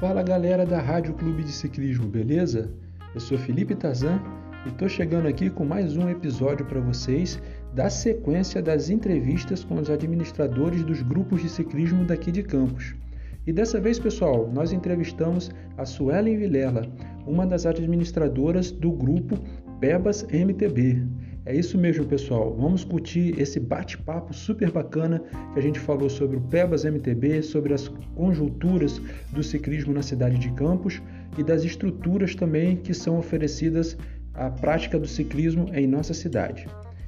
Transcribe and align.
Fala 0.00 0.22
galera 0.22 0.64
da 0.64 0.80
Rádio 0.80 1.12
Clube 1.12 1.42
de 1.42 1.52
Ciclismo, 1.52 2.06
beleza? 2.06 2.72
Eu 3.14 3.20
sou 3.20 3.36
Felipe 3.36 3.74
Tazan 3.74 4.18
e 4.64 4.70
estou 4.70 4.88
chegando 4.88 5.28
aqui 5.28 5.50
com 5.50 5.62
mais 5.62 5.94
um 5.94 6.08
episódio 6.08 6.64
para 6.64 6.80
vocês 6.80 7.38
da 7.74 7.90
sequência 7.90 8.62
das 8.62 8.88
entrevistas 8.88 9.62
com 9.62 9.74
os 9.74 9.90
administradores 9.90 10.82
dos 10.84 11.02
grupos 11.02 11.42
de 11.42 11.50
ciclismo 11.50 12.02
daqui 12.02 12.32
de 12.32 12.42
Campos. 12.42 12.94
E 13.46 13.52
dessa 13.52 13.78
vez, 13.78 13.98
pessoal, 13.98 14.50
nós 14.50 14.72
entrevistamos 14.72 15.50
a 15.76 15.84
Suelen 15.84 16.38
Vilela, 16.38 16.90
uma 17.26 17.46
das 17.46 17.66
administradoras 17.66 18.70
do 18.70 18.90
grupo 18.90 19.38
Bebas 19.78 20.26
MTB. 20.32 21.06
É 21.46 21.54
isso 21.56 21.78
mesmo, 21.78 22.04
pessoal. 22.04 22.54
Vamos 22.54 22.84
curtir 22.84 23.34
esse 23.40 23.58
bate-papo 23.58 24.34
super 24.34 24.70
bacana 24.70 25.22
que 25.52 25.58
a 25.58 25.62
gente 25.62 25.80
falou 25.80 26.10
sobre 26.10 26.36
o 26.36 26.40
Pebas 26.40 26.84
MTB, 26.84 27.42
sobre 27.42 27.72
as 27.72 27.88
conjunturas 28.14 29.00
do 29.32 29.42
ciclismo 29.42 29.94
na 29.94 30.02
cidade 30.02 30.38
de 30.38 30.52
Campos 30.52 31.00
e 31.38 31.42
das 31.42 31.64
estruturas 31.64 32.34
também 32.34 32.76
que 32.76 32.92
são 32.92 33.18
oferecidas 33.18 33.96
à 34.34 34.50
prática 34.50 34.98
do 34.98 35.06
ciclismo 35.06 35.66
em 35.72 35.86
nossa 35.86 36.12
cidade. 36.12 36.66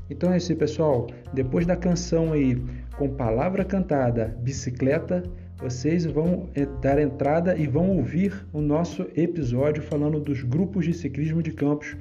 Então 0.08 0.32
é 0.32 0.38
isso, 0.38 0.54
pessoal. 0.56 1.08
Depois 1.34 1.66
da 1.66 1.76
canção 1.76 2.32
aí 2.32 2.56
com 2.96 3.10
palavra 3.10 3.64
cantada, 3.64 4.36
bicicleta, 4.40 5.22
vocês 5.58 6.04
vão 6.04 6.48
eh, 6.54 6.66
dar 6.80 6.98
entrada 6.98 7.56
e 7.56 7.66
vão 7.66 7.96
ouvir 7.96 8.46
o 8.52 8.60
nosso 8.60 9.06
episódio 9.14 9.82
falando 9.82 10.18
dos 10.18 10.42
grupos 10.42 10.86
de 10.86 10.92
ciclismo 10.92 11.42
de 11.42 11.52
Campos 11.52 11.96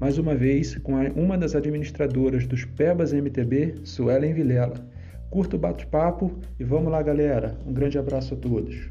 mais 0.00 0.18
uma 0.18 0.34
vez 0.34 0.76
com 0.78 0.94
uma 1.10 1.38
das 1.38 1.54
administradoras 1.54 2.46
dos 2.46 2.64
PEBAS 2.64 3.12
MTB, 3.12 3.76
Suelen 3.84 4.34
Vilela. 4.34 4.74
Curta 5.30 5.56
o 5.56 5.58
bate-papo 5.58 6.38
e 6.58 6.64
vamos 6.64 6.90
lá, 6.90 7.02
galera. 7.02 7.56
Um 7.66 7.72
grande 7.72 7.98
abraço 7.98 8.34
a 8.34 8.36
todos. 8.36 8.90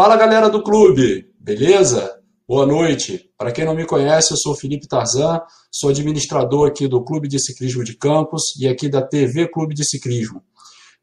Fala 0.00 0.16
galera 0.16 0.48
do 0.48 0.62
clube, 0.62 1.30
beleza? 1.38 2.18
Boa 2.48 2.64
noite. 2.64 3.30
Para 3.36 3.52
quem 3.52 3.66
não 3.66 3.74
me 3.74 3.84
conhece, 3.84 4.32
eu 4.32 4.36
sou 4.38 4.54
Felipe 4.54 4.88
Tarzan, 4.88 5.42
sou 5.70 5.90
administrador 5.90 6.68
aqui 6.68 6.88
do 6.88 7.04
Clube 7.04 7.28
de 7.28 7.38
Ciclismo 7.38 7.84
de 7.84 7.94
Campos 7.98 8.58
e 8.58 8.66
aqui 8.66 8.88
da 8.88 9.02
TV 9.02 9.46
Clube 9.46 9.74
de 9.74 9.86
Ciclismo. 9.86 10.42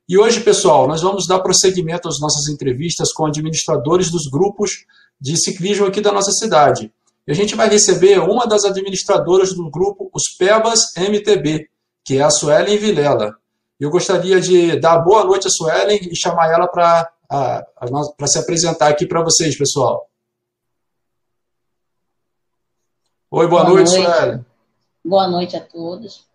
E 0.09 0.17
hoje, 0.17 0.39
pessoal, 0.39 0.87
nós 0.87 1.03
vamos 1.03 1.27
dar 1.27 1.41
prosseguimento 1.41 2.07
às 2.07 2.19
nossas 2.19 2.51
entrevistas 2.51 3.13
com 3.13 3.27
administradores 3.27 4.09
dos 4.09 4.27
grupos 4.31 4.71
de 5.21 5.37
ciclismo 5.39 5.85
aqui 5.85 6.01
da 6.01 6.11
nossa 6.11 6.31
cidade. 6.31 6.91
E 7.27 7.31
a 7.31 7.35
gente 7.35 7.53
vai 7.53 7.69
receber 7.69 8.17
uma 8.17 8.47
das 8.47 8.65
administradoras 8.65 9.53
do 9.53 9.69
grupo 9.69 10.09
Os 10.11 10.23
Pebas 10.39 10.95
MTB, 10.97 11.69
que 12.03 12.17
é 12.17 12.23
a 12.23 12.31
Suelen 12.31 12.79
Vilela. 12.79 13.35
Eu 13.79 13.91
gostaria 13.91 14.41
de 14.41 14.79
dar 14.79 14.97
boa 14.97 15.23
noite 15.23 15.45
à 15.45 15.51
Suelen 15.51 15.99
e 16.01 16.15
chamar 16.15 16.51
ela 16.51 16.67
para 16.67 17.07
para 17.27 18.27
se 18.27 18.39
apresentar 18.39 18.87
aqui 18.87 19.05
para 19.05 19.23
vocês, 19.23 19.57
pessoal. 19.57 20.09
Oi, 23.29 23.47
boa, 23.47 23.63
boa 23.63 23.75
noite, 23.75 23.91
noite, 23.93 24.15
Sueli. 24.15 24.45
Boa 25.03 25.27
noite 25.27 25.57
a 25.57 25.61
todos. 25.61 26.25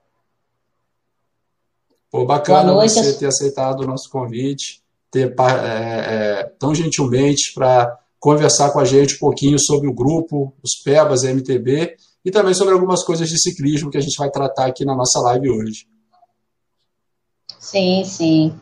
Pô, 2.11 2.27
bacana 2.27 2.75
você 2.75 3.15
ter 3.15 3.27
aceitado 3.27 3.81
o 3.81 3.87
nosso 3.87 4.11
convite, 4.11 4.83
ter 5.11 5.35
é, 5.39 6.41
é, 6.41 6.44
tão 6.59 6.75
gentilmente 6.75 7.55
para 7.55 7.99
conversar 8.21 8.71
com 8.71 8.79
a 8.79 8.85
gente 8.85 9.15
um 9.15 9.19
pouquinho 9.19 9.59
sobre 9.59 9.89
o 9.89 9.94
grupo, 9.94 10.55
os 10.62 10.75
PEBAS 10.85 11.23
MTB 11.23 11.97
e 12.23 12.31
também 12.31 12.53
sobre 12.53 12.75
algumas 12.75 13.03
coisas 13.03 13.29
de 13.29 13.41
ciclismo 13.41 13.91
que 13.91 13.97
a 13.97 14.00
gente 14.00 14.17
vai 14.17 14.31
tratar 14.31 14.67
aqui 14.67 14.85
na 14.85 14.94
nossa 14.94 15.19
live 15.21 15.50
hoje. 15.50 15.89
Sim, 17.59 18.05
sim. 18.05 18.61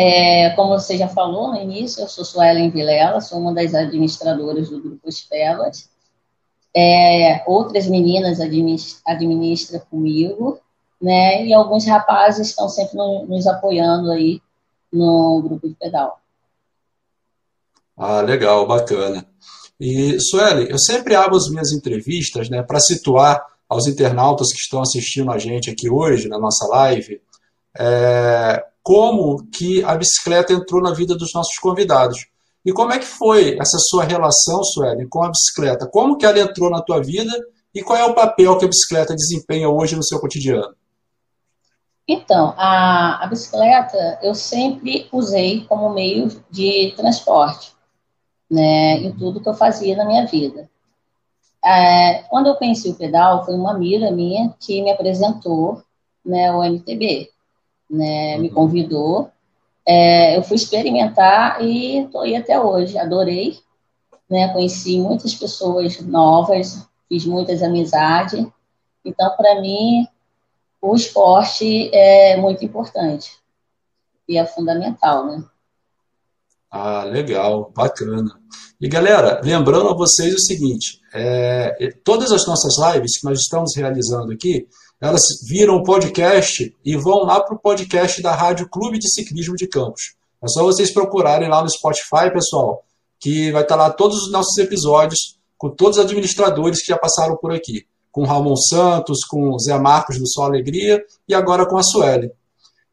É, 0.00 0.50
como 0.50 0.78
você 0.78 0.96
já 0.96 1.08
falou 1.08 1.48
no 1.48 1.60
início, 1.60 2.00
eu 2.00 2.08
sou 2.08 2.24
Suelen 2.24 2.70
Vilela, 2.70 3.20
sou 3.20 3.36
uma 3.40 3.52
das 3.52 3.74
administradoras 3.74 4.70
do 4.70 4.80
Grupo 4.80 5.08
Espelas. 5.08 5.90
É, 6.72 7.42
outras 7.48 7.88
meninas 7.88 8.38
administram 8.38 9.00
administra 9.04 9.80
comigo, 9.90 10.60
né? 11.02 11.44
E 11.44 11.52
alguns 11.52 11.84
rapazes 11.84 12.50
estão 12.50 12.68
sempre 12.68 12.96
no, 12.96 13.26
nos 13.26 13.44
apoiando 13.48 14.12
aí 14.12 14.40
no 14.92 15.42
grupo 15.42 15.68
de 15.68 15.74
pedal. 15.74 16.20
Ah, 17.96 18.20
legal, 18.20 18.68
bacana. 18.68 19.26
E, 19.80 20.16
Sueli, 20.20 20.70
eu 20.70 20.78
sempre 20.78 21.16
abro 21.16 21.36
as 21.36 21.50
minhas 21.50 21.72
entrevistas 21.72 22.48
né, 22.48 22.62
para 22.62 22.78
situar 22.78 23.44
aos 23.68 23.88
internautas 23.88 24.52
que 24.52 24.60
estão 24.60 24.80
assistindo 24.80 25.32
a 25.32 25.38
gente 25.38 25.68
aqui 25.68 25.90
hoje, 25.90 26.28
na 26.28 26.38
nossa 26.38 26.68
live, 26.68 27.20
é, 27.76 28.64
como 28.88 29.46
que 29.50 29.84
a 29.84 29.94
bicicleta 29.94 30.54
entrou 30.54 30.80
na 30.80 30.94
vida 30.94 31.14
dos 31.14 31.34
nossos 31.34 31.58
convidados. 31.58 32.26
E 32.64 32.72
como 32.72 32.90
é 32.90 32.98
que 32.98 33.04
foi 33.04 33.58
essa 33.60 33.76
sua 33.78 34.02
relação, 34.02 34.64
Sueli, 34.64 35.06
com 35.06 35.22
a 35.22 35.28
bicicleta? 35.28 35.86
Como 35.86 36.16
que 36.16 36.24
ela 36.24 36.40
entrou 36.40 36.70
na 36.70 36.80
tua 36.80 37.02
vida 37.02 37.30
e 37.74 37.82
qual 37.82 37.98
é 37.98 38.04
o 38.06 38.14
papel 38.14 38.56
que 38.56 38.64
a 38.64 38.68
bicicleta 38.68 39.14
desempenha 39.14 39.68
hoje 39.68 39.94
no 39.94 40.02
seu 40.02 40.18
cotidiano? 40.18 40.74
Então, 42.08 42.54
a, 42.56 43.22
a 43.22 43.26
bicicleta 43.26 44.20
eu 44.22 44.34
sempre 44.34 45.06
usei 45.12 45.66
como 45.66 45.92
meio 45.92 46.28
de 46.50 46.94
transporte, 46.96 47.74
né, 48.50 49.00
em 49.02 49.12
tudo 49.12 49.42
que 49.42 49.50
eu 49.50 49.54
fazia 49.54 49.94
na 49.94 50.06
minha 50.06 50.24
vida. 50.24 50.66
É, 51.62 52.22
quando 52.30 52.46
eu 52.46 52.54
conheci 52.54 52.88
o 52.88 52.94
pedal, 52.94 53.44
foi 53.44 53.54
uma 53.54 53.72
amiga 53.72 54.10
minha 54.10 54.54
que 54.58 54.80
me 54.80 54.90
apresentou 54.90 55.82
né, 56.24 56.50
o 56.52 56.64
MTB 56.64 57.28
né, 57.88 58.36
me 58.38 58.48
uhum. 58.48 58.54
convidou. 58.54 59.30
É, 59.86 60.36
eu 60.36 60.42
fui 60.42 60.56
experimentar 60.56 61.62
e 61.62 62.00
estou 62.00 62.20
aí 62.20 62.36
até 62.36 62.60
hoje. 62.60 62.98
Adorei, 62.98 63.58
né? 64.28 64.48
Conheci 64.52 64.98
muitas 64.98 65.34
pessoas 65.34 66.00
novas, 66.00 66.86
fiz 67.08 67.24
muitas 67.24 67.62
amizades. 67.62 68.46
Então, 69.04 69.34
para 69.36 69.60
mim, 69.60 70.06
o 70.80 70.94
esporte 70.94 71.90
é 71.94 72.36
muito 72.36 72.64
importante 72.64 73.38
e 74.28 74.36
é 74.36 74.44
fundamental, 74.44 75.26
né? 75.26 75.42
Ah, 76.70 77.04
legal, 77.04 77.72
bacana. 77.74 78.30
E 78.78 78.88
galera, 78.88 79.40
lembrando 79.42 79.88
a 79.88 79.94
vocês 79.94 80.34
o 80.34 80.38
seguinte: 80.38 81.00
é, 81.14 81.94
todas 82.04 82.30
as 82.30 82.46
nossas 82.46 82.74
lives 82.78 83.18
que 83.18 83.24
nós 83.24 83.40
estamos 83.40 83.74
realizando 83.74 84.32
aqui, 84.32 84.68
elas 85.00 85.22
viram 85.46 85.76
o 85.76 85.84
podcast 85.84 86.74
e 86.84 86.96
vão 86.96 87.24
lá 87.24 87.40
para 87.40 87.54
o 87.54 87.58
podcast 87.58 88.20
da 88.20 88.34
Rádio 88.34 88.68
Clube 88.68 88.98
de 88.98 89.08
Ciclismo 89.10 89.54
de 89.54 89.68
Campos. 89.68 90.16
É 90.42 90.48
só 90.48 90.62
vocês 90.62 90.92
procurarem 90.92 91.48
lá 91.48 91.62
no 91.62 91.70
Spotify, 91.70 92.32
pessoal, 92.32 92.84
que 93.20 93.50
vai 93.52 93.62
estar 93.62 93.76
lá 93.76 93.90
todos 93.90 94.24
os 94.24 94.32
nossos 94.32 94.56
episódios 94.58 95.38
com 95.56 95.70
todos 95.70 95.98
os 95.98 96.04
administradores 96.04 96.80
que 96.80 96.88
já 96.88 96.98
passaram 96.98 97.36
por 97.36 97.52
aqui. 97.52 97.86
Com 98.10 98.24
Ramon 98.24 98.56
Santos, 98.56 99.24
com 99.24 99.56
Zé 99.58 99.78
Marcos 99.78 100.18
do 100.18 100.28
Sol 100.28 100.44
Alegria 100.44 101.04
e 101.28 101.34
agora 101.34 101.66
com 101.66 101.76
a 101.76 101.82
Sueli. 101.82 102.32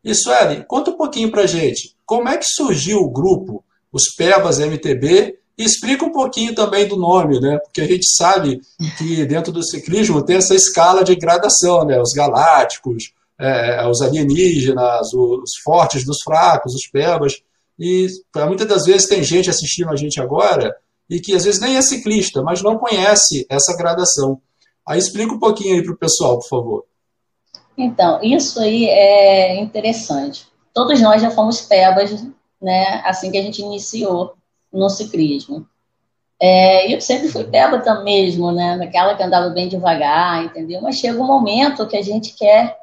E 0.03 0.13
Sueli, 0.13 0.63
conta 0.67 0.91
um 0.91 0.97
pouquinho 0.97 1.31
para 1.31 1.47
gente, 1.47 1.95
como 2.05 2.29
é 2.29 2.37
que 2.37 2.45
surgiu 2.45 2.99
o 2.99 3.09
grupo, 3.09 3.63
os 3.91 4.13
Pebas 4.15 4.59
MTB, 4.59 5.39
explica 5.57 6.05
um 6.05 6.11
pouquinho 6.11 6.53
também 6.53 6.87
do 6.87 6.97
nome, 6.97 7.39
né? 7.39 7.57
Porque 7.59 7.81
a 7.81 7.87
gente 7.87 8.05
sabe 8.15 8.59
que 8.97 9.25
dentro 9.25 9.51
do 9.51 9.63
ciclismo 9.63 10.23
tem 10.23 10.37
essa 10.37 10.53
escala 10.53 11.03
de 11.03 11.15
gradação, 11.15 11.85
né? 11.85 11.99
Os 12.01 12.11
galácticos, 12.13 13.13
é, 13.39 13.87
os 13.87 14.01
alienígenas, 14.01 15.13
os 15.13 15.57
fortes 15.63 16.05
dos 16.05 16.21
fracos, 16.21 16.73
os 16.73 16.87
pebas. 16.87 17.41
E 17.79 18.07
muitas 18.47 18.67
das 18.67 18.85
vezes 18.85 19.07
tem 19.07 19.23
gente 19.23 19.49
assistindo 19.49 19.89
a 19.89 19.95
gente 19.95 20.21
agora 20.21 20.75
e 21.09 21.19
que 21.19 21.35
às 21.35 21.45
vezes 21.45 21.61
nem 21.61 21.77
é 21.77 21.81
ciclista, 21.81 22.41
mas 22.41 22.61
não 22.61 22.77
conhece 22.77 23.45
essa 23.49 23.75
gradação. 23.77 24.41
Aí 24.87 24.99
explica 24.99 25.33
um 25.33 25.39
pouquinho 25.39 25.75
aí 25.75 25.83
para 25.83 25.93
o 25.93 25.97
pessoal, 25.97 26.39
por 26.39 26.47
favor. 26.47 26.85
Então, 27.77 28.21
isso 28.23 28.59
aí 28.59 28.85
é 28.85 29.59
interessante. 29.59 30.47
Todos 30.73 31.01
nós 31.01 31.21
já 31.21 31.29
fomos 31.31 31.61
pebas, 31.61 32.23
né? 32.61 33.01
Assim 33.05 33.31
que 33.31 33.37
a 33.37 33.41
gente 33.41 33.61
iniciou 33.61 34.35
no 34.75 34.89
ciclismo. 34.89 35.67
É, 36.39 36.93
eu 36.93 36.99
sempre 36.99 37.29
fui 37.29 37.45
pébata 37.45 38.01
mesmo, 38.03 38.51
né? 38.51 38.77
Daquela 38.77 39.15
que 39.15 39.23
andava 39.23 39.49
bem 39.49 39.69
devagar, 39.69 40.43
entendeu? 40.43 40.81
Mas 40.81 40.97
chega 40.97 41.21
um 41.21 41.25
momento 41.25 41.87
que 41.87 41.95
a 41.95 42.01
gente 42.01 42.35
quer 42.35 42.77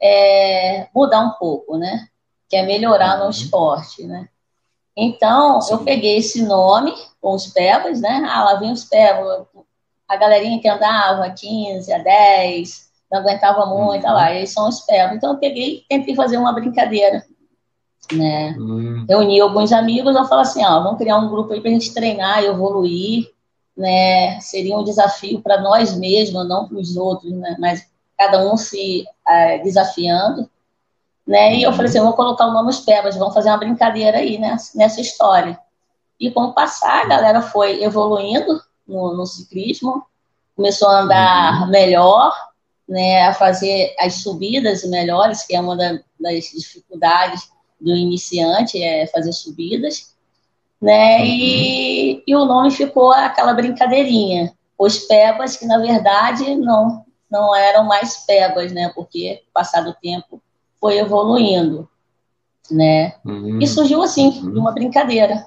é, 0.00 0.86
mudar 0.94 1.20
um 1.20 1.30
pouco, 1.30 1.78
né? 1.78 2.06
Quer 2.48 2.66
melhorar 2.66 3.16
no 3.16 3.24
uhum. 3.24 3.30
esporte, 3.30 4.04
né? 4.04 4.28
Então, 4.96 5.60
Sim. 5.60 5.74
eu 5.74 5.78
peguei 5.84 6.18
esse 6.18 6.42
nome 6.42 6.92
com 7.20 7.34
os 7.34 7.46
pebas, 7.46 8.00
né? 8.00 8.26
Ah, 8.28 8.44
lá 8.44 8.54
vem 8.56 8.72
os 8.72 8.84
pebas. 8.84 9.46
A 10.06 10.16
galerinha 10.16 10.60
que 10.60 10.68
andava 10.68 11.30
15 11.30 11.92
a 11.92 11.98
10, 11.98 12.88
não 13.10 13.20
aguentava 13.20 13.64
muito, 13.66 14.06
uhum. 14.06 14.12
lá, 14.12 14.32
eles 14.34 14.52
são 14.52 14.68
os 14.68 14.80
pebas. 14.80 15.16
Então, 15.16 15.32
eu 15.32 15.38
peguei 15.38 15.78
e 15.78 15.84
tentei 15.88 16.14
fazer 16.14 16.36
uma 16.36 16.52
brincadeira 16.52 17.24
né? 18.12 18.54
Hum. 18.58 19.04
Reuni 19.08 19.40
alguns 19.40 19.72
amigos, 19.72 20.14
eu 20.14 20.24
falo 20.24 20.40
assim, 20.40 20.64
ó, 20.64 20.82
vamos 20.82 20.98
criar 20.98 21.18
um 21.18 21.28
grupo 21.28 21.52
aí 21.52 21.60
para 21.60 21.70
a 21.70 21.72
gente 21.72 21.92
treinar, 21.92 22.42
evoluir, 22.42 23.30
né? 23.76 24.40
Seria 24.40 24.76
um 24.76 24.84
desafio 24.84 25.40
para 25.40 25.60
nós 25.60 25.96
mesmos, 25.96 26.48
não 26.48 26.66
para 26.66 26.78
os 26.78 26.96
outros, 26.96 27.32
né? 27.32 27.56
Mas 27.58 27.86
cada 28.16 28.40
um 28.50 28.56
se 28.56 29.04
é, 29.26 29.58
desafiando, 29.58 30.48
né? 31.26 31.56
E 31.56 31.62
eu 31.62 31.72
falei 31.72 31.88
assim, 31.88 31.98
eu 31.98 32.04
vou 32.04 32.14
colocar 32.14 32.46
o 32.46 32.52
nome 32.52 32.70
os 32.70 32.80
Pebas, 32.80 33.16
vamos 33.16 33.34
fazer 33.34 33.50
uma 33.50 33.58
brincadeira 33.58 34.18
aí 34.18 34.38
né? 34.38 34.56
nessa 34.74 35.00
história. 35.00 35.58
E 36.18 36.30
com 36.30 36.44
o 36.44 36.52
passar, 36.52 37.04
a 37.04 37.08
galera 37.08 37.42
foi 37.42 37.82
evoluindo 37.82 38.60
no, 38.86 39.14
no 39.14 39.26
ciclismo, 39.26 40.04
começou 40.56 40.88
a 40.88 41.02
andar 41.02 41.62
uhum. 41.62 41.70
melhor, 41.70 42.32
né? 42.88 43.28
A 43.28 43.34
fazer 43.34 43.94
as 44.00 44.14
subidas 44.14 44.82
melhores, 44.84 45.44
que 45.44 45.54
é 45.54 45.60
uma 45.60 45.76
da, 45.76 46.00
das 46.18 46.44
dificuldades 46.46 47.48
do 47.80 47.94
iniciante, 47.94 48.82
é 48.82 49.06
fazer 49.06 49.32
subidas, 49.32 50.14
né? 50.80 51.24
E, 51.26 52.14
uhum. 52.14 52.22
e 52.26 52.36
o 52.36 52.44
nome 52.44 52.70
ficou 52.70 53.12
aquela 53.12 53.52
brincadeirinha. 53.54 54.52
Os 54.78 54.98
pebas, 55.00 55.56
que 55.56 55.66
na 55.66 55.78
verdade 55.78 56.54
não, 56.54 57.04
não 57.30 57.54
eram 57.54 57.84
mais 57.84 58.24
pebas, 58.26 58.72
né? 58.72 58.90
Porque, 58.94 59.42
passado 59.52 59.90
o 59.90 59.94
tempo, 59.94 60.40
foi 60.80 60.98
evoluindo, 60.98 61.88
né? 62.70 63.14
Uhum. 63.24 63.60
E 63.60 63.66
surgiu 63.66 64.02
assim, 64.02 64.28
uhum. 64.28 64.52
de 64.52 64.58
uma 64.58 64.72
brincadeira. 64.72 65.46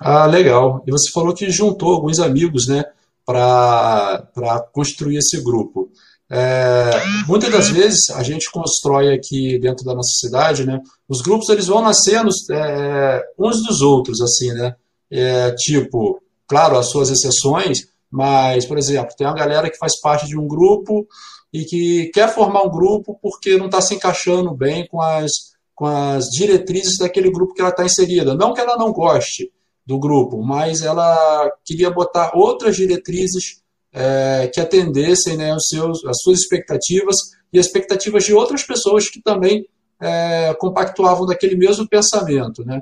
Ah, 0.00 0.26
legal. 0.26 0.82
E 0.86 0.90
você 0.90 1.10
falou 1.12 1.34
que 1.34 1.50
juntou 1.50 1.94
alguns 1.94 2.18
amigos, 2.18 2.66
né? 2.66 2.84
Para 3.24 4.26
construir 4.72 5.18
esse 5.18 5.42
grupo. 5.42 5.90
É, 6.34 6.90
muitas 7.28 7.50
das 7.50 7.68
vezes 7.68 8.08
a 8.08 8.22
gente 8.22 8.50
constrói 8.50 9.12
aqui 9.12 9.58
dentro 9.58 9.84
da 9.84 9.94
nossa 9.94 10.12
cidade, 10.18 10.64
né? 10.64 10.80
Os 11.06 11.20
grupos 11.20 11.50
eles 11.50 11.66
vão 11.66 11.82
nascendo 11.82 12.30
é, 12.50 13.22
uns 13.38 13.62
dos 13.62 13.82
outros, 13.82 14.22
assim, 14.22 14.50
né? 14.52 14.74
É, 15.10 15.52
tipo, 15.52 16.22
claro, 16.48 16.78
as 16.78 16.88
suas 16.88 17.10
exceções, 17.10 17.80
mas, 18.10 18.64
por 18.64 18.78
exemplo, 18.78 19.14
tem 19.14 19.26
uma 19.26 19.36
galera 19.36 19.68
que 19.68 19.76
faz 19.76 20.00
parte 20.00 20.26
de 20.26 20.38
um 20.38 20.48
grupo 20.48 21.06
e 21.52 21.66
que 21.66 22.10
quer 22.14 22.32
formar 22.32 22.62
um 22.62 22.70
grupo 22.70 23.18
porque 23.20 23.58
não 23.58 23.66
está 23.66 23.82
se 23.82 23.94
encaixando 23.94 24.54
bem 24.54 24.86
com 24.86 25.02
as, 25.02 25.30
com 25.74 25.84
as 25.84 26.24
diretrizes 26.30 26.96
daquele 26.96 27.30
grupo 27.30 27.52
que 27.52 27.60
ela 27.60 27.70
está 27.70 27.84
inserida. 27.84 28.34
Não 28.34 28.54
que 28.54 28.60
ela 28.60 28.78
não 28.78 28.90
goste, 28.90 29.52
do 29.84 29.98
grupo, 29.98 30.42
mas 30.42 30.80
ela 30.80 31.50
queria 31.64 31.90
botar 31.90 32.32
outras 32.34 32.76
diretrizes 32.76 33.61
é, 33.92 34.50
que 34.52 34.60
atendessem 34.60 35.36
né, 35.36 35.54
os 35.54 35.66
seus, 35.68 36.04
as 36.06 36.20
suas 36.22 36.40
expectativas 36.40 37.16
e 37.52 37.58
as 37.58 37.66
expectativas 37.66 38.24
de 38.24 38.32
outras 38.32 38.62
pessoas 38.62 39.08
que 39.08 39.20
também 39.20 39.66
é, 40.00 40.54
compactuavam 40.58 41.26
daquele 41.26 41.56
mesmo 41.56 41.86
pensamento. 41.88 42.64
Né? 42.64 42.80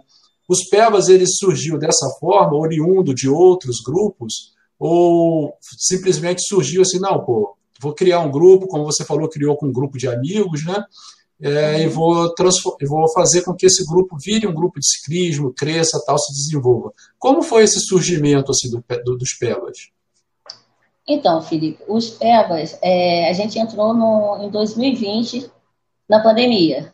Os 0.48 0.68
PEBAs 0.68 1.08
ele 1.08 1.26
surgiu 1.26 1.78
dessa 1.78 2.08
forma, 2.18 2.56
oriundo 2.56 3.14
de 3.14 3.28
outros 3.28 3.80
grupos, 3.84 4.52
ou 4.78 5.54
simplesmente 5.60 6.42
surgiu 6.46 6.82
assim, 6.82 6.98
não, 6.98 7.22
pô, 7.24 7.56
vou 7.80 7.94
criar 7.94 8.20
um 8.20 8.30
grupo, 8.30 8.66
como 8.66 8.84
você 8.84 9.04
falou, 9.04 9.28
criou 9.28 9.56
com 9.56 9.66
um 9.66 9.72
grupo 9.72 9.98
de 9.98 10.08
amigos, 10.08 10.64
né? 10.64 10.82
É, 11.42 11.82
e 11.82 11.88
vou, 11.88 12.34
vou 12.86 13.12
fazer 13.14 13.42
com 13.42 13.54
que 13.54 13.64
esse 13.64 13.86
grupo 13.86 14.16
vire 14.22 14.46
um 14.46 14.52
grupo 14.52 14.78
de 14.78 14.86
ciclismo, 14.86 15.54
cresça, 15.54 16.02
tal, 16.04 16.18
se 16.18 16.32
desenvolva. 16.34 16.92
Como 17.18 17.42
foi 17.42 17.64
esse 17.64 17.80
surgimento 17.80 18.50
assim, 18.50 18.68
do, 18.70 18.84
do, 19.04 19.16
dos 19.16 19.32
PEBAs? 19.38 19.90
Então, 21.06 21.42
Felipe, 21.42 21.82
os 21.88 22.10
PEBAs, 22.10 22.78
é, 22.82 23.28
a 23.28 23.32
gente 23.32 23.58
entrou 23.58 23.92
no, 23.94 24.44
em 24.44 24.50
2020 24.50 25.50
na 26.08 26.20
pandemia, 26.20 26.92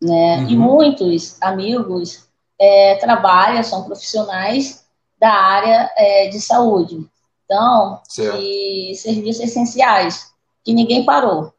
né? 0.00 0.38
Uhum. 0.38 0.48
E 0.48 0.56
muitos 0.56 1.40
amigos 1.40 2.28
é, 2.58 2.96
trabalham, 2.96 3.62
são 3.62 3.84
profissionais 3.84 4.84
da 5.18 5.30
área 5.30 5.90
é, 5.96 6.28
de 6.28 6.40
saúde. 6.40 7.08
Então, 7.44 8.00
de 8.14 8.92
serviços 8.94 9.42
essenciais, 9.42 10.32
que 10.62 10.74
ninguém 10.74 11.04
parou. 11.04 11.52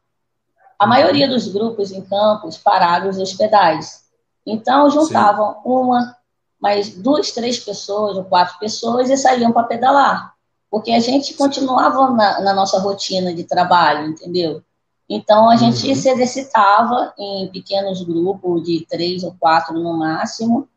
A 0.78 0.84
uhum. 0.84 0.90
maioria 0.90 1.28
dos 1.28 1.48
grupos 1.48 1.92
em 1.92 2.02
campos 2.02 2.58
pararam 2.58 3.10
os 3.10 3.18
hospedais. 3.18 4.06
Então, 4.46 4.90
juntavam 4.90 5.54
Sim. 5.54 5.60
uma, 5.66 6.16
mais 6.60 6.96
duas, 6.96 7.32
três 7.32 7.60
pessoas 7.60 8.18
ou 8.18 8.24
quatro 8.24 8.58
pessoas 8.60 9.10
e 9.10 9.18
saíam 9.18 9.52
para 9.52 9.64
pedalar. 9.64 10.39
Porque 10.70 10.92
a 10.92 11.00
gente 11.00 11.34
continuava 11.34 12.12
na, 12.12 12.42
na, 12.42 12.54
nossa 12.54 12.80
rotina 12.80 13.34
de 13.34 13.44
trabalho, 13.44 14.10
entendeu? 14.10 14.62
Então, 15.10 15.50
a 15.50 15.56
gente 15.56 15.88
uhum. 15.88 15.96
se 15.96 16.10
exercitava 16.10 17.14
em 17.18 17.48
pequenos 17.48 18.04
grupos 18.04 18.64
de 18.64 18.86
três 18.88 19.24
ou 19.24 19.36
quatro 19.40 19.74
no 19.74 19.98
máximo, 19.98 20.68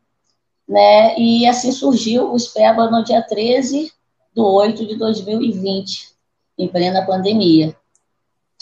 né? 0.67 1.17
E 1.17 1.45
assim 1.45 1.71
surgiu 1.71 2.31
o 2.31 2.39
SPEBA 2.39 2.89
no 2.89 3.03
dia 3.03 3.21
13 3.21 3.91
de 4.35 4.41
8 4.41 4.87
de 4.87 4.95
2020, 4.95 6.09
em 6.57 6.67
plena 6.67 7.05
pandemia. 7.05 7.75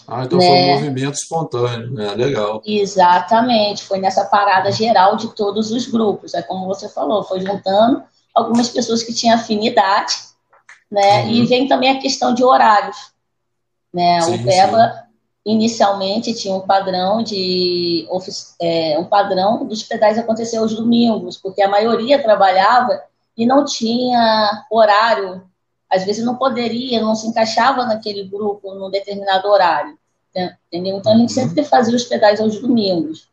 Ah, 0.08 0.26
então 0.26 0.40
né? 0.40 0.46
foi 0.46 0.56
um 0.58 0.74
movimento 0.74 1.14
espontâneo, 1.14 1.92
né? 1.92 2.14
Legal. 2.16 2.62
Exatamente, 2.66 3.84
foi 3.84 4.00
nessa 4.00 4.26
parada 4.26 4.72
geral 4.72 5.16
de 5.16 5.30
todos 5.30 5.72
os 5.72 5.88
grupos. 5.88 6.34
É 6.34 6.42
como 6.42 6.66
você 6.66 6.90
falou, 6.90 7.24
foi 7.24 7.40
juntando 7.40 8.04
algumas 8.34 8.70
pessoas 8.70 9.04
que 9.04 9.14
tinham 9.14 9.36
afinidade, 9.36 10.14
né? 10.92 11.24
Uhum. 11.24 11.30
E 11.30 11.46
vem 11.46 11.68
também 11.68 11.90
a 11.90 12.00
questão 12.00 12.34
de 12.34 12.44
horários. 12.44 12.98
Né? 13.94 14.22
Sim, 14.22 14.36
o 14.36 14.44
PEBA 14.44 15.08
inicialmente 15.46 16.34
tinha 16.34 16.54
um 16.54 16.62
padrão 16.62 17.24
de 17.24 18.08
é, 18.62 19.00
um 19.00 19.06
padrão 19.06 19.66
dos 19.66 19.82
pedais 19.82 20.18
acontecer 20.18 20.58
aos 20.58 20.76
domingos, 20.76 21.38
porque 21.38 21.62
a 21.62 21.70
maioria 21.70 22.22
trabalhava 22.22 23.02
e 23.36 23.46
não 23.46 23.66
tinha 23.66 24.66
horário 24.70 25.42
às 25.92 26.06
vezes 26.06 26.24
não 26.24 26.38
poderia, 26.38 27.02
não 27.02 27.14
se 27.14 27.28
encaixava 27.28 27.86
naquele 27.86 28.24
grupo 28.24 28.74
num 28.74 28.90
determinado 28.90 29.50
horário. 29.50 29.98
Entendeu? 30.68 30.98
Então 30.98 31.12
a 31.12 31.18
gente 31.18 31.38
uhum. 31.38 31.48
sempre 31.48 31.66
fazia 31.66 31.94
os 31.94 32.06
pedais 32.06 32.40
aos 32.40 32.58
domingos. 32.62 33.28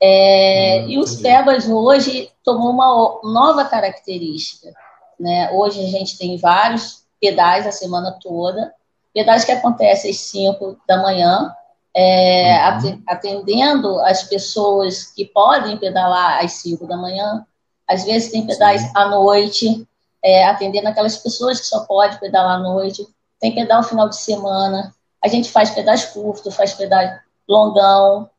É, 0.00 0.80
uhum, 0.80 0.88
e 0.88 0.98
os 0.98 1.16
PEBAs 1.16 1.68
hoje 1.68 2.30
tomou 2.42 2.70
uma 2.70 3.20
nova 3.22 3.66
característica. 3.66 4.72
Né? 5.18 5.50
Hoje 5.52 5.84
a 5.84 5.88
gente 5.88 6.16
tem 6.18 6.36
vários 6.36 7.04
pedais 7.20 7.66
a 7.66 7.72
semana 7.72 8.16
toda, 8.22 8.72
pedais 9.12 9.44
que 9.44 9.52
acontecem 9.52 10.10
às 10.10 10.18
5 10.18 10.78
da 10.86 11.02
manhã, 11.02 11.52
é, 11.94 12.70
uhum. 12.70 13.02
atendendo 13.06 13.98
as 14.00 14.22
pessoas 14.24 15.04
que 15.04 15.24
podem 15.24 15.76
pedalar 15.78 16.44
às 16.44 16.52
5 16.52 16.86
da 16.86 16.96
manhã. 16.96 17.44
Às 17.88 18.04
vezes 18.04 18.30
tem 18.30 18.46
pedais 18.46 18.82
Sim. 18.82 18.90
à 18.94 19.08
noite, 19.08 19.88
é, 20.22 20.44
atendendo 20.46 20.88
aquelas 20.88 21.16
pessoas 21.16 21.58
que 21.58 21.66
só 21.66 21.84
pode 21.86 22.20
pedalar 22.20 22.56
à 22.56 22.58
noite. 22.58 23.06
Tem 23.40 23.54
pedal 23.54 23.82
final 23.82 24.08
de 24.08 24.16
semana. 24.16 24.94
A 25.24 25.28
gente 25.28 25.50
faz 25.50 25.70
pedais 25.70 26.04
curtos, 26.04 26.54
faz 26.54 26.74
pedal 26.74 27.02
longão, 27.48 28.30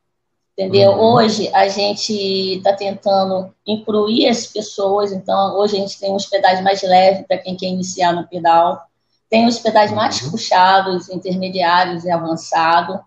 entendeu? 0.59 0.91
Uhum. 0.91 1.13
Hoje 1.13 1.49
a 1.53 1.69
gente 1.69 2.13
está 2.57 2.73
tentando 2.73 3.53
incluir 3.65 4.27
as 4.27 4.45
pessoas, 4.45 5.13
então 5.13 5.57
hoje 5.57 5.77
a 5.77 5.79
gente 5.79 5.97
tem 5.97 6.11
uns 6.11 6.25
pedais 6.25 6.61
mais 6.61 6.81
leves 6.83 7.25
para 7.25 7.37
quem 7.37 7.55
quer 7.55 7.67
iniciar 7.67 8.11
no 8.11 8.27
pedal. 8.27 8.81
Tem 9.29 9.47
os 9.47 9.57
pedais 9.59 9.89
uhum. 9.91 9.95
mais 9.95 10.19
puxados, 10.19 11.07
intermediários 11.09 12.03
e 12.03 12.11
avançado, 12.11 12.99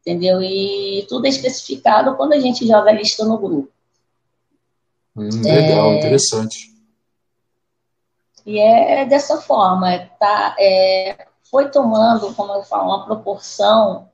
entendeu? 0.00 0.40
E 0.42 1.04
tudo 1.06 1.26
é 1.26 1.28
especificado 1.28 2.16
quando 2.16 2.32
a 2.32 2.40
gente 2.40 2.66
joga 2.66 2.90
a 2.90 2.94
lista 2.94 3.26
no 3.26 3.36
grupo. 3.36 3.68
Hum, 5.14 5.28
legal, 5.42 5.90
é... 5.90 5.98
interessante. 5.98 6.74
E 8.46 8.58
é 8.58 9.04
dessa 9.04 9.42
forma, 9.42 9.98
tá, 10.20 10.54
é, 10.58 11.26
foi 11.50 11.68
tomando, 11.68 12.32
como 12.34 12.54
eu 12.54 12.62
falo, 12.62 12.86
uma 12.86 13.04
proporção 13.04 14.08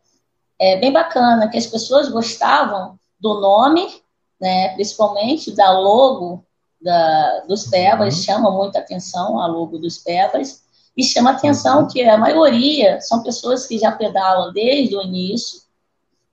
é, 0.59 0.77
bem 0.77 0.93
bacana, 0.93 1.49
que 1.49 1.59
as 1.59 1.67
pessoas 1.67 2.09
gostavam 2.09 2.99
do 3.19 3.41
nome, 3.41 3.87
né, 4.41 4.75
principalmente 4.75 5.55
da 5.55 5.79
logo 5.79 6.45
da, 6.81 7.41
dos 7.49 7.67
Pebas, 7.67 8.17
uhum. 8.17 8.23
chama 8.23 8.51
muita 8.51 8.81
atenção 8.81 9.41
a 9.41 9.47
logo 9.47 9.79
dos 9.79 9.99
Pebas, 9.99 10.63
e 10.97 11.05
chama 11.05 11.31
atenção 11.31 11.83
uhum. 11.83 11.89
que 11.89 12.03
a 12.03 12.19
maioria 12.19 13.01
são 13.01 13.23
pessoas 13.23 13.67
que 13.67 13.79
já 13.79 13.93
pedalam 13.93 14.53
desde 14.53 14.97
o 14.97 15.03
início, 15.03 15.61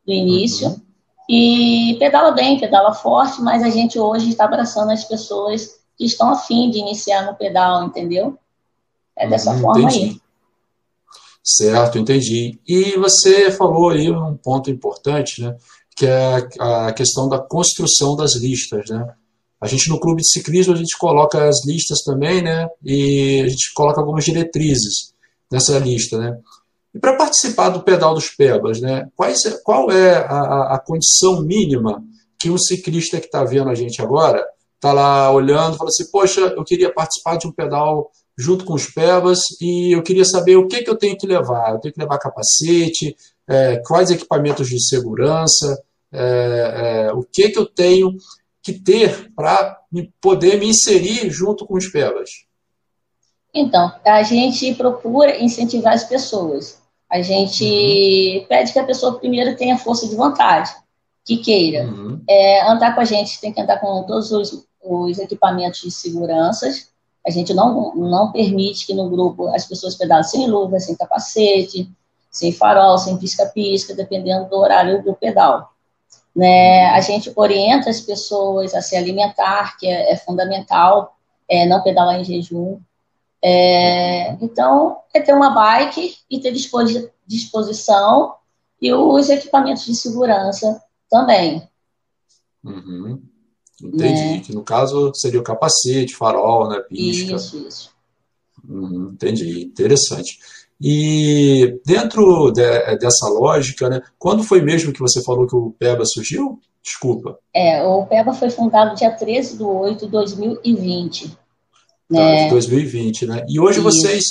do 0.06 0.12
início, 0.12 0.70
uhum. 0.70 0.82
e 1.30 1.96
pedala 2.00 2.32
bem, 2.32 2.60
pedala 2.60 2.94
forte, 2.94 3.42
mas 3.42 3.64
a 3.64 3.70
gente 3.70 4.00
hoje 4.00 4.30
está 4.30 4.46
abraçando 4.46 4.92
as 4.92 5.04
pessoas 5.04 5.80
que 5.98 6.06
estão 6.06 6.30
afim 6.32 6.70
de 6.70 6.80
iniciar 6.80 7.26
no 7.26 7.36
pedal, 7.36 7.84
entendeu? 7.84 8.38
É 9.16 9.28
dessa 9.28 9.52
hum, 9.52 9.60
forma 9.60 9.82
entendi. 9.82 10.04
aí. 10.06 10.22
Certo, 11.44 11.98
entendi. 11.98 12.60
E 12.68 12.98
você 12.98 13.52
falou 13.52 13.90
aí 13.90 14.10
um 14.12 14.36
ponto 14.36 14.70
importante, 14.70 15.42
né? 15.42 15.56
Que 15.96 16.06
é 16.06 16.48
a 16.60 16.94
questão 16.94 17.28
da 17.28 17.40
construção 17.40 18.16
das 18.16 18.36
listas, 18.36 18.90
né? 18.90 19.06
A 19.62 19.68
gente 19.68 19.90
no 19.90 20.00
clube 20.00 20.22
de 20.22 20.32
ciclismo 20.32 20.74
a 20.74 20.78
gente 20.78 20.98
coloca 20.98 21.48
as 21.48 21.66
listas 21.66 22.00
também, 22.04 22.42
né? 22.42 22.68
E 22.84 23.42
a 23.46 23.48
gente 23.50 23.74
coloca 23.74 24.00
algumas 24.00 24.24
diretrizes 24.24 25.14
nessa 25.52 25.78
lista, 25.80 26.18
né? 26.18 26.38
E 26.94 27.00
para 27.00 27.16
participar 27.16 27.70
do 27.70 27.84
pedal 27.84 28.14
dos 28.14 28.30
Pebas, 28.30 28.80
né? 28.80 29.08
Quais, 29.16 29.40
qual 29.64 29.92
é 29.92 30.18
a, 30.18 30.76
a 30.76 30.80
condição 30.80 31.42
mínima 31.42 32.04
que 32.40 32.50
um 32.50 32.58
ciclista 32.58 33.20
que 33.20 33.26
está 33.26 33.44
vendo 33.44 33.70
a 33.70 33.76
gente 33.76 34.02
agora 34.02 34.44
está 34.76 34.94
lá 34.94 35.30
olhando, 35.32 35.78
fala 35.78 35.90
assim, 35.90 36.10
poxa, 36.10 36.40
eu 36.40 36.64
queria 36.64 36.94
participar 36.94 37.38
de 37.38 37.48
um 37.48 37.52
pedal 37.52 38.10
junto 38.40 38.64
com 38.64 38.74
os 38.74 38.86
pebas 38.86 39.40
e 39.60 39.94
eu 39.94 40.02
queria 40.02 40.24
saber 40.24 40.56
o 40.56 40.66
que, 40.66 40.82
que 40.82 40.90
eu 40.90 40.96
tenho 40.96 41.18
que 41.18 41.28
levar. 41.28 41.74
Eu 41.74 41.80
tenho 41.80 41.94
que 41.94 42.00
levar 42.00 42.18
capacete, 42.18 43.14
é, 43.46 43.82
quais 43.86 44.10
equipamentos 44.10 44.70
de 44.70 44.82
segurança, 44.82 45.84
é, 46.10 47.08
é, 47.10 47.14
o 47.14 47.22
que, 47.22 47.50
que 47.50 47.60
eu 47.60 47.66
tenho 47.66 48.16
que 48.64 48.72
ter 48.72 49.30
para 49.36 49.78
poder 50.22 50.58
me 50.58 50.70
inserir 50.70 51.30
junto 51.30 51.66
com 51.66 51.76
os 51.76 51.88
pebas. 51.90 52.30
Então, 53.54 53.92
a 54.06 54.24
gente 54.24 54.74
procura 54.74 55.38
incentivar 55.44 55.94
as 55.94 56.06
pessoas. 56.06 56.80
A 57.12 57.22
gente 57.22 57.66
uhum. 57.66 58.46
pede 58.48 58.72
que 58.72 58.80
a 58.80 58.86
pessoa 58.86 59.20
primeiro 59.20 59.58
tenha 59.58 59.78
força 59.78 60.08
de 60.08 60.16
vontade, 60.16 60.72
que 61.26 61.38
queira. 61.38 61.84
Uhum. 61.84 62.22
É, 62.30 62.70
andar 62.70 62.96
com 62.96 63.02
a 63.02 63.06
gente 63.06 63.42
tem 63.42 63.52
que 63.52 63.60
andar 63.60 63.82
com 63.82 64.04
todos 64.04 64.32
os 64.32 64.70
os 64.82 65.20
equipamentos 65.20 65.82
de 65.82 65.92
segurança. 65.92 66.68
A 67.30 67.32
gente 67.32 67.54
não, 67.54 67.94
não 67.94 68.32
permite 68.32 68.88
que 68.88 68.94
no 68.94 69.08
grupo 69.08 69.48
as 69.50 69.66
pessoas 69.66 69.94
pedalem 69.94 70.24
sem 70.24 70.48
luva, 70.48 70.80
sem 70.80 70.96
capacete, 70.96 71.88
sem 72.32 72.52
farol, 72.52 72.98
sem 72.98 73.18
pisca-pisca, 73.18 73.94
dependendo 73.94 74.50
do 74.50 74.58
horário 74.58 75.04
do 75.04 75.14
pedal. 75.14 75.72
Né? 76.36 76.88
A 76.88 77.00
gente 77.02 77.32
orienta 77.36 77.92
as 77.92 78.02
pessoas 78.02 78.74
a 78.74 78.82
se 78.82 78.96
alimentar, 78.96 79.78
que 79.78 79.86
é, 79.86 80.12
é 80.12 80.16
fundamental, 80.16 81.16
é, 81.48 81.68
não 81.68 81.84
pedalar 81.84 82.20
em 82.20 82.24
jejum. 82.24 82.80
É, 83.44 84.32
então, 84.42 84.98
é 85.14 85.22
ter 85.22 85.34
uma 85.34 85.52
bike 85.52 86.16
e 86.30 86.40
ter 86.40 86.52
disposição 87.28 88.34
e 88.82 88.92
os 88.92 89.30
equipamentos 89.30 89.86
de 89.86 89.94
segurança 89.94 90.84
também. 91.08 91.70
Uhum. 92.64 93.22
Entendi. 93.84 94.22
Né? 94.22 94.40
Que 94.40 94.54
no 94.54 94.64
caso 94.64 95.12
seria 95.16 95.40
o 95.40 95.44
capacete, 95.44 96.16
farol, 96.16 96.70
né? 96.70 96.80
Pisca. 96.90 97.36
Isso, 97.36 97.68
isso. 97.68 97.90
Uhum, 98.68 99.12
entendi. 99.14 99.64
Interessante. 99.64 100.38
E 100.82 101.80
dentro 101.86 102.52
de, 102.52 102.98
dessa 102.98 103.28
lógica, 103.28 103.90
né, 103.90 104.02
quando 104.18 104.44
foi 104.44 104.62
mesmo 104.62 104.94
que 104.94 105.00
você 105.00 105.22
falou 105.24 105.46
que 105.46 105.56
o 105.56 105.72
PEBA 105.78 106.06
surgiu? 106.06 106.60
Desculpa. 106.82 107.38
É, 107.54 107.84
o 107.84 108.06
PEBA 108.06 108.34
foi 108.34 108.50
fundado 108.50 108.96
dia 108.96 109.12
13 109.12 109.58
de 109.58 109.64
8 109.64 110.06
de 110.06 110.12
2020. 110.12 111.38
né? 112.10 112.46
de 112.46 112.50
2020, 112.52 113.26
né? 113.26 113.46
E 113.50 113.60
hoje 113.60 113.80
Isso. 113.80 113.84
vocês 113.84 114.24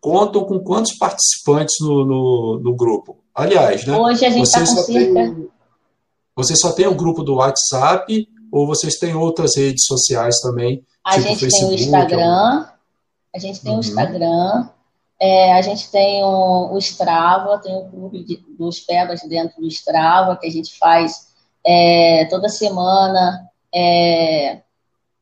contam 0.00 0.44
com 0.44 0.58
quantos 0.60 0.96
participantes 0.96 1.74
no, 1.80 2.06
no, 2.06 2.60
no 2.64 2.74
grupo? 2.74 3.18
Aliás, 3.34 3.84
né? 3.84 3.96
Hoje 3.96 4.24
a 4.24 4.30
gente 4.30 4.46
está 4.46 4.60
com 4.60 4.66
cerca... 4.66 5.14
Tem, 5.14 5.48
vocês 6.34 6.58
só 6.58 6.72
tem 6.72 6.86
o 6.86 6.94
grupo 6.94 7.22
do 7.22 7.34
WhatsApp 7.34 8.26
ou 8.50 8.66
vocês 8.66 8.98
têm 8.98 9.14
outras 9.14 9.56
redes 9.56 9.84
sociais 9.86 10.40
também? 10.40 10.84
A 11.04 11.12
tipo 11.12 11.28
gente 11.28 11.40
Facebook, 11.40 11.66
tem 11.66 11.70
o 11.70 11.80
Instagram, 11.80 12.66
a 13.34 13.38
gente 13.38 13.60
tem 13.60 13.72
uhum. 13.72 13.78
o 13.78 13.80
Instagram, 13.80 14.68
é, 15.20 15.52
a 15.52 15.62
gente 15.62 15.90
tem 15.90 16.24
o, 16.24 16.72
o 16.72 16.78
Strava, 16.78 17.58
tem 17.58 17.76
o 17.76 17.88
clube 17.88 18.24
de, 18.24 18.36
dos 18.58 18.80
Pebas 18.80 19.20
dentro 19.22 19.60
do 19.60 19.68
Strava, 19.68 20.36
que 20.36 20.46
a 20.46 20.50
gente 20.50 20.78
faz 20.78 21.28
é, 21.64 22.26
toda 22.30 22.48
semana 22.48 23.48
é, 23.74 24.60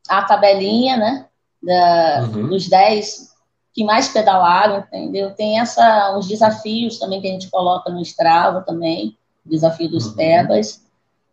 a 0.09 0.23
tabelinha, 0.23 0.97
né? 0.97 1.27
Da, 1.63 2.29
uhum. 2.33 2.49
Dos 2.49 2.69
10 2.69 3.29
que 3.75 3.85
mais 3.85 4.09
pedalaram, 4.09 4.79
entendeu? 4.79 5.31
Tem 5.35 5.61
essa, 5.61 6.17
uns 6.17 6.27
desafios 6.27 6.99
também 6.99 7.21
que 7.21 7.29
a 7.29 7.31
gente 7.31 7.49
coloca 7.49 7.91
no 7.91 8.01
Strava 8.03 8.61
também, 8.63 9.17
desafio 9.45 9.89
dos 9.89 10.07
uhum. 10.07 10.15
Pebas. 10.15 10.83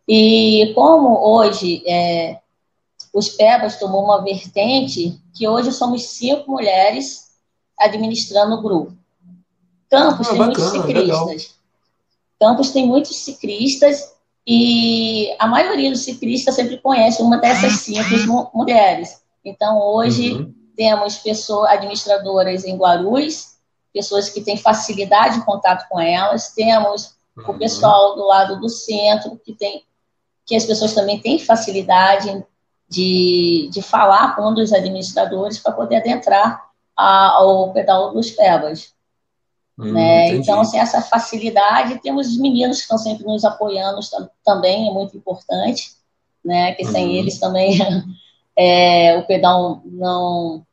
E 0.08 0.72
como 0.74 1.18
hoje 1.18 1.82
é, 1.86 2.38
os 3.12 3.30
Pebas 3.30 3.78
tomou 3.78 4.04
uma 4.04 4.22
vertente 4.22 5.18
que 5.34 5.48
hoje 5.48 5.72
somos 5.72 6.04
cinco 6.04 6.50
mulheres 6.50 7.26
administrando 7.78 8.56
o 8.56 8.62
grupo. 8.62 8.92
Campos 9.90 10.28
ah, 10.28 10.30
tem 10.30 10.38
bacana, 10.38 10.46
muitos 10.46 10.70
ciclistas. 10.70 11.26
Legal. 11.26 11.56
Campos 12.38 12.70
tem 12.70 12.86
muitos 12.86 13.16
ciclistas 13.16 14.12
e 14.46 15.34
a 15.38 15.46
maioria 15.46 15.90
dos 15.90 16.02
ciclistas 16.02 16.54
sempre 16.54 16.78
conhece 16.78 17.22
uma 17.22 17.38
dessas 17.38 17.80
cinco 17.80 18.50
mulheres. 18.54 19.20
Então, 19.44 19.80
hoje, 19.80 20.34
uhum. 20.34 20.54
temos 20.76 21.16
pessoas 21.16 21.70
administradoras 21.70 22.64
em 22.64 22.76
Guarulhos, 22.76 23.56
pessoas 23.92 24.28
que 24.28 24.42
têm 24.42 24.56
facilidade 24.56 25.38
de 25.38 25.46
contato 25.46 25.88
com 25.88 25.98
elas, 25.98 26.52
temos 26.54 27.14
uhum. 27.36 27.50
o 27.50 27.58
pessoal 27.58 28.14
do 28.14 28.26
lado 28.26 28.60
do 28.60 28.68
centro, 28.68 29.40
que 29.44 29.52
tem 29.54 29.84
que 30.46 30.54
as 30.54 30.64
pessoas 30.64 30.94
também 30.94 31.18
têm 31.18 31.38
facilidade 31.38 32.44
de, 32.88 33.68
de 33.72 33.82
falar 33.82 34.36
com 34.36 34.48
um 34.50 34.54
dos 34.54 34.72
administradores 34.72 35.58
para 35.58 35.72
poder 35.72 35.96
adentrar 35.96 36.64
a, 36.96 37.30
ao 37.32 37.72
pedal 37.72 38.12
dos 38.12 38.30
Pebas. 38.30 38.94
Hum, 39.78 39.92
né? 39.92 40.28
Então, 40.36 40.60
assim, 40.60 40.78
essa 40.78 41.02
facilidade, 41.02 42.00
temos 42.00 42.28
os 42.28 42.38
meninos 42.38 42.78
que 42.78 42.82
estão 42.84 42.96
sempre 42.96 43.26
nos 43.26 43.44
apoiando 43.44 44.00
também, 44.44 44.88
é 44.88 44.92
muito 44.92 45.16
importante, 45.16 45.92
né? 46.44 46.72
que 46.72 46.84
sem 46.84 47.06
uhum. 47.08 47.12
eles 47.12 47.38
também 47.38 47.78
é, 48.56 49.18
o 49.18 49.26
pedal 49.26 49.82
não, 49.84 50.64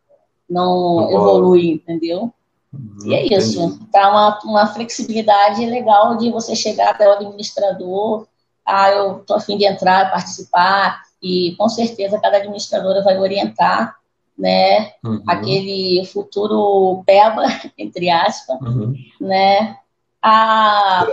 não 0.49 1.11
evolui, 1.11 1.71
entendeu? 1.71 2.31
Uhum, 2.71 2.97
e 3.05 3.13
é 3.13 3.37
isso, 3.37 3.79
tá 3.91 4.09
uma, 4.09 4.39
uma 4.45 4.67
flexibilidade 4.67 5.65
legal 5.65 6.15
de 6.15 6.31
você 6.31 6.55
chegar 6.55 6.91
até 6.91 7.07
o 7.07 7.13
administrador, 7.13 8.25
ah, 8.65 8.89
eu 8.91 9.17
estou 9.19 9.37
afim 9.37 9.57
de 9.57 9.65
entrar, 9.65 10.11
participar, 10.11 11.01
e 11.21 11.55
com 11.57 11.69
certeza 11.69 12.19
cada 12.19 12.37
administradora 12.37 13.03
vai 13.03 13.17
orientar 13.17 13.95
né? 14.37 14.93
Uhum. 15.03 15.23
Aquele 15.27 16.05
futuro 16.05 17.03
peba, 17.05 17.43
entre 17.77 18.09
aspas, 18.09 18.59
uhum. 18.61 18.93
né? 19.19 19.77
A 20.21 21.05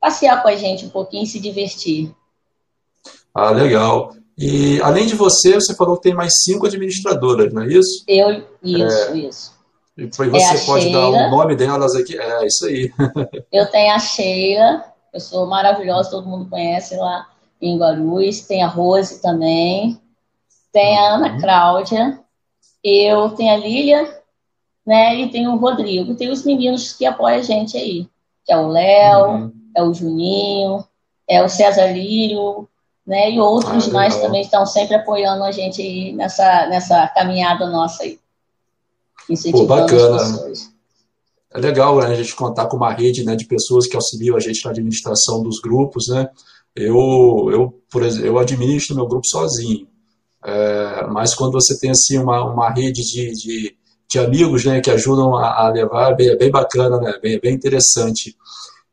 passear 0.00 0.42
com 0.42 0.48
a 0.48 0.56
gente 0.56 0.84
um 0.84 0.90
pouquinho 0.90 1.24
e 1.24 1.26
se 1.26 1.40
divertir. 1.40 2.14
Ah, 3.34 3.50
legal. 3.50 4.14
E 4.36 4.80
além 4.82 5.06
de 5.06 5.14
você, 5.14 5.54
você 5.54 5.74
falou 5.74 5.96
que 5.96 6.02
tem 6.02 6.14
mais 6.14 6.32
cinco 6.42 6.66
administradoras, 6.66 7.52
não 7.52 7.62
é 7.62 7.68
isso? 7.68 8.04
Eu, 8.06 8.44
isso, 8.62 9.12
é, 9.12 9.16
isso. 9.16 9.54
E 9.96 10.06
você 10.06 10.56
é 10.56 10.66
pode 10.66 10.84
Sheila, 10.84 11.00
dar 11.00 11.08
o 11.08 11.30
nome 11.30 11.54
delas 11.54 11.94
aqui? 11.94 12.18
É, 12.18 12.46
isso 12.46 12.66
aí. 12.66 12.92
eu 13.52 13.66
tenho 13.70 13.94
a 13.94 13.98
Sheila, 13.98 14.84
eu 15.14 15.20
sou 15.20 15.46
maravilhosa, 15.46 16.10
todo 16.10 16.28
mundo 16.28 16.50
conhece 16.50 16.96
lá 16.96 17.28
em 17.62 17.78
Guarulhos. 17.78 18.40
Tem 18.40 18.64
a 18.64 18.66
Rose 18.66 19.22
também. 19.22 19.98
Tem 20.72 20.98
a 20.98 21.14
Ana 21.14 21.34
uhum. 21.34 21.40
Cláudia, 21.40 22.20
eu 22.82 23.30
tenho 23.30 23.54
a 23.54 23.56
Lília, 23.56 24.22
né? 24.84 25.14
E 25.20 25.30
tem 25.30 25.46
o 25.46 25.54
Rodrigo. 25.54 26.16
Tem 26.16 26.30
os 26.30 26.44
meninos 26.44 26.92
que 26.92 27.06
apoiam 27.06 27.38
a 27.38 27.42
gente 27.42 27.76
aí, 27.76 28.08
que 28.44 28.52
é 28.52 28.56
o 28.56 28.66
Léo, 28.66 29.26
uhum. 29.28 29.52
é 29.76 29.82
o 29.84 29.94
Juninho, 29.94 30.84
é 31.28 31.44
o 31.44 31.48
César 31.48 31.92
Lírio, 31.92 32.68
né? 33.06 33.30
E 33.30 33.40
outros 33.40 33.88
ah, 33.88 33.92
mais 33.92 34.16
também 34.16 34.40
estão 34.40 34.66
sempre 34.66 34.96
apoiando 34.96 35.44
a 35.44 35.52
gente 35.52 35.80
aí 35.80 36.12
nessa, 36.12 36.66
nessa 36.66 37.06
caminhada 37.06 37.70
nossa 37.70 38.02
aí. 38.02 38.18
Incentivando 39.30 39.68
Pô, 39.68 39.76
bacana. 39.76 40.16
as 40.16 40.32
pessoas. 40.32 40.73
É 41.54 41.58
legal 41.60 41.98
né, 42.00 42.06
a 42.06 42.14
gente 42.14 42.34
contar 42.34 42.66
com 42.66 42.76
uma 42.76 42.92
rede 42.92 43.24
né, 43.24 43.36
de 43.36 43.46
pessoas 43.46 43.86
que 43.86 43.94
auxiliam 43.94 44.36
a 44.36 44.40
gente 44.40 44.64
na 44.64 44.72
administração 44.72 45.42
dos 45.42 45.60
grupos, 45.60 46.08
né? 46.08 46.28
Eu, 46.74 47.48
eu, 47.52 47.80
por 47.88 48.02
exemplo, 48.02 48.26
eu 48.26 48.38
administro 48.38 48.96
meu 48.96 49.06
grupo 49.06 49.26
sozinho. 49.26 49.86
É, 50.44 51.06
mas 51.06 51.32
quando 51.34 51.52
você 51.52 51.78
tem 51.78 51.90
assim 51.90 52.18
uma, 52.18 52.44
uma 52.44 52.70
rede 52.70 53.02
de, 53.02 53.32
de, 53.32 53.76
de 54.10 54.18
amigos 54.18 54.64
né, 54.64 54.80
que 54.80 54.90
ajudam 54.90 55.36
a, 55.36 55.66
a 55.66 55.70
levar, 55.70 56.10
é 56.10 56.16
bem, 56.16 56.36
bem 56.36 56.50
bacana, 56.50 56.98
né, 56.98 57.18
bem, 57.22 57.38
bem 57.38 57.54
interessante. 57.54 58.36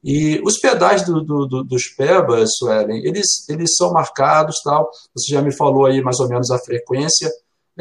E 0.04 0.40
os 0.46 0.60
pedais 0.60 1.04
do, 1.04 1.22
do, 1.22 1.48
do, 1.48 1.64
dos 1.64 1.88
PEBAs, 1.90 2.58
Suelen, 2.58 3.04
eles, 3.06 3.48
eles 3.50 3.76
são 3.76 3.92
marcados, 3.92 4.62
tal. 4.64 4.90
Você 5.16 5.32
já 5.32 5.42
me 5.42 5.52
falou 5.52 5.86
aí 5.86 6.02
mais 6.02 6.20
ou 6.20 6.30
menos 6.30 6.52
a 6.52 6.60
frequência, 6.60 7.30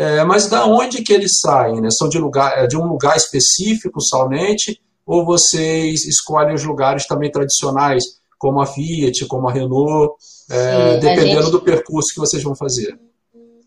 é, 0.00 0.24
mas 0.24 0.46
da 0.46 0.64
onde 0.64 1.02
que 1.02 1.12
eles 1.12 1.32
saem? 1.42 1.78
Né? 1.78 1.90
São 1.90 2.08
de, 2.08 2.16
lugar, 2.16 2.56
é 2.56 2.66
de 2.66 2.74
um 2.74 2.86
lugar 2.86 3.18
específico 3.18 4.00
somente, 4.00 4.80
ou 5.04 5.26
vocês 5.26 6.06
escolhem 6.06 6.54
os 6.54 6.64
lugares 6.64 7.06
também 7.06 7.30
tradicionais, 7.30 8.02
como 8.38 8.62
a 8.62 8.66
Fiat, 8.66 9.26
como 9.26 9.46
a 9.46 9.52
Renault, 9.52 10.14
é, 10.50 10.94
Sim, 10.94 11.00
dependendo 11.00 11.40
a 11.40 11.42
gente... 11.42 11.52
do 11.52 11.60
percurso 11.60 12.14
que 12.14 12.18
vocês 12.18 12.42
vão 12.42 12.56
fazer? 12.56 12.98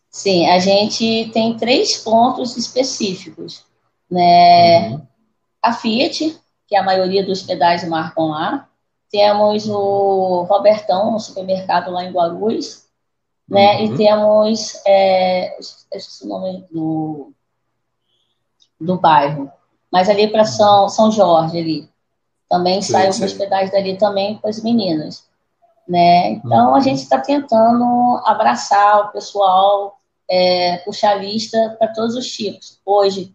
Sim, 0.09 0.47
a 0.47 0.57
gente 0.57 1.29
tem 1.31 1.55
três 1.55 1.97
pontos 1.97 2.57
específicos. 2.57 3.63
Né? 4.09 4.89
Uhum. 4.89 5.01
A 5.61 5.71
Fiat, 5.71 6.35
que 6.67 6.75
a 6.75 6.81
maioria 6.81 7.23
dos 7.23 7.43
pedais 7.43 7.87
marcam 7.87 8.29
lá. 8.29 8.67
Temos 9.11 9.69
o 9.69 10.47
Robertão, 10.49 11.15
um 11.15 11.19
supermercado 11.19 11.91
lá 11.91 12.03
em 12.03 12.11
Guarulhos. 12.11 12.82
Né? 13.53 13.77
Uhum. 13.77 13.93
E 13.93 13.97
temos, 13.97 14.81
é, 14.85 15.59
esqueci 15.59 16.25
o 16.25 16.27
nome 16.27 16.65
do, 16.71 17.31
do 18.79 18.97
bairro, 18.97 19.51
mas 19.91 20.09
ali 20.09 20.27
para 20.27 20.43
São, 20.43 20.89
São 20.89 21.11
Jorge, 21.11 21.59
ali. 21.59 21.89
Também 22.49 22.81
saem 22.81 23.07
alguns 23.07 23.33
pedais 23.33 23.71
dali 23.71 23.97
também 23.97 24.37
com 24.37 24.47
as 24.47 24.61
meninas. 24.61 25.25
Né? 25.87 26.31
Então, 26.31 26.69
uhum. 26.69 26.75
a 26.75 26.79
gente 26.79 27.03
está 27.03 27.19
tentando 27.19 28.21
abraçar 28.25 29.01
o 29.01 29.11
pessoal 29.11 29.99
é, 30.29 30.77
puxar 30.79 31.15
lista 31.15 31.75
para 31.77 31.93
todos 31.93 32.15
os 32.15 32.27
tipos. 32.31 32.79
Hoje, 32.85 33.33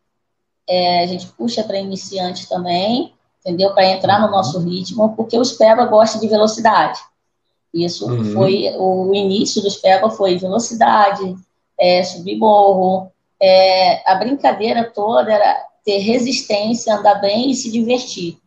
é, 0.68 1.04
a 1.04 1.06
gente 1.06 1.26
puxa 1.28 1.62
para 1.62 1.78
iniciante 1.78 2.48
também, 2.48 3.14
entendeu? 3.40 3.72
Para 3.72 3.86
entrar 3.86 4.20
no 4.20 4.30
nosso 4.30 4.58
ritmo, 4.58 5.14
porque 5.14 5.38
os 5.38 5.52
PEBA 5.52 5.86
gostam 5.86 6.20
de 6.20 6.28
velocidade. 6.28 6.98
Isso 7.72 8.08
uhum. 8.08 8.32
foi 8.32 8.74
o 8.76 9.14
início 9.14 9.62
dos 9.62 9.76
PEBA 9.76 10.10
foi 10.10 10.38
velocidade, 10.38 11.36
é, 11.78 12.02
subir 12.02 12.36
morro. 12.36 13.10
É, 13.40 14.10
a 14.10 14.16
brincadeira 14.16 14.90
toda 14.92 15.32
era 15.32 15.64
ter 15.84 15.98
resistência, 15.98 16.94
andar 16.94 17.16
bem 17.16 17.50
e 17.50 17.54
se 17.54 17.70
divertir. 17.70 18.38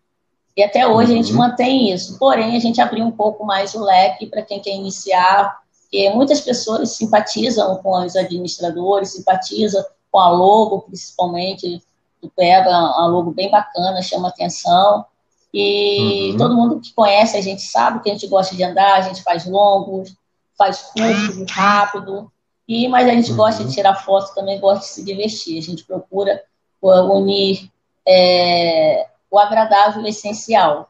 E 0.57 0.63
até 0.63 0.87
hoje 0.87 1.11
uhum. 1.11 1.19
a 1.19 1.21
gente 1.21 1.31
uhum. 1.31 1.37
mantém 1.37 1.93
isso. 1.93 2.17
Porém, 2.19 2.55
a 2.55 2.59
gente 2.59 2.81
abriu 2.81 3.05
um 3.05 3.11
pouco 3.11 3.45
mais 3.45 3.73
o 3.73 3.83
leque 3.83 4.25
para 4.25 4.41
quem 4.41 4.59
quer 4.59 4.75
iniciar 4.75 5.61
porque 5.91 6.09
muitas 6.11 6.39
pessoas 6.39 6.91
simpatizam 6.91 7.75
com 7.83 7.91
os 8.05 8.15
administradores, 8.15 9.11
simpatizam 9.11 9.83
com 10.09 10.19
a 10.19 10.29
logo, 10.29 10.83
principalmente 10.83 11.83
do 12.21 12.29
Pega, 12.29 12.73
a 12.73 13.05
logo 13.07 13.31
bem 13.31 13.51
bacana, 13.51 14.01
chama 14.01 14.29
atenção. 14.29 15.05
E 15.53 16.31
uhum. 16.31 16.37
todo 16.37 16.55
mundo 16.55 16.79
que 16.79 16.93
conhece 16.93 17.35
a 17.35 17.41
gente 17.41 17.61
sabe 17.61 18.01
que 18.01 18.09
a 18.09 18.13
gente 18.13 18.27
gosta 18.27 18.55
de 18.55 18.63
andar, 18.63 18.95
a 18.95 19.01
gente 19.01 19.21
faz 19.21 19.45
longos, 19.45 20.15
faz 20.57 20.81
curto, 20.81 21.45
rápido. 21.51 22.31
E, 22.67 22.87
mas 22.87 23.07
a 23.07 23.11
gente 23.11 23.31
uhum. 23.31 23.37
gosta 23.37 23.63
de 23.63 23.73
tirar 23.73 23.95
foto 23.95 24.33
também, 24.33 24.59
gosta 24.59 24.85
de 24.85 24.91
se 24.91 25.03
divertir. 25.03 25.57
A 25.57 25.61
gente 25.61 25.83
procura 25.83 26.41
unir 26.81 27.69
é, 28.07 29.07
o 29.29 29.37
agradável 29.37 30.01
e 30.01 30.05
o 30.05 30.07
essencial. 30.07 30.89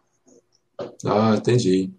Ah, 1.05 1.33
entendi. 1.35 1.91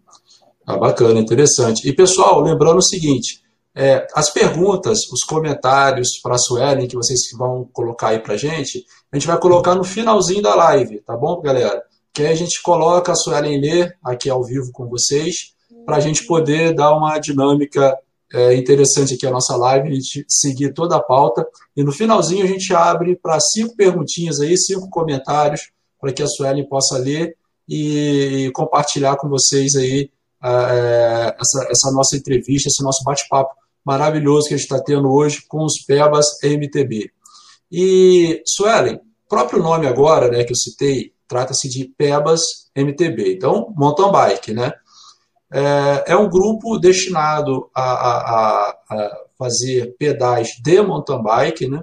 Ah, 0.67 0.77
bacana, 0.77 1.19
interessante. 1.19 1.89
E 1.89 1.93
pessoal, 1.93 2.41
lembrando 2.41 2.79
o 2.79 2.83
seguinte: 2.83 3.43
é, 3.75 4.07
as 4.15 4.31
perguntas, 4.31 4.99
os 5.11 5.23
comentários 5.23 6.21
para 6.23 6.35
a 6.35 6.39
Suelen 6.39 6.87
que 6.87 6.97
vocês 6.97 7.21
vão 7.37 7.69
colocar 7.73 8.09
aí 8.09 8.21
para 8.21 8.37
gente, 8.37 8.85
a 9.11 9.17
gente 9.17 9.27
vai 9.27 9.39
colocar 9.39 9.75
no 9.75 9.85
finalzinho 9.85 10.43
da 10.43 10.55
live, 10.55 11.01
tá 11.01 11.17
bom, 11.17 11.41
galera? 11.41 11.83
Que 12.13 12.23
aí 12.23 12.33
a 12.33 12.37
gente 12.37 12.61
coloca 12.63 13.13
a 13.13 13.15
Suelen 13.15 13.61
ler 13.61 13.97
aqui 14.05 14.29
ao 14.29 14.45
vivo 14.45 14.71
com 14.73 14.89
vocês, 14.89 15.55
para 15.87 15.97
a 15.97 16.01
gente 16.01 16.27
poder 16.27 16.75
dar 16.75 16.95
uma 16.95 17.19
dinâmica 17.19 17.99
é 18.35 18.55
interessante 18.55 19.15
aqui 19.15 19.27
a 19.27 19.31
nossa 19.31 19.55
live, 19.57 19.89
a 19.89 19.95
gente 19.95 20.25
seguir 20.27 20.73
toda 20.73 20.97
a 20.97 21.03
pauta. 21.03 21.47
E 21.77 21.85
no 21.85 21.93
finalzinho 21.93 22.45
a 22.45 22.49
gente 22.49 22.75
abre 22.75 23.15
para 23.15 23.39
cinco 23.39 23.77
perguntinhas 23.77 24.41
aí, 24.41 24.57
cinco 24.57 24.89
comentários, 24.89 25.71
para 26.01 26.13
que 26.13 26.23
a 26.23 26.27
Suelen 26.27 26.67
possa 26.67 26.97
ler 26.97 27.37
e 27.69 28.51
compartilhar 28.55 29.17
com 29.17 29.29
vocês 29.29 29.75
aí 29.75 30.11
é, 30.43 31.37
essa, 31.39 31.69
essa 31.71 31.93
nossa 31.93 32.17
entrevista, 32.17 32.69
esse 32.69 32.83
nosso 32.83 33.05
bate-papo 33.05 33.55
maravilhoso 33.85 34.49
que 34.49 34.55
a 34.55 34.57
gente 34.57 34.65
está 34.65 34.83
tendo 34.83 35.13
hoje 35.13 35.43
com 35.47 35.65
os 35.65 35.85
PEBAS 35.85 36.39
MTB. 36.43 37.11
E, 37.71 38.43
Suelen, 38.47 38.99
próprio 39.29 39.63
nome 39.63 39.87
agora, 39.87 40.29
né, 40.29 40.43
que 40.45 40.53
eu 40.53 40.57
citei, 40.57 41.13
trata-se 41.33 41.67
de 41.67 41.87
PEBAS 41.97 42.41
MTB. 42.77 43.33
Então, 43.33 43.73
mountain 43.75 44.13
bike, 44.13 44.53
né? 44.53 44.71
É, 45.51 46.13
é 46.13 46.17
um 46.17 46.29
grupo 46.29 46.79
destinado 46.79 47.71
a, 47.75 47.83
a, 47.83 48.71
a, 48.91 49.17
fazer 49.39 49.97
pedais 49.99 50.49
de 50.63 50.83
mountain 50.83 51.23
bike, 51.23 51.67
né? 51.69 51.83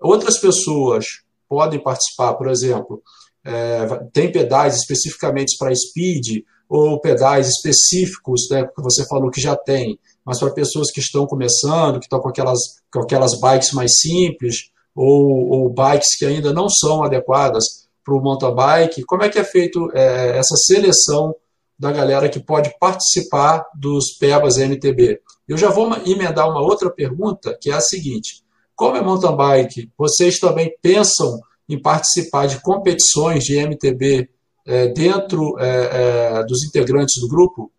Outras 0.00 0.38
pessoas 0.38 1.04
podem 1.48 1.80
participar, 1.80 2.34
por 2.34 2.48
exemplo, 2.48 3.00
é, 3.44 3.86
tem 4.12 4.32
pedais 4.32 4.74
especificamente 4.74 5.56
para 5.56 5.74
speed 5.74 6.44
ou 6.68 7.00
pedais 7.00 7.48
específicos, 7.48 8.48
né, 8.50 8.64
que 8.64 8.82
você 8.82 9.04
falou 9.06 9.30
que 9.30 9.40
já 9.40 9.56
tem, 9.56 9.98
mas 10.24 10.38
para 10.38 10.52
pessoas 10.52 10.90
que 10.92 11.00
estão 11.00 11.26
começando, 11.26 11.98
que 11.98 12.06
estão 12.06 12.20
com 12.20 12.28
aquelas, 12.28 12.60
com 12.92 13.00
aquelas 13.00 13.38
bikes 13.40 13.72
mais 13.72 13.90
simples, 13.98 14.70
ou, 14.94 15.48
ou 15.50 15.70
bikes 15.72 16.16
que 16.16 16.24
ainda 16.24 16.52
não 16.52 16.68
são 16.68 17.02
adequadas 17.02 17.88
para 18.04 18.14
o 18.14 18.20
mountain 18.20 18.54
bike, 18.54 19.04
como 19.04 19.22
é 19.22 19.28
que 19.28 19.38
é 19.38 19.44
feito 19.44 19.90
é, 19.94 20.38
essa 20.38 20.56
seleção 20.56 21.34
da 21.78 21.90
galera 21.92 22.28
que 22.28 22.40
pode 22.40 22.74
participar 22.78 23.64
dos 23.74 24.16
PEBAS 24.18 24.58
MTB? 24.58 25.20
Eu 25.48 25.56
já 25.56 25.70
vou 25.70 25.92
emendar 26.06 26.48
uma 26.48 26.60
outra 26.60 26.90
pergunta, 26.90 27.56
que 27.60 27.70
é 27.70 27.74
a 27.74 27.80
seguinte, 27.80 28.42
como 28.74 28.96
é 28.96 29.02
mountain 29.02 29.36
bike, 29.36 29.90
vocês 29.96 30.38
também 30.38 30.74
pensam 30.80 31.38
em 31.68 31.80
participar 31.80 32.46
de 32.46 32.60
competições 32.60 33.44
de 33.44 33.56
MTB 33.58 34.28
é, 34.66 34.88
dentro 34.88 35.58
é, 35.58 36.38
é, 36.38 36.44
dos 36.44 36.64
integrantes 36.64 37.20
do 37.20 37.28
grupo? 37.28 37.70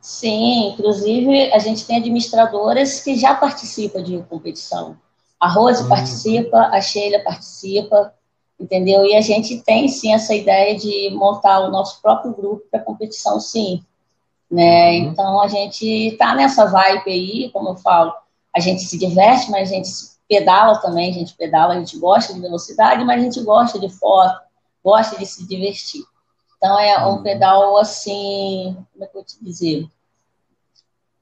Sim, 0.00 0.70
inclusive 0.72 1.52
a 1.52 1.58
gente 1.58 1.86
tem 1.86 1.98
administradoras 1.98 3.00
que 3.00 3.16
já 3.16 3.34
participam 3.34 4.02
de 4.02 4.20
competição. 4.24 4.96
A 5.40 5.48
Rose 5.48 5.84
hum. 5.84 5.88
participa, 5.88 6.58
a 6.58 6.80
Sheila 6.80 7.20
participa, 7.20 8.12
entendeu? 8.62 9.04
E 9.04 9.16
a 9.16 9.20
gente 9.20 9.60
tem 9.62 9.88
sim 9.88 10.14
essa 10.14 10.32
ideia 10.32 10.76
de 10.78 11.10
montar 11.10 11.60
o 11.60 11.70
nosso 11.70 12.00
próprio 12.00 12.32
grupo 12.32 12.62
para 12.70 12.80
competição, 12.80 13.40
sim. 13.40 13.82
Né? 14.48 15.00
Uhum. 15.00 15.04
Então 15.08 15.40
a 15.40 15.48
gente 15.48 15.84
está 15.84 16.34
nessa 16.34 16.66
vibe 16.66 17.10
aí, 17.10 17.50
como 17.50 17.70
eu 17.70 17.76
falo, 17.76 18.12
a 18.54 18.60
gente 18.60 18.82
se 18.82 18.96
diverte, 18.96 19.50
mas 19.50 19.70
a 19.70 19.74
gente 19.74 19.90
pedala 20.28 20.78
também, 20.78 21.10
a 21.10 21.14
gente 21.14 21.34
pedala, 21.34 21.74
a 21.74 21.78
gente 21.78 21.98
gosta 21.98 22.32
de 22.32 22.40
velocidade, 22.40 23.04
mas 23.04 23.20
a 23.20 23.24
gente 23.24 23.42
gosta 23.42 23.78
de 23.80 23.88
foto, 23.88 24.40
gosta 24.84 25.18
de 25.18 25.26
se 25.26 25.46
divertir. 25.46 26.04
Então 26.56 26.78
é 26.78 27.04
um 27.04 27.16
uhum. 27.16 27.22
pedal 27.22 27.76
assim, 27.78 28.76
como 28.92 29.04
é 29.04 29.08
que 29.08 29.18
eu 29.18 29.24
te 29.24 29.42
dizer? 29.42 29.88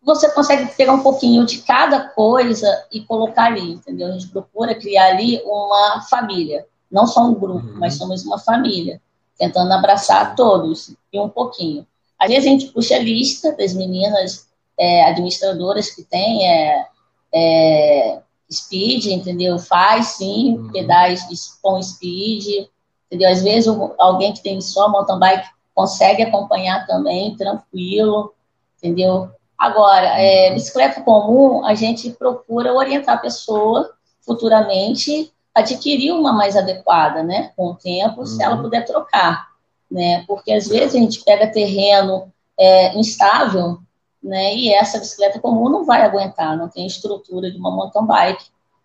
Você 0.02 0.30
consegue 0.32 0.74
pegar 0.74 0.92
um 0.92 1.02
pouquinho 1.02 1.46
de 1.46 1.62
cada 1.62 2.08
coisa 2.08 2.86
e 2.90 3.00
colocar 3.00 3.44
ali, 3.44 3.72
entendeu? 3.72 4.08
A 4.08 4.12
gente 4.12 4.28
procura 4.28 4.74
criar 4.74 5.08
ali 5.08 5.40
uma 5.44 6.02
família, 6.08 6.66
não 6.90 7.06
só 7.06 7.22
um 7.22 7.34
grupo, 7.34 7.66
uhum. 7.66 7.78
mas 7.78 7.94
somos 7.94 8.24
uma 8.24 8.38
família, 8.38 9.00
tentando 9.38 9.72
abraçar 9.72 10.34
todos 10.34 10.94
e 11.12 11.18
um 11.18 11.28
pouquinho. 11.28 11.86
Às 12.18 12.28
vezes 12.28 12.46
a 12.46 12.50
gente 12.50 12.66
puxa 12.66 12.96
a 12.96 12.98
lista 12.98 13.56
das 13.56 13.72
meninas 13.72 14.48
é, 14.78 15.04
administradoras 15.04 15.90
que 15.90 16.02
tem, 16.02 16.46
é, 16.46 16.86
é 17.32 18.20
speed, 18.50 19.06
entendeu? 19.06 19.58
Faz 19.58 20.06
sim 20.08 20.58
uhum. 20.58 20.72
pedais 20.72 21.22
com 21.62 21.80
speed, 21.80 22.66
entendeu? 23.06 23.30
Às 23.30 23.42
vezes 23.42 23.72
alguém 23.98 24.32
que 24.32 24.42
tem 24.42 24.60
só 24.60 24.88
mountain 24.88 25.18
bike 25.18 25.48
consegue 25.74 26.22
acompanhar 26.22 26.86
também, 26.86 27.36
tranquilo, 27.36 28.34
entendeu? 28.76 29.30
Agora, 29.56 30.20
é, 30.20 30.48
uhum. 30.48 30.54
bicicleta 30.54 31.00
comum, 31.02 31.64
a 31.64 31.74
gente 31.74 32.10
procura 32.10 32.74
orientar 32.74 33.16
a 33.16 33.20
pessoa 33.20 33.92
futuramente 34.20 35.32
adquirir 35.54 36.12
uma 36.12 36.32
mais 36.32 36.56
adequada, 36.56 37.22
né? 37.22 37.52
Com 37.56 37.68
o 37.68 37.74
tempo, 37.74 38.20
uhum. 38.20 38.26
se 38.26 38.42
ela 38.42 38.56
uhum. 38.56 38.62
puder 38.62 38.84
trocar, 38.84 39.48
né? 39.90 40.24
Porque 40.26 40.52
às 40.52 40.68
vezes 40.68 40.94
a 40.94 40.98
gente 40.98 41.22
pega 41.24 41.50
terreno 41.50 42.32
é, 42.58 42.96
instável, 42.98 43.78
né? 44.22 44.54
E 44.54 44.72
essa 44.72 44.98
bicicleta 44.98 45.40
comum 45.40 45.68
não 45.68 45.84
vai 45.84 46.02
aguentar, 46.02 46.56
não 46.56 46.68
tem 46.68 46.86
estrutura 46.86 47.50
de 47.50 47.58
uma 47.58 47.70
mountain 47.70 48.06
bike, 48.06 48.44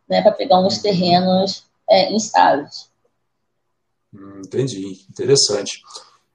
né? 0.09 0.21
Para 0.21 0.31
pegar 0.31 0.59
uns 0.59 0.79
terrenos 0.79 1.65
é, 1.89 2.11
instáveis. 2.11 2.89
Hum, 4.13 4.41
entendi, 4.45 5.05
interessante. 5.09 5.81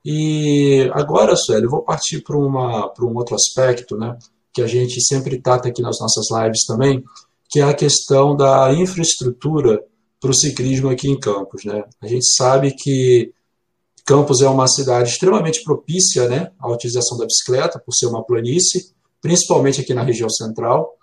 E 0.04 0.90
agora, 0.94 1.36
Sueli, 1.36 1.64
eu 1.64 1.70
vou 1.70 1.82
partir 1.82 2.22
para 2.22 2.36
um 2.36 3.16
outro 3.16 3.34
aspecto, 3.34 3.96
né? 3.96 4.16
Que 4.52 4.62
a 4.62 4.66
gente 4.66 5.00
sempre 5.04 5.40
trata 5.40 5.68
aqui 5.68 5.82
nas 5.82 5.98
nossas 6.00 6.30
lives 6.30 6.64
também, 6.66 7.04
que 7.48 7.60
é 7.60 7.64
a 7.64 7.74
questão 7.74 8.34
da 8.34 8.72
infraestrutura 8.72 9.84
para 10.20 10.30
o 10.30 10.34
ciclismo 10.34 10.90
aqui 10.90 11.08
em 11.08 11.18
Campos, 11.18 11.64
né? 11.64 11.82
A 12.00 12.06
gente 12.06 12.26
sabe 12.36 12.72
que 12.72 13.32
Campos 14.04 14.42
é 14.42 14.48
uma 14.48 14.68
cidade 14.68 15.10
extremamente 15.10 15.62
propícia 15.62 16.28
né, 16.28 16.50
à 16.58 16.68
utilização 16.68 17.16
da 17.16 17.24
bicicleta, 17.24 17.78
por 17.78 17.92
ser 17.94 18.06
uma 18.06 18.24
planície, 18.24 18.92
principalmente 19.22 19.80
aqui 19.80 19.94
na 19.94 20.02
região 20.02 20.28
central. 20.28 20.94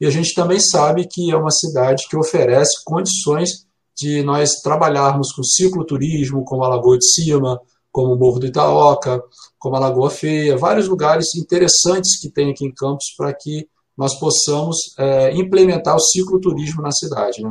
E 0.00 0.06
a 0.06 0.10
gente 0.10 0.34
também 0.34 0.58
sabe 0.58 1.06
que 1.06 1.30
é 1.30 1.36
uma 1.36 1.50
cidade 1.50 2.06
que 2.08 2.16
oferece 2.16 2.82
condições 2.84 3.66
de 3.96 4.22
nós 4.22 4.60
trabalharmos 4.62 5.32
com 5.32 5.42
cicloturismo, 5.42 6.44
como 6.44 6.64
a 6.64 6.68
Lagoa 6.68 6.98
de 6.98 7.06
Cima, 7.06 7.60
como 7.90 8.12
o 8.12 8.18
Morro 8.18 8.38
do 8.38 8.46
Itaoca, 8.46 9.22
como 9.58 9.76
a 9.76 9.78
Lagoa 9.80 10.10
Feia, 10.10 10.56
vários 10.56 10.86
lugares 10.86 11.34
interessantes 11.34 12.20
que 12.20 12.30
tem 12.30 12.50
aqui 12.50 12.66
em 12.66 12.74
Campos 12.74 13.06
para 13.16 13.32
que 13.32 13.66
nós 13.96 14.18
possamos 14.18 14.76
é, 14.98 15.34
implementar 15.34 15.96
o 15.96 16.00
cicloturismo 16.00 16.82
na 16.82 16.92
cidade. 16.92 17.42
Né? 17.42 17.50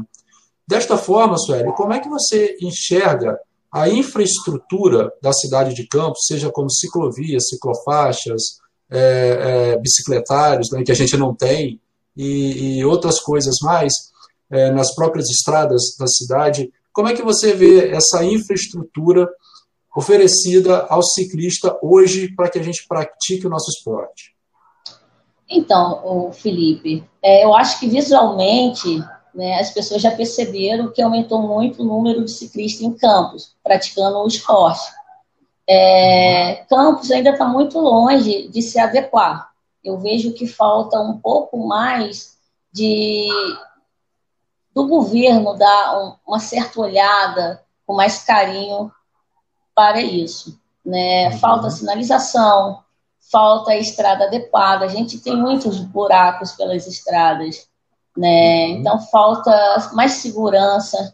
Desta 0.67 0.97
forma, 0.97 1.37
Sueli, 1.37 1.71
como 1.73 1.93
é 1.93 1.99
que 1.99 2.09
você 2.09 2.57
enxerga 2.61 3.39
a 3.71 3.89
infraestrutura 3.89 5.11
da 5.21 5.33
cidade 5.33 5.75
de 5.75 5.85
Campos, 5.87 6.25
seja 6.27 6.49
como 6.49 6.71
ciclovias, 6.71 7.49
ciclofaixas, 7.49 8.41
é, 8.89 9.73
é, 9.73 9.77
bicicletários, 9.79 10.71
né, 10.71 10.83
que 10.83 10.91
a 10.91 10.95
gente 10.95 11.17
não 11.17 11.35
tem, 11.35 11.79
e, 12.15 12.77
e 12.77 12.85
outras 12.85 13.19
coisas 13.19 13.55
mais, 13.61 13.93
é, 14.49 14.71
nas 14.71 14.95
próprias 14.95 15.29
estradas 15.29 15.95
da 15.99 16.07
cidade, 16.07 16.71
como 16.93 17.09
é 17.09 17.13
que 17.13 17.21
você 17.21 17.53
vê 17.53 17.89
essa 17.89 18.23
infraestrutura 18.23 19.27
oferecida 19.95 20.85
ao 20.89 21.03
ciclista 21.03 21.77
hoje 21.81 22.33
para 22.33 22.49
que 22.49 22.57
a 22.59 22.63
gente 22.63 22.87
pratique 22.87 23.45
o 23.45 23.49
nosso 23.49 23.69
esporte? 23.69 24.33
Então, 25.49 26.31
Felipe, 26.31 27.03
é, 27.21 27.43
eu 27.43 27.53
acho 27.53 27.79
que 27.79 27.87
visualmente 27.87 29.03
né, 29.35 29.59
as 29.59 29.69
pessoas 29.69 30.01
já 30.01 30.09
perceberam 30.11 30.91
que 30.91 31.01
aumentou 31.01 31.41
muito 31.41 31.83
o 31.83 31.85
número 31.85 32.23
de 32.23 32.31
ciclistas 32.31 32.81
em 32.81 32.93
campos, 32.93 33.53
praticando 33.61 34.17
o 34.19 34.27
esporte. 34.27 34.89
É, 35.67 36.63
campos 36.69 37.11
ainda 37.11 37.31
está 37.31 37.45
muito 37.45 37.77
longe 37.79 38.47
de 38.47 38.61
se 38.61 38.79
adequar. 38.79 39.51
Eu 39.83 39.99
vejo 39.99 40.33
que 40.33 40.47
falta 40.47 40.99
um 40.99 41.17
pouco 41.17 41.67
mais 41.67 42.37
de 42.71 43.27
do 44.73 44.87
governo 44.87 45.57
dar 45.57 45.97
um, 45.97 46.15
uma 46.27 46.39
certa 46.39 46.81
olhada 46.81 47.63
com 47.85 47.95
mais 47.95 48.23
carinho 48.23 48.91
para 49.73 50.01
isso. 50.01 50.59
Né? 50.85 51.31
Falta 51.39 51.69
sinalização, 51.69 52.83
falta 53.31 53.75
estrada 53.75 54.25
adequada. 54.25 54.85
A 54.85 54.89
gente 54.89 55.19
tem 55.19 55.35
muitos 55.35 55.79
buracos 55.79 56.51
pelas 56.51 56.87
estradas. 56.87 57.67
Né? 58.15 58.67
Uhum. 58.67 58.71
Então 58.77 58.99
falta 58.99 59.89
mais 59.93 60.13
segurança, 60.13 61.13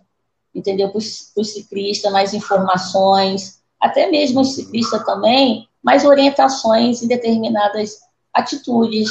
entendeu? 0.54 0.90
Para 0.90 1.00
os 1.00 1.54
ciclistas, 1.54 2.12
mais 2.12 2.34
informações, 2.34 3.62
até 3.80 4.10
mesmo 4.10 4.42
os 4.42 4.54
ciclistas 4.54 5.04
também, 5.04 5.68
mais 5.82 6.06
orientações 6.06 7.02
em 7.02 7.08
determinadas 7.08 8.00
atitudes, 8.34 9.10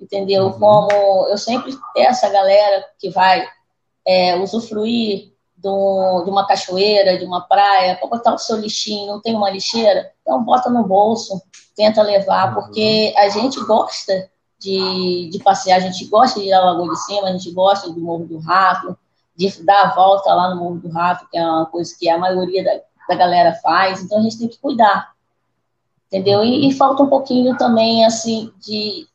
entendeu? 0.00 0.46
Uhum. 0.46 0.58
Como 0.58 1.26
eu 1.28 1.36
sempre 1.36 1.76
peço 1.94 2.24
a 2.24 2.30
galera 2.30 2.84
que 2.98 3.10
vai 3.10 3.46
é, 4.06 4.36
usufruir 4.36 5.32
do, 5.56 6.22
de 6.24 6.30
uma 6.30 6.46
cachoeira, 6.46 7.18
de 7.18 7.24
uma 7.24 7.42
praia, 7.42 7.96
para 7.96 8.08
botar 8.08 8.34
o 8.34 8.38
seu 8.38 8.56
lixinho, 8.56 9.06
não 9.06 9.20
tem 9.20 9.34
uma 9.34 9.50
lixeira? 9.50 10.12
Então 10.22 10.42
bota 10.42 10.70
no 10.70 10.84
bolso, 10.84 11.42
tenta 11.76 12.00
levar, 12.00 12.48
uhum. 12.48 12.62
porque 12.62 13.12
a 13.16 13.28
gente 13.28 13.60
gosta 13.66 14.30
de, 14.58 15.28
de 15.30 15.38
passear, 15.42 15.76
a 15.76 15.80
gente 15.80 16.04
gosta 16.06 16.40
de 16.40 16.46
ir 16.46 16.52
à 16.52 16.64
Lagoa 16.64 16.92
de 16.92 17.04
Cima, 17.04 17.28
a 17.28 17.32
gente 17.32 17.50
gosta 17.52 17.90
do 17.90 18.00
Morro 18.00 18.26
do 18.26 18.38
Rato, 18.38 18.98
de 19.36 19.62
dar 19.62 19.82
a 19.84 19.94
volta 19.94 20.34
lá 20.34 20.54
no 20.54 20.60
Morro 20.60 20.78
do 20.78 20.88
Rato, 20.88 21.28
que 21.30 21.38
é 21.38 21.46
uma 21.46 21.66
coisa 21.66 21.94
que 21.98 22.08
a 22.08 22.18
maioria 22.18 22.64
da, 22.64 22.80
da 23.08 23.14
galera 23.14 23.54
faz, 23.62 24.02
então 24.02 24.18
a 24.18 24.22
gente 24.22 24.38
tem 24.38 24.48
que 24.48 24.58
cuidar, 24.58 25.12
entendeu? 26.08 26.42
E, 26.42 26.68
e 26.68 26.74
falta 26.74 27.02
um 27.02 27.08
pouquinho 27.08 27.56
também, 27.56 28.04
assim, 28.04 28.52
de, 28.60 29.06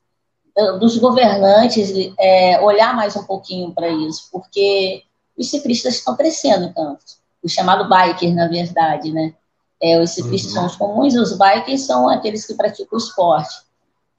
dos 0.79 0.97
governantes 0.97 1.91
é, 2.19 2.61
olhar 2.61 2.95
mais 2.95 3.15
um 3.15 3.23
pouquinho 3.23 3.73
para 3.73 3.89
isso, 3.89 4.29
porque 4.31 5.03
os 5.37 5.49
ciclistas 5.49 5.95
estão 5.95 6.15
crescendo 6.15 6.73
Campos. 6.73 7.21
O 7.43 7.49
chamado 7.49 7.89
biker, 7.89 8.33
na 8.33 8.47
verdade, 8.47 9.11
né? 9.11 9.33
É, 9.81 10.01
os 10.01 10.11
ciclistas 10.11 10.51
uhum. 10.51 10.59
são 10.59 10.65
os 10.67 10.75
comuns, 10.77 11.15
os 11.15 11.37
bikers 11.37 11.81
são 11.81 12.07
aqueles 12.07 12.45
que 12.45 12.53
praticam 12.53 12.97
o 12.97 13.01
esporte. 13.01 13.53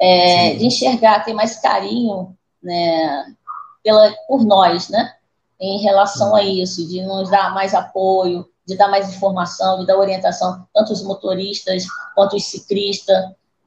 É, 0.01 0.55
de 0.55 0.67
enxergar, 0.67 1.25
ter 1.25 1.33
mais 1.33 1.57
carinho 1.61 2.37
né, 2.63 3.35
pela, 3.83 4.13
por 4.27 4.45
nós, 4.45 4.89
né? 4.89 5.15
Em 5.61 5.81
relação 5.83 6.31
uhum. 6.31 6.37
a 6.37 6.43
isso, 6.43 6.87
de 6.89 7.03
nos 7.03 7.31
dar 7.31 7.55
mais 7.55 7.75
apoio, 7.75 8.47
de 8.67 8.77
dar 8.77 8.89
mais 8.89 9.15
informação, 9.15 9.81
de 9.81 9.87
dar 9.87 9.99
orientação, 9.99 10.67
tanto 10.75 10.93
os 10.93 11.03
motoristas 11.03 11.85
quanto 12.15 12.37
os 12.37 12.45
ciclistas, 12.47 13.17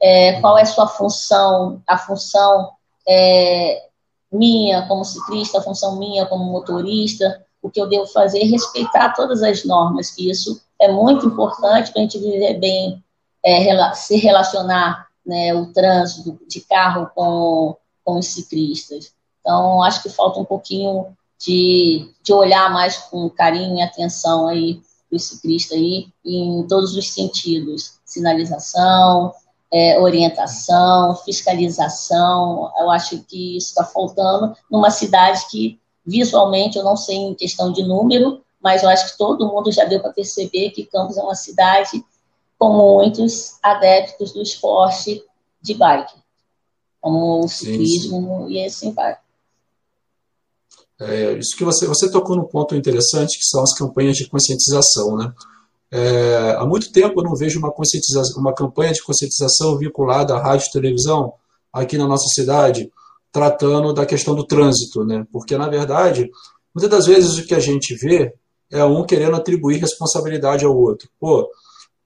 é, 0.02 0.40
qual 0.42 0.58
é 0.58 0.64
a 0.64 0.66
sua 0.66 0.88
função, 0.88 1.82
a 1.88 1.98
função 1.98 2.72
é, 3.08 3.88
minha 4.32 4.88
como 4.88 5.06
ciclista, 5.06 5.60
a 5.60 5.62
função 5.62 5.98
minha 5.98 6.26
como 6.26 6.52
motorista, 6.52 7.44
o 7.62 7.70
que 7.70 7.80
eu 7.80 7.88
devo 7.88 8.06
fazer, 8.08 8.44
respeitar 8.44 9.14
todas 9.14 9.42
as 9.42 9.64
normas, 9.64 10.12
que 10.12 10.30
isso 10.30 10.62
é 10.80 10.92
muito 10.92 11.26
importante 11.28 11.92
para 11.92 12.02
a 12.02 12.04
gente 12.04 12.20
viver 12.20 12.60
bem, 12.60 13.04
é, 13.44 13.94
se 13.94 14.18
relacionar 14.18 15.07
né, 15.28 15.54
o 15.54 15.72
trânsito 15.74 16.40
de 16.48 16.62
carro 16.62 17.12
com, 17.14 17.76
com 18.04 18.18
os 18.18 18.28
ciclistas. 18.28 19.12
Então, 19.42 19.84
acho 19.84 20.02
que 20.02 20.10
falta 20.10 20.40
um 20.40 20.46
pouquinho 20.46 21.08
de, 21.40 22.10
de 22.24 22.34
olhar 22.34 22.72
mais 22.72 22.98
com 22.98 23.30
carinho 23.30 23.78
e 23.78 23.82
atenção 23.82 24.48
aí 24.48 24.82
para 25.10 25.18
o 25.18 25.20
ciclista 25.20 25.76
aí, 25.76 26.08
em 26.26 26.66
todos 26.68 26.96
os 26.96 27.14
sentidos, 27.14 28.00
sinalização, 28.06 29.34
é, 29.72 30.00
orientação, 30.00 31.16
fiscalização. 31.18 32.72
Eu 32.78 32.90
acho 32.90 33.20
que 33.24 33.58
isso 33.58 33.68
está 33.70 33.84
faltando 33.84 34.54
numa 34.70 34.90
cidade 34.90 35.46
que, 35.50 35.80
visualmente, 36.06 36.78
eu 36.78 36.84
não 36.84 36.98
sei 36.98 37.16
em 37.18 37.34
questão 37.36 37.72
de 37.72 37.84
número, 37.84 38.42
mas 38.62 38.84
eu 38.84 38.90
acho 38.90 39.12
que 39.12 39.18
todo 39.18 39.48
mundo 39.48 39.72
já 39.72 39.86
deu 39.86 40.02
para 40.02 40.12
perceber 40.12 40.72
que 40.72 40.86
Campos 40.86 41.18
é 41.18 41.22
uma 41.22 41.36
cidade 41.36 42.04
com 42.58 42.74
muitos 42.74 43.58
adeptos 43.62 44.34
do 44.34 44.42
esporte 44.42 45.24
de 45.62 45.74
bike, 45.74 46.16
como 47.00 47.44
o 47.44 47.48
ciclismo 47.48 48.20
sim, 48.20 48.48
sim. 48.48 48.54
e 48.54 48.66
assim 48.66 48.94
vai. 48.94 49.18
É, 51.00 51.34
isso 51.34 51.56
que 51.56 51.64
você, 51.64 51.86
você 51.86 52.10
tocou 52.10 52.36
num 52.36 52.46
ponto 52.46 52.76
interessante, 52.76 53.38
que 53.38 53.46
são 53.46 53.62
as 53.62 53.74
campanhas 53.74 54.18
de 54.18 54.28
conscientização, 54.28 55.16
né? 55.16 55.32
É, 55.90 56.56
há 56.58 56.66
muito 56.66 56.92
tempo 56.92 57.20
eu 57.20 57.24
não 57.24 57.36
vejo 57.36 57.60
uma, 57.60 57.72
conscientização, 57.72 58.42
uma 58.42 58.54
campanha 58.54 58.92
de 58.92 59.04
conscientização 59.04 59.78
vinculada 59.78 60.36
à 60.36 60.42
rádio 60.42 60.68
e 60.68 60.72
televisão 60.72 61.34
aqui 61.72 61.98
na 61.98 62.08
nossa 62.08 62.28
cidade, 62.28 62.92
tratando 63.32 63.94
da 63.94 64.06
questão 64.06 64.36
do 64.36 64.44
trânsito, 64.44 65.06
né? 65.06 65.26
Porque, 65.32 65.58
na 65.58 65.70
verdade, 65.70 66.30
muitas 66.74 66.90
das 66.90 67.06
vezes 67.06 67.38
o 67.38 67.46
que 67.46 67.54
a 67.54 67.60
gente 67.60 67.96
vê 67.96 68.34
é 68.72 68.84
um 68.84 69.06
querendo 69.06 69.36
atribuir 69.36 69.78
responsabilidade 69.78 70.66
ao 70.66 70.76
outro. 70.76 71.08
Pô, 71.20 71.48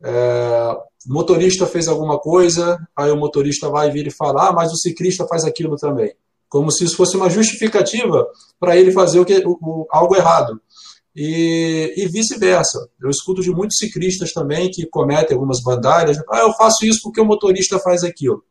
é, 0.04 0.78
motorista 1.08 1.66
fez 1.66 1.88
alguma 1.88 2.20
coisa, 2.20 2.78
aí 2.96 3.12
o 3.12 3.18
motorista 3.18 3.70
vai 3.70 3.92
vir 3.92 4.08
e 4.08 4.12
fala, 4.12 4.50
ah, 4.50 4.54
mas 4.54 4.72
o 4.72 4.78
ciclista 4.78 5.28
faz 5.28 5.44
aquilo 5.44 5.76
também. 5.76 6.14
Como 6.50 6.72
se 6.72 6.84
isso 6.84 6.98
fosse 6.98 7.16
uma 7.16 7.30
justificativa 7.30 8.28
para 8.60 8.76
ele 8.76 8.92
fazer 8.92 9.20
o 9.20 9.26
que, 9.26 9.38
o, 9.46 9.58
o, 9.62 9.88
algo 9.90 10.16
errado 10.16 10.60
e, 11.16 11.94
e 11.96 12.08
vice-versa. 12.08 12.88
Eu 13.02 13.10
escuto 13.10 13.42
de 13.42 13.52
muitos 13.52 13.78
ciclistas 13.78 14.32
também 14.32 14.70
que 14.70 14.86
cometem 14.86 15.36
algumas 15.36 15.62
bandalhas. 15.62 16.18
Ah, 16.30 16.40
eu 16.40 16.54
faço 16.54 16.86
isso 16.86 17.02
porque 17.04 17.22
o 17.22 17.26
motorista 17.26 17.80
faz 17.80 18.04
aquilo. 18.04 18.44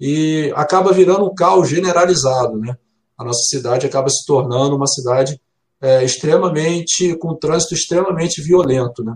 E 0.00 0.52
acaba 0.54 0.92
virando 0.92 1.24
um 1.24 1.34
caos 1.34 1.68
generalizado. 1.68 2.58
Né? 2.58 2.76
A 3.18 3.24
nossa 3.24 3.42
cidade 3.48 3.86
acaba 3.86 4.08
se 4.08 4.24
tornando 4.26 4.76
uma 4.76 4.86
cidade 4.86 5.40
é, 5.80 6.04
extremamente, 6.04 7.16
com 7.16 7.32
um 7.32 7.36
trânsito 7.36 7.74
extremamente 7.74 8.42
violento. 8.42 9.04
Né? 9.04 9.14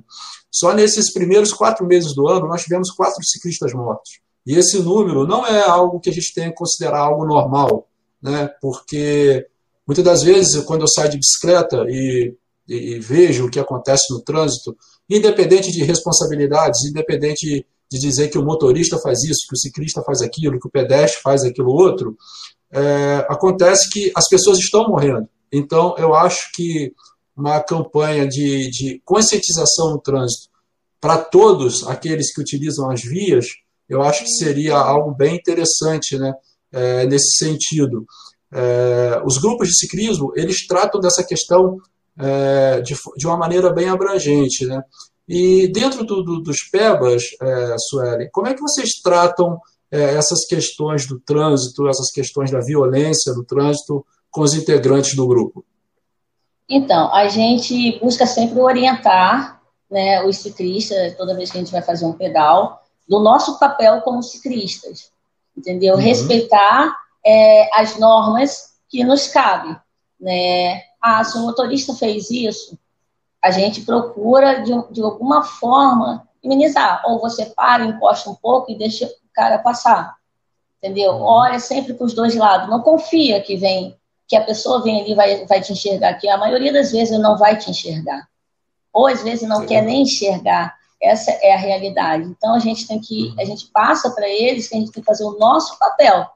Só 0.51 0.73
nesses 0.75 1.13
primeiros 1.13 1.53
quatro 1.53 1.87
meses 1.87 2.15
do 2.15 2.29
ano, 2.29 2.49
nós 2.49 2.63
tivemos 2.63 2.91
quatro 2.91 3.23
ciclistas 3.25 3.73
mortos. 3.73 4.21
E 4.47 4.57
esse 4.57 4.79
número 4.81 5.27
não 5.27 5.47
é 5.47 5.63
algo 5.63 6.01
que 6.01 6.11
a 6.11 6.13
gente 6.13 6.35
tem 6.35 6.51
que 6.51 6.57
considerar 6.57 7.01
algo 7.01 7.25
normal, 7.27 7.89
né? 8.23 8.51
porque 8.61 9.47
muitas 9.87 10.05
das 10.05 10.23
vezes, 10.23 10.63
quando 10.65 10.83
eu 10.83 10.89
saio 10.89 11.11
de 11.11 11.19
bicicleta 11.19 11.85
e 11.89 12.35
e, 12.71 12.95
e 12.95 13.01
vejo 13.01 13.47
o 13.47 13.51
que 13.51 13.59
acontece 13.59 14.13
no 14.13 14.23
trânsito, 14.23 14.77
independente 15.09 15.73
de 15.73 15.83
responsabilidades, 15.83 16.85
independente 16.85 17.67
de 17.91 17.99
dizer 17.99 18.29
que 18.29 18.39
o 18.39 18.45
motorista 18.45 18.97
faz 18.99 19.25
isso, 19.25 19.47
que 19.49 19.55
o 19.55 19.59
ciclista 19.59 20.01
faz 20.03 20.23
aquilo, 20.23 20.61
que 20.61 20.69
o 20.69 20.71
pedestre 20.71 21.21
faz 21.21 21.43
aquilo 21.43 21.73
outro, 21.73 22.17
é, 22.71 23.27
acontece 23.29 23.91
que 23.91 24.13
as 24.15 24.29
pessoas 24.29 24.59
estão 24.59 24.89
morrendo. 24.89 25.29
Então, 25.53 25.97
eu 25.99 26.15
acho 26.15 26.53
que 26.55 26.95
uma 27.37 27.61
campanha 27.61 28.27
de, 28.27 28.71
de 28.71 29.01
conscientização 29.05 29.91
no 29.91 30.01
trânsito 30.01 30.51
para 31.01 31.17
todos 31.17 31.87
aqueles 31.87 32.33
que 32.33 32.41
utilizam 32.41 32.91
as 32.91 33.01
vias, 33.01 33.47
eu 33.89 34.03
acho 34.03 34.25
que 34.25 34.31
seria 34.31 34.77
algo 34.77 35.15
bem 35.15 35.37
interessante 35.37 36.19
né, 36.19 36.33
é, 36.71 37.07
nesse 37.07 37.39
sentido. 37.39 38.05
É, 38.53 39.23
os 39.25 39.39
grupos 39.39 39.69
de 39.69 39.79
ciclismo, 39.79 40.33
eles 40.37 40.67
tratam 40.67 41.01
dessa 41.01 41.25
questão 41.25 41.79
é, 42.19 42.81
de, 42.83 42.95
de 43.17 43.27
uma 43.27 43.37
maneira 43.37 43.73
bem 43.73 43.89
abrangente. 43.89 44.67
Né? 44.67 44.83
E 45.27 45.69
dentro 45.73 46.05
do, 46.05 46.23
do, 46.23 46.41
dos 46.43 46.59
PEBAs, 46.71 47.25
é, 47.41 47.77
Sueli, 47.79 48.29
como 48.31 48.47
é 48.47 48.55
que 48.55 48.61
vocês 48.61 49.01
tratam 49.03 49.59
é, 49.91 50.15
essas 50.15 50.45
questões 50.47 51.07
do 51.07 51.19
trânsito, 51.19 51.89
essas 51.89 52.11
questões 52.13 52.51
da 52.51 52.61
violência 52.61 53.33
do 53.33 53.45
trânsito 53.45 54.05
com 54.31 54.43
os 54.43 54.55
integrantes 54.55 55.17
do 55.17 55.27
grupo? 55.27 55.65
Então, 56.71 57.13
a 57.13 57.29
gente 57.29 57.99
busca 57.99 58.25
sempre 58.27 58.61
orientar 58.61 59.61
né, 59.91 60.23
os 60.25 60.37
ciclistas, 60.37 61.17
toda 61.17 61.35
vez 61.35 61.51
que 61.51 61.59
a 61.59 61.61
gente 61.61 61.73
vai 61.73 61.83
fazer 61.83 62.07
um 62.07 62.13
pedal, 62.13 62.81
do 63.09 63.19
nosso 63.19 63.59
papel 63.59 64.01
como 64.03 64.23
ciclistas, 64.23 65.11
entendeu? 65.57 65.97
Uhum. 65.97 66.01
Respeitar 66.01 66.97
é, 67.27 67.69
as 67.81 67.99
normas 67.99 68.75
que 68.89 69.03
nos 69.03 69.27
cabem, 69.27 69.77
né? 70.21 70.83
ah, 71.01 71.25
se 71.25 71.37
o 71.39 71.41
motorista 71.41 71.95
fez 71.95 72.31
isso, 72.31 72.79
a 73.43 73.51
gente 73.51 73.81
procura, 73.83 74.63
de, 74.63 74.73
de 74.93 75.03
alguma 75.03 75.43
forma, 75.43 76.29
minimizar. 76.45 77.03
Ou 77.07 77.19
você 77.19 77.47
para, 77.47 77.85
encosta 77.85 78.29
um 78.29 78.35
pouco 78.35 78.71
e 78.71 78.79
deixa 78.79 79.07
o 79.07 79.33
cara 79.33 79.59
passar. 79.59 80.15
Entendeu? 80.79 81.13
Uhum. 81.13 81.23
Olha 81.23 81.59
sempre 81.59 81.95
para 81.95 82.05
os 82.05 82.15
dois 82.15 82.37
lados. 82.37 82.69
Não 82.69 82.83
confia 82.83 83.41
que 83.41 83.57
vem, 83.57 83.97
que 84.31 84.37
a 84.37 84.45
pessoa 84.45 84.81
vem 84.81 85.01
ali 85.01 85.11
e 85.11 85.15
vai, 85.17 85.45
vai 85.45 85.61
te 85.61 85.73
enxergar. 85.73 86.15
Que 86.15 86.29
a 86.29 86.39
maioria 86.39 86.73
das 86.73 86.93
vezes 86.93 87.19
não 87.19 87.37
vai 87.37 87.59
te 87.59 87.69
enxergar. 87.69 88.29
Ou 88.93 89.09
às 89.09 89.25
vezes 89.25 89.49
não 89.49 89.63
Sim. 89.63 89.67
quer 89.67 89.83
nem 89.83 90.03
enxergar. 90.03 90.79
Essa 91.03 91.33
é 91.33 91.53
a 91.53 91.59
realidade. 91.59 92.25
Então 92.25 92.55
a 92.55 92.61
gente 92.61 92.87
tem 92.87 93.01
que, 93.01 93.25
uhum. 93.25 93.35
a 93.41 93.45
gente 93.45 93.67
passa 93.73 94.09
para 94.13 94.29
eles 94.29 94.69
que 94.69 94.77
a 94.77 94.79
gente 94.79 94.93
tem 94.93 95.03
que 95.03 95.07
fazer 95.07 95.25
o 95.25 95.37
nosso 95.37 95.77
papel 95.81 96.29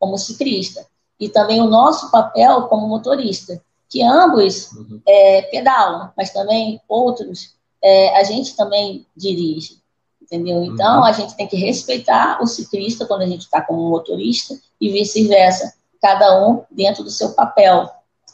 como 0.00 0.18
ciclista 0.18 0.84
e 1.20 1.28
também 1.28 1.60
o 1.60 1.66
nosso 1.66 2.10
papel 2.10 2.62
como 2.62 2.88
motorista 2.88 3.62
que 3.88 4.02
ambos 4.02 4.72
uhum. 4.72 5.00
é, 5.06 5.42
pedalam, 5.42 6.10
mas 6.16 6.30
também 6.30 6.80
outros 6.88 7.54
é, 7.82 8.18
a 8.18 8.24
gente 8.24 8.56
também 8.56 9.06
dirige, 9.16 9.78
entendeu? 10.20 10.64
Então 10.64 10.98
uhum. 10.98 11.04
a 11.04 11.12
gente 11.12 11.36
tem 11.36 11.46
que 11.46 11.56
respeitar 11.56 12.42
o 12.42 12.46
ciclista 12.46 13.06
quando 13.06 13.22
a 13.22 13.26
gente 13.26 13.42
está 13.42 13.60
como 13.60 13.88
motorista 13.88 14.58
e 14.80 14.90
vice-versa, 14.90 15.77
cada 16.00 16.46
um 16.46 16.64
dentro 16.70 17.02
do 17.02 17.10
seu 17.10 17.32
papel. 17.34 17.90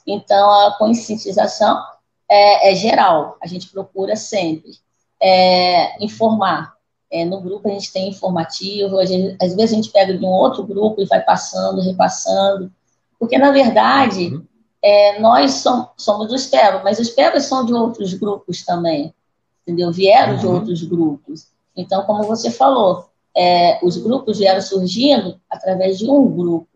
Então 0.07 0.51
a 0.51 0.77
conscientização 0.79 1.83
é, 2.29 2.73
é 2.73 2.75
geral, 2.75 3.37
a 3.43 3.47
gente 3.47 3.69
procura 3.69 4.17
sempre 4.17 4.73
é, 5.21 6.05
informar. 6.05 6.75
É, 7.11 7.25
no 7.25 7.41
grupo 7.41 7.69
a 7.69 7.73
gente 7.73 7.93
tem 7.93 8.09
informativo, 8.09 9.05
gente, 9.07 9.37
às 9.41 9.55
vezes 9.55 9.73
a 9.73 9.77
gente 9.77 9.91
pega 9.91 10.17
de 10.17 10.25
um 10.25 10.29
outro 10.29 10.65
grupo 10.65 11.01
e 11.01 11.07
vai 11.07 11.21
passando, 11.21 11.81
repassando, 11.81 12.73
porque 13.19 13.39
na 13.39 13.53
verdade 13.53 14.35
uhum 14.35 14.45
é, 14.85 15.19
nós 15.19 15.53
somos, 15.53 15.89
somos 15.97 16.31
os 16.31 16.47
PEVA, 16.47 16.83
mas 16.85 16.99
os 16.99 17.09
PEVAs 17.09 17.47
são 17.47 17.65
de 17.65 17.73
outros 17.73 18.13
grupos 18.13 18.63
também, 18.67 19.15
entendeu? 19.63 19.91
Vieram 19.91 20.35
uhum. 20.35 20.39
de 20.39 20.47
outros 20.47 20.83
grupos. 20.83 21.47
Então, 21.75 22.05
como 22.05 22.25
você 22.25 22.51
falou, 22.51 23.09
é, 23.35 23.83
os 23.83 23.97
grupos 23.97 24.39
vieram 24.39 24.61
surgindo 24.61 25.41
através 25.49 25.99
de 25.99 26.09
um 26.09 26.31
grupo, 26.31 26.69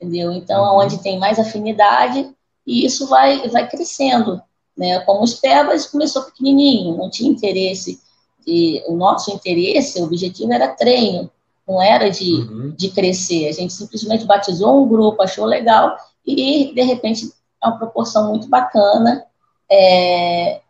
entendeu? 0.00 0.32
Então, 0.32 0.64
uhum. 0.64 0.78
onde 0.78 1.02
tem 1.02 1.18
mais 1.18 1.38
afinidade, 1.38 2.30
e 2.66 2.84
isso 2.86 3.06
vai, 3.06 3.46
vai 3.48 3.68
crescendo, 3.68 4.40
né? 4.76 5.00
Como 5.00 5.22
os 5.22 5.34
PEVAs 5.34 5.86
começou 5.86 6.22
pequenininho, 6.22 6.96
não 6.96 7.10
tinha 7.10 7.30
interesse, 7.30 8.00
de, 8.46 8.82
o 8.86 8.96
nosso 8.96 9.30
interesse, 9.30 10.00
o 10.00 10.04
objetivo 10.04 10.52
era 10.52 10.68
treino, 10.68 11.30
não 11.68 11.82
era 11.82 12.10
de, 12.10 12.32
uhum. 12.32 12.74
de 12.76 12.90
crescer. 12.90 13.48
A 13.48 13.52
gente 13.52 13.72
simplesmente 13.72 14.24
batizou 14.24 14.82
um 14.82 14.88
grupo, 14.88 15.22
achou 15.22 15.44
legal 15.44 15.96
e, 16.26 16.72
de 16.72 16.82
repente, 16.82 17.30
é 17.62 17.66
uma 17.68 17.78
proporção 17.78 18.28
muito 18.28 18.48
bacana, 18.48 19.24
é, 19.70 20.60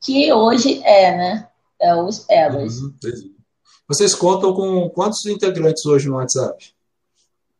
que 0.00 0.32
hoje 0.32 0.80
é, 0.84 1.16
né? 1.16 1.48
É 1.80 1.94
os 1.94 2.24
Elas. 2.28 2.78
Uhum, 2.78 2.94
Vocês 3.88 4.14
contam 4.14 4.52
com 4.52 4.88
quantos 4.90 5.24
integrantes 5.26 5.84
hoje 5.86 6.08
no 6.08 6.16
WhatsApp? 6.16 6.72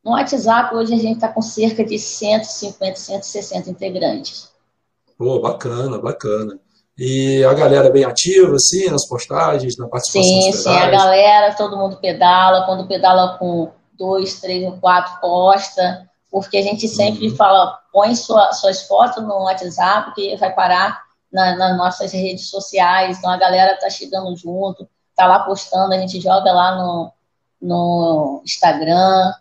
No 0.08 0.14
WhatsApp, 0.14 0.74
hoje 0.74 0.94
a 0.94 0.96
gente 0.96 1.16
está 1.16 1.28
com 1.28 1.42
cerca 1.42 1.84
de 1.84 1.98
150, 1.98 2.96
160 2.96 3.68
integrantes. 3.68 4.50
Pô, 5.18 5.38
bacana, 5.38 5.98
bacana. 5.98 6.58
E 6.96 7.44
a 7.44 7.52
galera 7.52 7.88
é 7.88 7.90
bem 7.90 8.04
ativa, 8.04 8.56
assim, 8.56 8.88
nas 8.88 9.06
postagens, 9.06 9.76
na 9.76 9.86
participação 9.86 10.22
Sim, 10.22 10.52
sim, 10.52 10.70
a 10.70 10.88
galera, 10.88 11.54
todo 11.54 11.76
mundo 11.76 11.98
pedala, 11.98 12.64
quando 12.64 12.88
pedala 12.88 13.36
com 13.36 13.70
dois, 13.98 14.40
três 14.40 14.64
ou 14.64 14.78
quatro 14.78 15.20
posta, 15.20 16.08
porque 16.30 16.56
a 16.56 16.62
gente 16.62 16.88
sempre 16.88 17.28
uhum. 17.28 17.36
fala, 17.36 17.78
põe 17.92 18.14
sua, 18.14 18.50
suas 18.54 18.84
fotos 18.84 19.22
no 19.22 19.42
WhatsApp, 19.42 20.14
que 20.14 20.34
vai 20.38 20.54
parar 20.54 21.02
na, 21.30 21.54
nas 21.54 21.76
nossas 21.76 22.12
redes 22.12 22.48
sociais, 22.48 23.18
então 23.18 23.30
a 23.30 23.36
galera 23.36 23.78
tá 23.78 23.90
chegando 23.90 24.34
junto, 24.34 24.88
tá 25.14 25.26
lá 25.26 25.40
postando, 25.40 25.92
a 25.92 25.98
gente 25.98 26.18
joga 26.18 26.50
lá 26.50 26.76
no, 26.76 27.12
no 27.60 28.40
Instagram, 28.42 29.34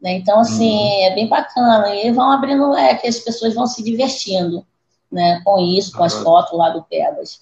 né? 0.00 0.12
Então, 0.12 0.40
assim, 0.40 0.70
uhum. 0.70 1.04
é 1.04 1.14
bem 1.14 1.28
bacana, 1.28 1.94
e 1.94 2.10
vão 2.12 2.30
abrindo 2.30 2.74
é 2.74 2.94
que 2.94 3.06
as 3.06 3.18
pessoas 3.18 3.54
vão 3.54 3.66
se 3.66 3.82
divertindo, 3.82 4.64
né, 5.10 5.40
com 5.44 5.58
isso, 5.58 5.96
com 5.96 6.04
as 6.04 6.14
fotos 6.14 6.56
lá 6.56 6.70
do 6.70 6.82
Pebas. 6.82 7.40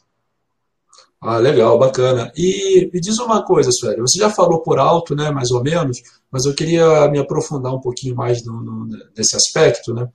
Ah, 1.21 1.39
legal, 1.39 1.79
bacana. 1.79 2.31
E 2.37 2.91
me 2.93 3.01
diz 3.01 3.19
uma 3.19 3.43
coisa, 3.43 3.71
Sueli, 3.73 4.01
você 4.01 4.19
já 4.19 4.31
falou 4.31 4.61
por 4.61 4.79
alto, 4.79 5.15
né, 5.15 5.31
mais 5.31 5.51
ou 5.51 5.63
menos, 5.63 6.01
mas 6.31 6.45
eu 6.45 6.55
queria 6.55 7.09
me 7.09 7.19
aprofundar 7.19 7.75
um 7.75 7.81
pouquinho 7.81 8.15
mais 8.15 8.45
no, 8.45 8.61
no, 8.61 8.87
nesse 9.17 9.35
aspecto, 9.35 9.93
né? 9.95 10.09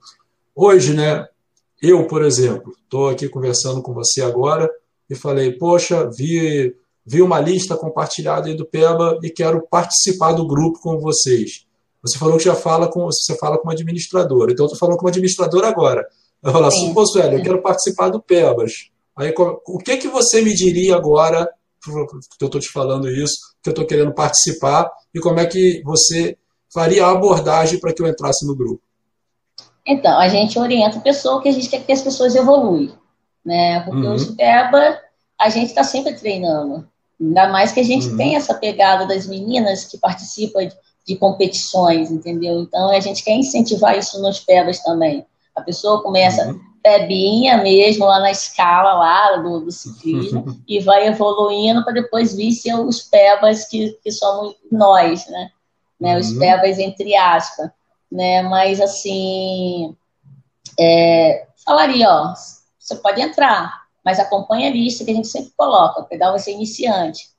Hoje, 0.54 0.94
né, 0.94 1.26
eu, 1.80 2.06
por 2.06 2.24
exemplo, 2.24 2.72
estou 2.84 3.08
aqui 3.08 3.28
conversando 3.28 3.82
com 3.82 3.92
você 3.92 4.22
agora 4.22 4.70
e 5.10 5.14
falei, 5.14 5.52
poxa, 5.52 6.08
vi, 6.08 6.74
vi 7.04 7.20
uma 7.20 7.40
lista 7.40 7.76
compartilhada 7.76 8.48
aí 8.48 8.54
do 8.54 8.64
Peba 8.64 9.18
e 9.22 9.30
quero 9.30 9.66
participar 9.68 10.32
do 10.32 10.46
grupo 10.46 10.80
com 10.80 10.98
vocês. 10.98 11.66
Você 12.02 12.18
falou 12.18 12.36
que 12.36 12.44
já 12.44 12.54
fala 12.54 12.88
com, 12.88 13.04
você 13.04 13.36
fala 13.36 13.56
com 13.56 13.64
uma 13.64 13.72
administradora, 13.72 14.52
então 14.52 14.64
eu 14.64 14.66
estou 14.66 14.78
falando 14.78 14.96
com 14.96 15.04
uma 15.04 15.10
administradora 15.10 15.68
agora. 15.68 16.04
Eu 16.42 16.52
falo 16.52 16.66
assim, 16.66 16.92
pô, 16.92 17.04
velho, 17.12 17.38
eu 17.38 17.42
quero 17.42 17.62
participar 17.62 18.08
do 18.08 18.20
Pebas. 18.20 18.90
Aí, 19.16 19.32
o 19.36 19.78
que 19.78 19.96
que 19.96 20.08
você 20.08 20.42
me 20.42 20.52
diria 20.52 20.96
agora, 20.96 21.48
que 21.82 21.90
eu 22.44 22.46
estou 22.46 22.60
te 22.60 22.68
falando 22.68 23.08
isso, 23.08 23.34
que 23.62 23.68
eu 23.68 23.72
estou 23.72 23.86
querendo 23.86 24.12
participar, 24.12 24.90
e 25.14 25.20
como 25.20 25.38
é 25.38 25.46
que 25.46 25.80
você 25.84 26.36
faria 26.72 27.06
a 27.06 27.12
abordagem 27.12 27.78
para 27.78 27.92
que 27.92 28.02
eu 28.02 28.08
entrasse 28.08 28.44
no 28.46 28.56
grupo? 28.56 28.82
Então, 29.86 30.18
a 30.18 30.28
gente 30.28 30.58
orienta 30.58 30.98
a 30.98 31.02
pessoa 31.02 31.40
que 31.42 31.48
a 31.48 31.52
gente 31.52 31.68
quer 31.68 31.84
que 31.84 31.92
as 31.92 32.02
pessoas 32.02 32.34
evoluem, 32.34 32.92
né? 33.44 33.80
Porque 33.80 34.06
uhum. 34.06 34.16
o 34.16 34.36
PEBA, 34.36 34.98
a 35.38 35.48
gente 35.48 35.68
está 35.68 35.84
sempre 35.84 36.14
treinando. 36.14 36.88
Ainda 37.20 37.48
mais 37.48 37.70
que 37.70 37.80
a 37.80 37.84
gente 37.84 38.08
uhum. 38.08 38.16
tem 38.16 38.34
essa 38.34 38.54
pegada 38.54 39.06
das 39.06 39.26
meninas 39.26 39.84
que 39.84 39.98
participam 39.98 40.68
de, 41.06 41.16
competições, 41.16 42.10
entendeu? 42.10 42.60
Então, 42.60 42.90
a 42.90 43.00
gente 43.00 43.24
quer 43.24 43.34
incentivar 43.34 43.98
isso 43.98 44.20
nos 44.20 44.40
PEBAs 44.40 44.82
também. 44.82 45.26
A 45.54 45.60
pessoa 45.60 46.02
começa 46.02 46.46
uhum. 46.46 46.60
pebinha 46.82 47.58
mesmo 47.58 48.06
lá 48.06 48.20
na 48.20 48.30
escala 48.30 48.94
lá 48.94 49.36
do, 49.36 49.60
do 49.60 49.70
ciclismo 49.70 50.44
e 50.66 50.80
vai 50.80 51.06
evoluindo 51.06 51.84
para 51.84 51.94
depois 51.94 52.34
vir 52.34 52.52
ser 52.52 52.74
os 52.74 53.02
pebas 53.02 53.66
que, 53.66 53.98
que 54.02 54.10
somos 54.10 54.54
nós, 54.70 55.26
né? 55.28 55.50
né? 56.00 56.18
Os 56.18 56.30
uhum. 56.30 56.38
pebas 56.38 56.78
entre 56.78 57.14
aspas, 57.14 57.70
né? 58.10 58.42
Mas 58.42 58.80
assim, 58.80 59.96
é, 60.78 61.46
falaria, 61.64 62.08
ó, 62.10 62.34
você 62.78 62.96
pode 62.96 63.20
entrar, 63.20 63.82
mas 64.04 64.18
acompanha 64.18 64.68
a 64.68 64.72
lista 64.72 65.04
que 65.04 65.10
a 65.10 65.14
gente 65.14 65.28
sempre 65.28 65.52
coloca, 65.56 66.02
pedal 66.02 66.32
vai 66.32 66.40
ser 66.40 66.52
iniciante. 66.52 67.31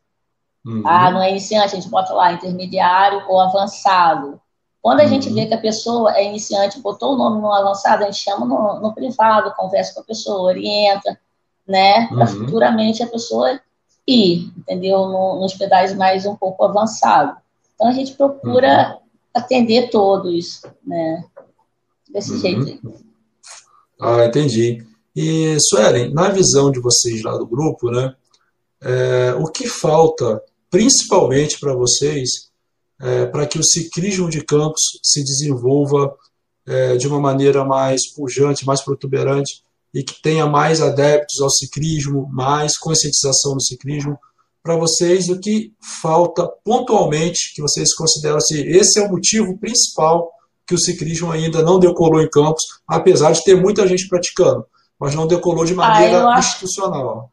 Uhum. 0.66 0.82
Ah, 0.86 1.12
não 1.12 1.22
é 1.22 1.30
iniciante, 1.30 1.76
a 1.76 1.80
gente 1.80 1.90
bota 1.90 2.14
lá 2.14 2.34
intermediário 2.34 3.24
ou 3.28 3.40
avançado. 3.40 4.40
Quando 4.82 5.00
a 5.00 5.04
uhum. 5.04 5.10
gente 5.10 5.30
vê 5.32 5.46
que 5.46 5.54
a 5.54 5.62
pessoa 5.62 6.16
é 6.16 6.26
iniciante, 6.26 6.80
botou 6.80 7.14
o 7.14 7.18
nome 7.18 7.42
no 7.42 7.52
avançado, 7.52 8.04
a 8.04 8.06
gente 8.06 8.20
chama 8.20 8.46
no, 8.46 8.82
no 8.82 8.94
privado, 8.94 9.54
conversa 9.56 9.94
com 9.94 10.02
a 10.02 10.06
pessoa, 10.06 10.42
orienta, 10.42 11.18
né? 11.68 12.08
Para 12.08 12.30
uhum. 12.30 12.40
futuramente 12.40 13.02
a 13.02 13.08
pessoa 13.08 13.60
ir, 14.08 14.52
entendeu? 14.58 15.06
No, 15.06 15.40
nos 15.40 15.54
pedais 15.54 15.94
mais 15.96 16.26
um 16.26 16.36
pouco 16.36 16.64
avançado. 16.64 17.38
Então 17.76 17.88
a 17.88 17.94
gente 17.94 18.14
procura 18.14 18.90
uhum. 18.90 18.98
atender 19.34 19.90
todos, 19.90 20.62
né? 20.86 21.24
Desse 22.10 22.34
uhum. 22.34 22.40
jeito 22.40 22.68
aí. 22.68 22.80
Ah, 24.02 24.26
entendi. 24.26 24.86
E, 25.16 25.58
Suelen, 25.60 26.14
na 26.14 26.30
visão 26.30 26.72
de 26.72 26.80
vocês 26.80 27.24
lá 27.24 27.38
do 27.38 27.46
grupo, 27.46 27.90
né? 27.90 28.14
É, 28.82 29.34
o 29.36 29.46
que 29.46 29.68
falta, 29.68 30.42
principalmente 30.74 31.60
para 31.60 31.76
vocês, 31.76 32.50
é, 33.00 33.28
para 33.28 33.46
que 33.46 33.60
o 33.60 33.64
ciclismo 33.64 34.28
de 34.28 34.44
campos 34.44 34.82
se 35.04 35.24
desenvolva 35.24 36.16
é, 36.66 36.98
de 36.98 37.08
uma 37.08 37.20
maneira 37.20 37.64
mais 37.64 38.12
pujante, 38.12 38.66
mais 38.66 38.82
protuberante 38.82 39.62
e 39.94 40.02
que 40.02 40.20
tenha 40.20 40.48
mais 40.48 40.82
adeptos 40.82 41.40
ao 41.42 41.50
ciclismo, 41.52 42.28
mais 42.32 42.76
conscientização 42.76 43.54
no 43.54 43.62
ciclismo. 43.62 44.18
Para 44.64 44.76
vocês, 44.76 45.30
o 45.30 45.40
que 45.40 45.72
falta 46.02 46.50
pontualmente, 46.66 47.54
que 47.54 47.62
vocês 47.62 47.94
consideram 47.94 48.38
assim, 48.38 48.62
esse 48.62 49.00
é 49.00 49.06
o 49.06 49.12
motivo 49.12 49.56
principal 49.60 50.32
que 50.66 50.74
o 50.74 50.80
ciclismo 50.80 51.32
ainda 51.32 51.62
não 51.62 51.78
decolou 51.78 52.20
em 52.20 52.30
campos, 52.32 52.64
apesar 52.88 53.32
de 53.34 53.44
ter 53.44 53.56
muita 53.56 53.88
gente 53.88 54.08
praticando, 54.08 54.66
mas 55.00 55.14
não 55.14 55.28
decolou 55.28 55.66
de 55.66 55.76
maneira 55.76 56.28
ah, 56.28 56.40
institucional. 56.40 57.30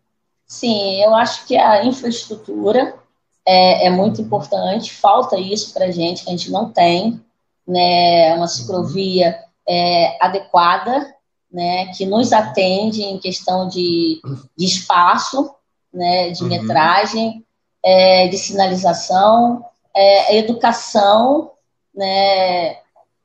Sim, 0.47 1.03
eu 1.03 1.15
acho 1.15 1.47
que 1.47 1.57
a 1.57 1.87
infraestrutura 1.87 3.00
é, 3.47 3.87
é 3.87 3.91
muito 3.91 4.21
importante, 4.21 4.93
falta 4.93 5.37
isso 5.39 5.73
para 5.73 5.87
a 5.87 5.91
gente, 5.91 6.25
que 6.25 6.29
a 6.29 6.33
gente 6.33 6.51
não 6.51 6.71
tem, 6.71 7.21
né, 7.67 8.35
uma 8.35 8.49
ciclovia 8.49 9.39
é, 9.69 10.17
adequada, 10.25 11.15
né, 11.51 11.87
que 11.95 12.07
nos 12.07 12.33
atende 12.33 13.03
em 13.03 13.19
questão 13.19 13.69
de, 13.69 14.21
de 14.57 14.67
espaço, 14.67 15.53
né, 15.93 16.31
de 16.31 16.43
uhum. 16.43 16.49
metragem, 16.49 17.45
é, 17.83 18.29
de 18.29 18.39
sinalização, 18.39 19.65
é, 19.95 20.37
educação, 20.37 21.51
né, 21.95 22.77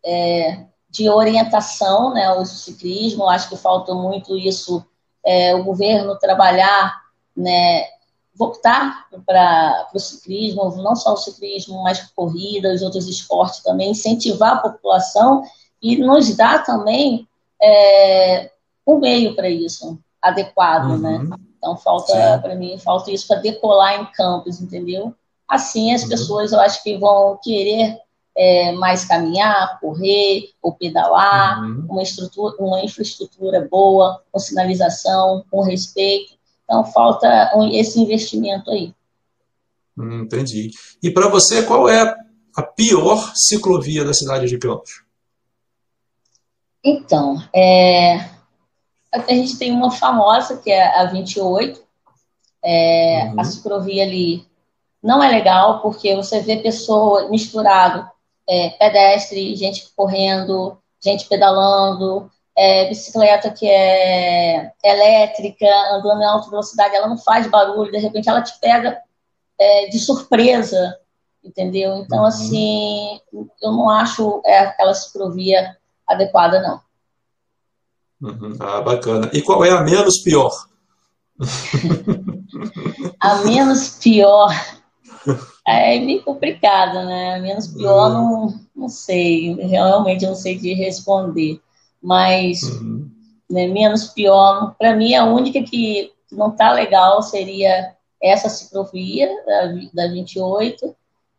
é, 0.03 0.65
de 0.89 1.09
orientação 1.09 2.13
né, 2.13 2.25
ao 2.25 2.45
ciclismo. 2.45 3.27
Acho 3.27 3.49
que 3.49 3.57
falta 3.57 3.93
muito 3.93 4.37
isso, 4.37 4.83
é, 5.25 5.53
o 5.53 5.63
governo 5.63 6.17
trabalhar 6.17 7.01
né, 7.35 7.85
voltar 8.37 9.07
para 9.25 9.89
o 9.93 9.99
ciclismo, 9.99 10.75
não 10.77 10.95
só 10.95 11.13
o 11.13 11.17
ciclismo, 11.17 11.81
mas 11.83 12.01
corrida, 12.15 12.73
os 12.73 12.81
outros 12.81 13.07
esportes 13.07 13.63
também, 13.63 13.91
incentivar 13.91 14.53
a 14.53 14.57
população 14.57 15.43
e 15.81 15.97
nos 15.97 16.35
dar 16.35 16.63
também 16.63 17.27
é, 17.61 18.51
um 18.85 18.99
meio 18.99 19.35
para 19.35 19.49
isso 19.49 19.97
adequado, 20.21 20.91
uhum. 20.91 20.97
né? 20.97 21.37
Então 21.57 21.77
falta 21.77 22.39
para 22.39 22.55
mim 22.55 22.77
falta 22.77 23.11
isso 23.11 23.27
para 23.27 23.39
decolar 23.39 24.01
em 24.01 24.05
campos, 24.11 24.59
entendeu? 24.59 25.13
Assim 25.47 25.93
as 25.93 26.03
uhum. 26.03 26.09
pessoas 26.09 26.51
eu 26.51 26.59
acho 26.59 26.83
que 26.83 26.97
vão 26.97 27.39
querer 27.41 27.97
é, 28.37 28.73
mais 28.73 29.05
caminhar, 29.05 29.79
correr 29.79 30.49
ou 30.61 30.73
pedalar, 30.73 31.63
uhum. 31.63 31.85
uma 31.89 32.03
estrutura, 32.03 32.55
uma 32.59 32.83
infraestrutura 32.83 33.65
boa, 33.71 34.21
com 34.31 34.39
sinalização, 34.39 35.45
com 35.49 35.61
respeito 35.61 36.35
então, 36.65 36.83
falta 36.83 37.51
esse 37.71 38.01
investimento 38.01 38.69
aí. 38.71 38.93
Hum, 39.97 40.23
entendi. 40.23 40.71
E 41.01 41.09
para 41.11 41.29
você, 41.29 41.63
qual 41.63 41.87
é 41.87 42.15
a 42.57 42.63
pior 42.63 43.31
ciclovia 43.35 44.03
da 44.03 44.13
cidade 44.13 44.47
de 44.47 44.57
Campos? 44.57 45.03
Então, 46.83 47.41
é, 47.55 48.17
a 49.11 49.33
gente 49.33 49.57
tem 49.57 49.71
uma 49.71 49.91
famosa, 49.91 50.57
que 50.57 50.71
é 50.71 50.99
a 50.99 51.05
28. 51.05 51.83
É, 52.63 53.25
uhum. 53.25 53.39
A 53.39 53.43
ciclovia 53.43 54.03
ali 54.03 54.45
não 55.01 55.23
é 55.23 55.29
legal, 55.29 55.81
porque 55.81 56.15
você 56.15 56.41
vê 56.41 56.57
pessoa 56.57 57.29
misturado, 57.29 58.09
é, 58.47 58.69
pedestre, 58.71 59.55
gente 59.55 59.87
correndo, 59.95 60.77
gente 61.01 61.27
pedalando, 61.27 62.29
é, 62.55 62.87
bicicleta 62.87 63.51
que 63.51 63.67
é 63.67 64.71
elétrica, 64.83 65.67
andando 65.91 66.21
em 66.21 66.25
alta 66.25 66.49
velocidade, 66.49 66.95
ela 66.95 67.07
não 67.07 67.17
faz 67.17 67.47
barulho, 67.47 67.91
de 67.91 67.97
repente 67.97 68.29
ela 68.29 68.41
te 68.41 68.57
pega 68.59 68.97
é, 69.59 69.87
de 69.87 69.99
surpresa, 69.99 70.97
entendeu? 71.43 71.97
Então, 71.97 72.19
uhum. 72.19 72.25
assim, 72.25 73.19
eu 73.61 73.71
não 73.71 73.89
acho 73.89 74.41
é, 74.45 74.59
aquela 74.59 74.93
ciclovia 74.93 75.75
adequada, 76.07 76.61
não. 76.61 76.85
Uhum. 78.21 78.55
Ah, 78.59 78.81
bacana. 78.81 79.29
E 79.33 79.41
qual 79.41 79.65
é 79.65 79.71
a 79.71 79.81
menos 79.81 80.19
pior? 80.19 80.51
a 83.19 83.35
menos 83.43 83.89
pior 84.01 84.49
é 85.67 85.99
meio 85.99 86.23
complicado, 86.23 87.05
né? 87.05 87.35
A 87.35 87.39
menos 87.39 87.67
pior, 87.67 88.11
uhum. 88.11 88.13
não, 88.13 88.59
não 88.75 88.89
sei. 88.89 89.53
Realmente 89.55 90.25
não 90.25 90.35
sei 90.35 90.57
de 90.57 90.73
responder 90.73 91.61
mas 92.05 92.61
uhum. 92.61 93.09
né, 93.49 93.67
menos 93.67 94.09
pior. 94.09 94.75
Para 94.77 94.95
mim, 94.95 95.15
a 95.15 95.25
única 95.25 95.63
que 95.63 96.11
não 96.31 96.51
está 96.51 96.71
legal 96.71 97.23
seria 97.23 97.93
essa 98.21 98.47
ciclovia 98.47 99.27
da, 99.45 100.05
da 100.05 100.13
28 100.13 100.95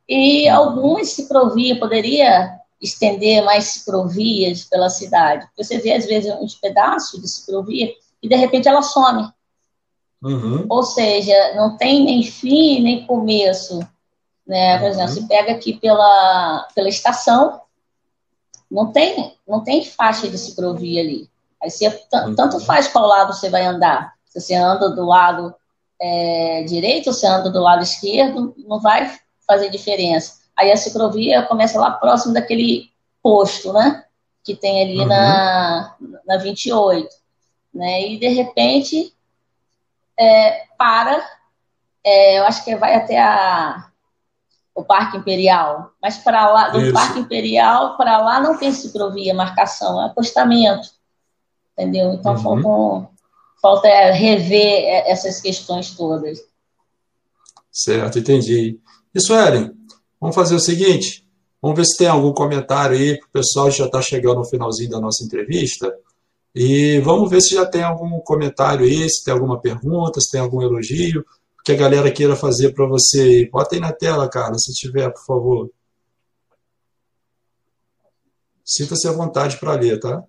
e 0.09 0.49
uhum. 0.49 0.57
algumas 0.57 1.11
ciclovia 1.11 1.79
poderia 1.79 2.59
estender 2.83 3.45
mais 3.45 3.65
ciclovias 3.65 4.65
pela 4.65 4.91
cidade. 4.91 5.47
Você 5.57 5.79
vê, 5.79 5.95
às 5.95 6.05
vezes, 6.05 6.35
uns 6.35 6.57
pedaços 6.57 7.21
de 7.21 7.29
ciclovia 7.29 7.93
e, 8.21 8.29
de 8.29 8.37
repente, 8.37 8.69
ela 8.69 8.83
some. 8.83 9.29
Uhum. 10.23 10.67
Ou 10.69 10.83
seja, 10.83 11.55
não 11.55 11.77
tem 11.77 12.05
nem 12.05 12.23
fim 12.25 12.81
nem 12.81 13.07
começo. 13.07 13.79
Né? 14.45 14.79
Por 14.79 14.89
exemplo, 14.89 15.11
uhum. 15.11 15.23
se 15.23 15.29
pega 15.29 15.53
aqui 15.53 15.75
pela, 15.75 16.69
pela 16.75 16.89
estação, 16.89 17.61
não 18.71 18.93
tem, 18.93 19.37
não 19.47 19.63
tem 19.63 19.85
faixa 19.85 20.29
de 20.29 20.37
ciclovia 20.39 21.01
ali. 21.01 21.31
Aí 21.63 21.71
você, 21.71 21.89
uhum. 22.13 22.35
tanto 22.35 22.61
faz 22.61 22.89
qual 22.89 23.07
lado 23.07 23.33
você 23.33 23.49
vai 23.49 23.65
andar. 23.65 24.15
Se 24.27 24.41
você 24.41 24.55
anda 24.55 24.91
do 24.91 25.05
lado 25.05 25.55
é, 26.01 26.63
direito 26.65 27.09
ou 27.09 27.13
se 27.13 27.27
anda 27.27 27.51
do 27.51 27.61
lado 27.61 27.83
esquerdo, 27.83 28.55
não 28.59 28.81
vai 28.81 29.19
fazer 29.47 29.71
diferença. 29.71 30.41
Aí 30.57 30.71
a 30.71 30.77
ciclovia 30.77 31.43
começa 31.43 31.79
lá 31.79 31.91
próximo 31.91 32.35
daquele 32.35 32.91
posto, 33.23 33.73
né? 33.73 34.05
Que 34.45 34.55
tem 34.55 34.83
ali 34.83 35.01
uhum. 35.01 35.07
na, 35.07 35.97
na 36.27 36.37
28. 36.39 37.09
Né? 37.75 38.09
E 38.09 38.19
de 38.19 38.29
repente 38.29 39.13
é, 40.19 40.65
para, 40.79 41.25
é, 42.05 42.39
eu 42.39 42.45
acho 42.45 42.65
que 42.65 42.75
vai 42.77 42.95
até 42.95 43.21
a, 43.21 43.86
o 44.77 44.85
Parque 44.85 45.17
Imperial. 45.17 45.91
Mas 46.01 46.19
para 46.19 46.53
lá, 46.53 46.69
do 46.69 46.81
Isso. 46.81 46.93
Parque 46.93 47.19
Imperial 47.19 47.97
para 47.97 48.19
lá 48.19 48.39
não 48.39 48.59
tem 48.59 48.71
ciclovia, 48.71 49.35
marcação, 49.35 50.01
é 50.03 50.07
acostamento. 50.07 50.89
Entendeu? 51.73 52.13
Então 52.13 52.35
uhum. 52.35 52.63
falta, 52.63 53.11
falta 53.61 53.89
rever 54.13 54.85
essas 55.07 55.41
questões 55.41 55.97
todas. 55.97 56.39
Certo, 57.73 58.19
entendi. 58.19 58.79
Isso, 59.15 59.35
Ellen, 59.35 59.73
vamos 60.21 60.37
fazer 60.37 60.55
o 60.55 60.61
seguinte: 60.61 61.27
vamos 61.61 61.77
ver 61.77 61.87
se 61.87 61.97
tem 61.97 62.09
algum 62.09 62.33
comentário 62.33 62.97
aí, 62.97 63.15
o 63.15 63.31
pessoal 63.33 63.71
já 63.71 63.87
está 63.87 64.01
chegando 64.03 64.37
no 64.37 64.45
finalzinho 64.45 64.91
da 64.91 65.01
nossa 65.01 65.25
entrevista. 65.25 65.93
E 66.55 67.01
vamos 67.01 67.29
ver 67.29 67.43
se 67.43 67.55
já 67.55 67.67
tem 67.67 67.83
algum 67.83 68.19
comentário 68.21 68.87
aí, 68.87 69.09
se 69.11 69.23
tem 69.23 69.35
alguma 69.35 69.61
pergunta, 69.61 70.21
se 70.21 70.31
tem 70.31 70.41
algum 70.41 70.63
elogio 70.63 71.23
que 71.67 71.73
a 71.73 71.77
galera 71.77 72.13
queira 72.13 72.37
fazer 72.37 72.73
para 72.73 72.87
você 72.87 73.21
aí. 73.21 73.51
Bota 73.51 73.75
aí 73.75 73.81
na 73.81 73.93
tela, 73.93 74.31
cara, 74.31 74.55
se 74.55 74.73
tiver, 74.73 75.11
por 75.11 75.25
favor. 75.27 75.71
Sinta-se 78.65 79.09
à 79.09 79.11
vontade 79.11 79.57
para 79.57 79.73
ler, 79.73 79.99
tá? 79.99 80.23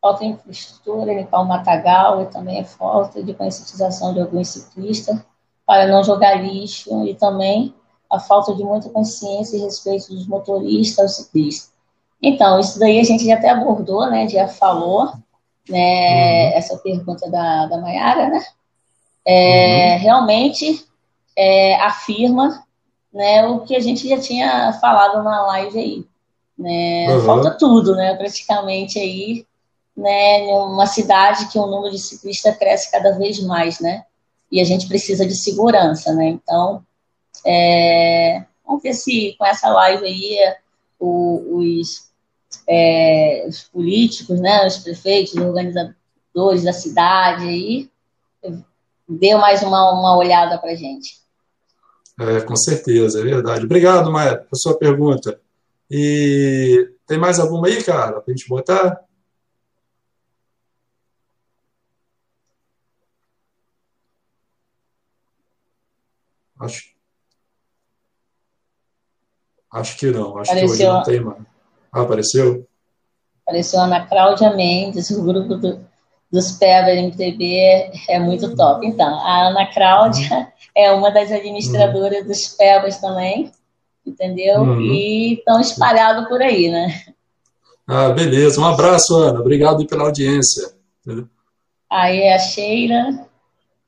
Falta 0.00 0.24
infraestrutura, 0.24 1.14
limpar 1.14 1.40
o 1.40 1.44
matagal 1.44 2.20
e 2.20 2.26
também 2.26 2.64
falta 2.64 3.22
de 3.22 3.32
conscientização 3.32 4.12
de 4.12 4.20
alguns 4.20 4.48
ciclistas 4.48 5.20
para 5.64 5.86
não 5.86 6.02
jogar 6.02 6.34
lixo 6.34 7.06
e 7.06 7.14
também 7.14 7.72
a 8.10 8.18
falta 8.18 8.56
de 8.56 8.64
muita 8.64 8.88
consciência 8.88 9.56
e 9.56 9.60
respeito 9.60 10.08
dos 10.08 10.26
motoristas 10.26 10.98
aos 10.98 11.16
ciclistas. 11.16 11.72
Então, 12.20 12.58
isso 12.58 12.76
daí 12.80 12.98
a 12.98 13.04
gente 13.04 13.24
já 13.24 13.34
até 13.34 13.50
abordou, 13.50 14.10
né? 14.10 14.28
Já 14.28 14.48
falou, 14.48 15.12
né? 15.68 16.50
Uhum. 16.50 16.56
Essa 16.56 16.76
pergunta 16.78 17.30
da, 17.30 17.66
da 17.66 17.80
Mayara, 17.80 18.30
né? 18.30 18.44
É, 19.26 19.94
uhum. 19.94 19.98
Realmente 19.98 20.86
é, 21.36 21.74
afirma 21.82 22.64
né, 23.12 23.46
o 23.46 23.60
que 23.60 23.74
a 23.74 23.80
gente 23.80 24.08
já 24.08 24.20
tinha 24.20 24.72
falado 24.74 25.22
na 25.24 25.46
live 25.46 25.78
aí. 25.78 26.06
Né? 26.56 27.14
Uhum. 27.14 27.24
Falta 27.24 27.50
tudo, 27.50 27.94
né? 27.94 28.14
Praticamente 28.14 28.98
aí, 28.98 29.44
né? 29.96 30.46
Numa 30.46 30.86
cidade 30.86 31.48
que 31.48 31.58
o 31.58 31.66
número 31.66 31.92
de 31.92 31.98
ciclistas 31.98 32.56
cresce 32.56 32.90
cada 32.90 33.12
vez 33.18 33.42
mais, 33.42 33.80
né? 33.80 34.04
E 34.50 34.60
a 34.60 34.64
gente 34.64 34.86
precisa 34.86 35.26
de 35.26 35.34
segurança, 35.34 36.14
né? 36.14 36.28
Então, 36.28 36.82
é, 37.44 38.44
vamos 38.64 38.82
ver 38.82 38.94
se 38.94 39.34
com 39.38 39.44
essa 39.44 39.68
live 39.68 40.06
aí 40.06 40.54
o, 40.98 41.58
os, 41.58 42.10
é, 42.66 43.44
os 43.48 43.62
políticos, 43.64 44.40
né, 44.40 44.66
os 44.66 44.78
prefeitos, 44.78 45.34
os 45.34 45.42
organizadores 45.42 46.64
da 46.64 46.72
cidade 46.72 47.46
aí, 47.46 47.90
deu 49.08 49.38
mais 49.38 49.62
uma, 49.62 49.92
uma 49.92 50.16
olhada 50.16 50.58
para 50.58 50.74
gente. 50.74 51.20
É, 52.18 52.40
com 52.40 52.56
certeza, 52.56 53.20
é 53.20 53.22
verdade. 53.22 53.64
Obrigado, 53.64 54.10
Maia, 54.10 54.38
por 54.38 54.56
sua 54.56 54.78
pergunta. 54.78 55.40
E 55.90 56.90
tem 57.06 57.18
mais 57.18 57.38
alguma 57.38 57.68
aí, 57.68 57.82
cara, 57.82 58.20
para 58.20 58.32
a 58.32 58.36
gente 58.36 58.48
botar? 58.48 59.00
Acho, 66.58 66.96
Acho 69.76 69.98
que 69.98 70.10
não, 70.10 70.38
acho 70.38 70.50
apareceu, 70.50 70.66
que 70.68 70.72
hoje 70.72 70.86
não 70.86 71.02
tem 71.02 71.20
mais. 71.20 71.42
Ah, 71.92 72.00
apareceu? 72.02 72.66
Apareceu 73.42 73.80
a 73.80 73.84
Ana 73.84 74.06
Cláudia 74.06 74.54
Mendes, 74.54 75.10
o 75.10 75.22
grupo 75.22 75.54
do, 75.54 75.86
dos 76.30 76.52
Peber 76.52 76.98
MTB 77.04 77.90
é 78.08 78.18
muito 78.18 78.54
top. 78.56 78.86
Então, 78.86 79.18
a 79.20 79.48
Ana 79.48 79.66
Cláudia 79.66 80.52
é 80.74 80.90
uma 80.92 81.10
das 81.10 81.30
administradoras 81.30 82.20
uhum. 82.20 82.26
dos 82.26 82.48
Pebas 82.48 82.98
também, 82.98 83.50
entendeu? 84.06 84.60
Uhum. 84.60 84.80
E 84.80 85.34
estão 85.34 85.60
espalhados 85.60 86.28
por 86.28 86.42
aí, 86.42 86.68
né? 86.68 87.02
Ah, 87.86 88.08
beleza. 88.10 88.60
Um 88.60 88.66
abraço, 88.66 89.16
Ana. 89.16 89.40
Obrigado 89.40 89.86
pela 89.86 90.04
audiência. 90.04 90.74
Aí 91.88 92.20
é 92.20 92.34
a 92.34 92.38
Sheila, 92.38 93.26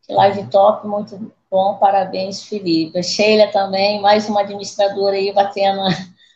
live 0.09 0.47
top, 0.47 0.87
muito 0.87 1.33
Bom, 1.51 1.79
parabéns, 1.79 2.43
Felipe. 2.43 2.99
A 2.99 3.03
Sheila 3.03 3.47
também, 3.51 4.03
mais 4.03 4.29
uma 4.29 4.43
administradora 4.43 5.17
aí 5.17 5.33
batendo 5.33 5.81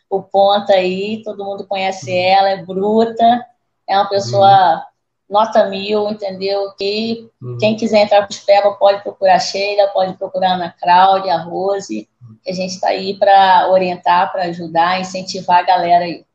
o 0.09 0.23
ponto 0.23 0.71
aí, 0.71 1.21
todo 1.23 1.45
mundo 1.45 1.67
conhece 1.67 2.11
ela, 2.11 2.49
é 2.49 2.63
bruta, 2.63 3.45
é 3.87 3.95
uma 3.95 4.09
pessoa 4.09 4.75
uhum. 4.75 4.81
Nota 5.29 5.67
mil, 5.69 6.09
entendeu? 6.09 6.71
Que 6.77 7.29
uhum. 7.41 7.57
quem 7.57 7.75
quiser 7.75 8.03
entrar 8.03 8.21
para 8.21 8.31
os 8.31 8.39
PEBA 8.39 8.73
pode 8.73 9.01
procurar 9.01 9.35
a 9.35 9.39
Sheila, 9.39 9.87
pode 9.89 10.13
procurar 10.17 10.51
a 10.51 10.53
Ana 10.55 10.75
Cláudia, 10.79 11.33
a 11.33 11.41
Rose, 11.41 12.07
que 12.43 12.49
a 12.49 12.53
gente 12.53 12.71
está 12.71 12.89
aí 12.89 13.17
para 13.17 13.69
orientar, 13.71 14.31
para 14.31 14.43
ajudar, 14.43 14.99
incentivar 14.99 15.59
a 15.59 15.63
galera 15.63 16.05
aí. 16.05 16.25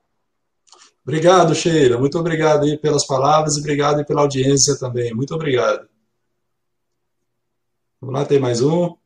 Obrigado, 1.02 1.54
Sheila. 1.54 1.98
Muito 1.98 2.18
obrigado 2.18 2.64
aí 2.64 2.76
pelas 2.76 3.06
palavras 3.06 3.56
e 3.56 3.60
obrigado 3.60 4.04
pela 4.04 4.22
audiência 4.22 4.78
também. 4.78 5.14
Muito 5.14 5.34
obrigado. 5.34 5.88
Vamos 8.00 8.14
lá, 8.14 8.24
tem 8.26 8.38
mais 8.38 8.60
um. 8.60 8.98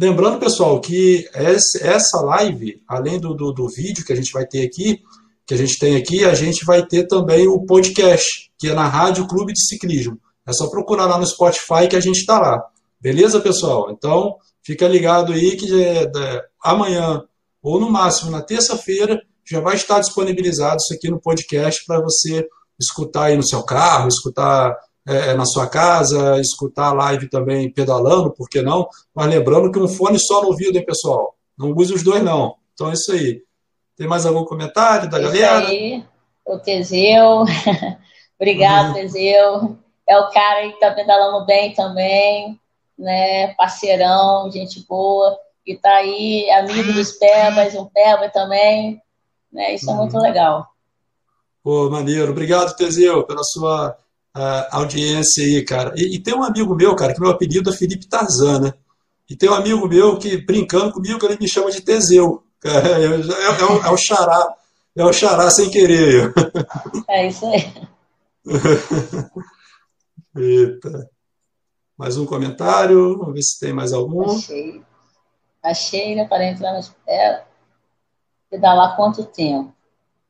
Lembrando, 0.00 0.38
pessoal, 0.38 0.80
que 0.80 1.28
essa 1.34 2.22
live, 2.22 2.82
além 2.88 3.20
do, 3.20 3.34
do, 3.34 3.52
do, 3.52 3.68
vídeo 3.68 4.02
que 4.02 4.14
a 4.14 4.16
gente 4.16 4.32
vai 4.32 4.46
ter 4.46 4.64
aqui, 4.64 5.02
que 5.46 5.52
a 5.52 5.56
gente 5.58 5.78
tem 5.78 5.94
aqui, 5.94 6.24
a 6.24 6.32
gente 6.32 6.64
vai 6.64 6.86
ter 6.86 7.06
também 7.06 7.46
o 7.46 7.66
podcast, 7.66 8.50
que 8.58 8.70
é 8.70 8.72
na 8.72 8.88
Rádio 8.88 9.28
Clube 9.28 9.52
de 9.52 9.62
Ciclismo. 9.62 10.18
É 10.46 10.54
só 10.54 10.70
procurar 10.70 11.04
lá 11.04 11.18
no 11.18 11.26
Spotify 11.26 11.86
que 11.86 11.96
a 11.96 12.00
gente 12.00 12.20
está 12.20 12.40
lá. 12.40 12.64
Beleza, 12.98 13.40
pessoal? 13.40 13.90
Então, 13.90 14.36
fica 14.62 14.88
ligado 14.88 15.34
aí 15.34 15.54
que 15.54 15.84
é, 15.84 16.10
amanhã, 16.64 17.22
ou 17.62 17.78
no 17.78 17.90
máximo 17.90 18.30
na 18.30 18.40
terça-feira, 18.40 19.20
já 19.44 19.60
vai 19.60 19.74
estar 19.74 20.00
disponibilizado 20.00 20.78
isso 20.80 20.94
aqui 20.94 21.10
no 21.10 21.20
podcast 21.20 21.84
para 21.84 22.00
você 22.00 22.48
escutar 22.80 23.24
aí 23.24 23.36
no 23.36 23.46
seu 23.46 23.62
carro, 23.64 24.08
escutar 24.08 24.74
é, 25.10 25.30
é, 25.30 25.34
na 25.34 25.44
sua 25.44 25.66
casa, 25.66 26.38
escutar 26.38 26.90
a 26.90 26.92
live 26.92 27.28
também 27.28 27.68
pedalando, 27.68 28.30
por 28.30 28.48
que 28.48 28.62
não? 28.62 28.88
Mas 29.12 29.26
lembrando 29.26 29.72
que 29.72 29.78
um 29.80 29.88
fone 29.88 30.20
só 30.20 30.40
no 30.40 30.48
ouvido, 30.50 30.78
hein, 30.78 30.84
pessoal? 30.84 31.34
Não 31.58 31.72
use 31.72 31.92
os 31.92 32.04
dois, 32.04 32.22
não. 32.22 32.54
Então 32.72 32.90
é 32.90 32.92
isso 32.94 33.10
aí. 33.10 33.42
Tem 33.96 34.06
mais 34.06 34.24
algum 34.24 34.44
comentário 34.44 35.10
da 35.10 35.18
isso 35.18 35.26
galera? 35.26 35.66
Aí, 35.66 36.04
o 36.46 36.58
Teseu. 36.60 37.44
Obrigado, 38.38 38.88
uhum. 38.90 38.94
Teseu. 38.94 39.78
É 40.06 40.16
o 40.16 40.30
cara 40.30 40.70
que 40.70 40.78
tá 40.78 40.92
pedalando 40.92 41.44
bem 41.44 41.74
também, 41.74 42.56
né? 42.96 43.48
Parceirão, 43.54 44.48
gente 44.48 44.86
boa. 44.88 45.36
E 45.66 45.76
tá 45.76 45.96
aí, 45.96 46.48
amigo 46.52 46.92
dos 46.92 47.12
Pebas, 47.12 47.74
um 47.74 47.86
Peba 47.86 48.28
também. 48.28 49.02
Né? 49.52 49.74
Isso 49.74 49.90
uhum. 49.90 49.94
é 49.94 49.96
muito 50.02 50.18
legal. 50.18 50.68
Pô, 51.64 51.90
maneiro. 51.90 52.30
Obrigado, 52.30 52.76
Teseu, 52.76 53.24
pela 53.24 53.42
sua 53.42 53.98
uh, 54.36 54.66
audiência 54.70 55.44
aí, 55.44 55.64
cara. 55.64 55.94
E, 55.96 56.16
e, 56.16 56.18
tem 56.18 56.34
um 56.34 56.42
amigo 56.42 56.74
meu, 56.74 56.94
cara, 56.94 57.14
que 57.14 57.20
meu 57.20 57.30
apelido 57.30 57.70
é 57.70 57.76
Felipe 57.76 58.06
Tarzan, 58.06 58.60
né? 58.60 58.74
E 59.28 59.36
tem 59.36 59.48
um 59.48 59.54
amigo 59.54 59.86
meu 59.88 60.18
que, 60.18 60.38
brincando 60.38 60.92
comigo, 60.92 61.24
ele 61.24 61.38
me 61.38 61.48
chama 61.48 61.70
de 61.70 61.80
Teseu. 61.80 62.44
É, 62.62 62.68
é, 62.68 63.04
é, 63.06 63.64
o, 63.64 63.86
é 63.86 63.90
o 63.90 63.96
xará. 63.96 64.54
É 64.94 65.02
o 65.02 65.12
xará 65.14 65.50
sem 65.50 65.70
querer. 65.70 66.30
É 67.08 67.26
isso 67.26 67.46
aí. 67.46 67.72
Eita. 70.36 71.08
Mais 71.96 72.18
um 72.18 72.26
comentário. 72.26 73.16
Vamos 73.16 73.32
ver 73.32 73.42
se 73.42 73.58
tem 73.58 73.72
mais 73.72 73.94
algum. 73.94 74.30
Achei. 74.30 74.82
Achei, 75.62 76.14
né, 76.14 76.28
para 76.28 76.50
entrar 76.50 76.74
nas 76.74 76.94
e 78.52 78.58
dá 78.58 78.74
lá 78.74 78.96
quanto 78.96 79.24
tempo? 79.24 79.72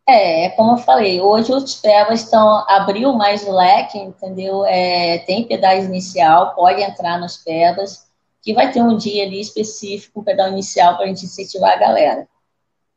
É, 0.09 0.47
é 0.47 0.51
como 0.51 0.73
eu 0.73 0.79
falei, 0.79 1.21
hoje 1.21 1.53
os 1.53 1.77
PEVAs 1.77 2.23
estão, 2.23 2.65
abriu 2.69 3.13
mais 3.13 3.47
o 3.47 3.53
leque, 3.53 3.99
entendeu? 3.99 4.65
É, 4.67 5.19
tem 5.19 5.47
pedágio 5.47 5.85
inicial, 5.85 6.55
pode 6.55 6.83
entrar 6.83 7.19
nos 7.19 7.37
PEVAs, 7.37 8.09
que 8.43 8.55
vai 8.55 8.73
ter 8.73 8.83
um 8.83 8.97
dia 8.97 9.25
ali 9.25 9.41
específico, 9.41 10.21
um 10.21 10.25
pedal 10.25 10.49
inicial 10.49 10.97
para 10.97 11.05
a 11.05 11.09
gente 11.09 11.25
incentivar 11.25 11.73
a 11.73 11.79
galera. 11.79 12.29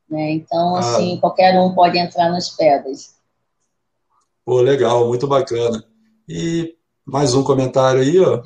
Né? 0.10 0.32
Então, 0.32 0.76
ah. 0.76 0.80
assim, 0.80 1.18
qualquer 1.20 1.60
um 1.60 1.74
pode 1.74 1.97
entrar 1.97 2.30
nos 2.30 2.49
pedais. 2.49 3.16
Pô, 4.45 4.60
legal, 4.62 5.08
muito 5.08 5.28
bacana. 5.28 5.84
E 6.28 6.76
mais 7.06 7.34
um 7.34 7.43
comentário 7.43 8.01
aí, 8.01 8.20
ó. 8.20 8.43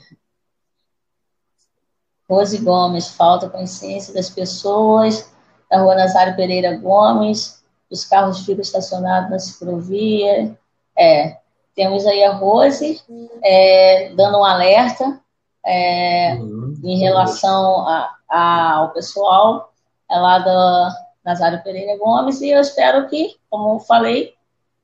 Rose 2.30 2.58
Gomes, 2.58 3.10
falta 3.10 3.50
consciência 3.50 4.14
das 4.14 4.30
pessoas, 4.30 5.32
da 5.70 5.80
rua 5.80 5.96
Nazário 5.96 6.36
Pereira 6.36 6.76
Gomes, 6.78 7.57
os 7.90 8.06
carros 8.06 8.46
ficam 8.46 8.62
estacionados 8.62 9.30
na 9.30 9.40
ciclovia. 9.40 10.58
É, 10.98 11.38
temos 11.76 12.06
aí 12.06 12.24
a 12.24 12.34
Rose 12.34 13.02
é, 13.44 14.12
dando 14.16 14.40
um 14.40 14.44
alerta 14.44 15.20
é, 15.66 16.34
uhum. 16.36 16.76
em 16.84 16.98
relação 17.00 17.88
a, 17.88 18.16
a, 18.30 18.72
ao 18.74 18.94
pessoal 18.94 19.72
é 20.10 20.18
lá 20.18 20.40
da 20.40 20.90
Nazário 21.24 21.62
Pereira 21.62 21.98
Gomes 21.98 22.42
e 22.42 22.50
eu 22.50 22.62
espero 22.62 23.08
que, 23.10 23.36
como 23.50 23.76
eu 23.76 23.80
falei, 23.82 24.34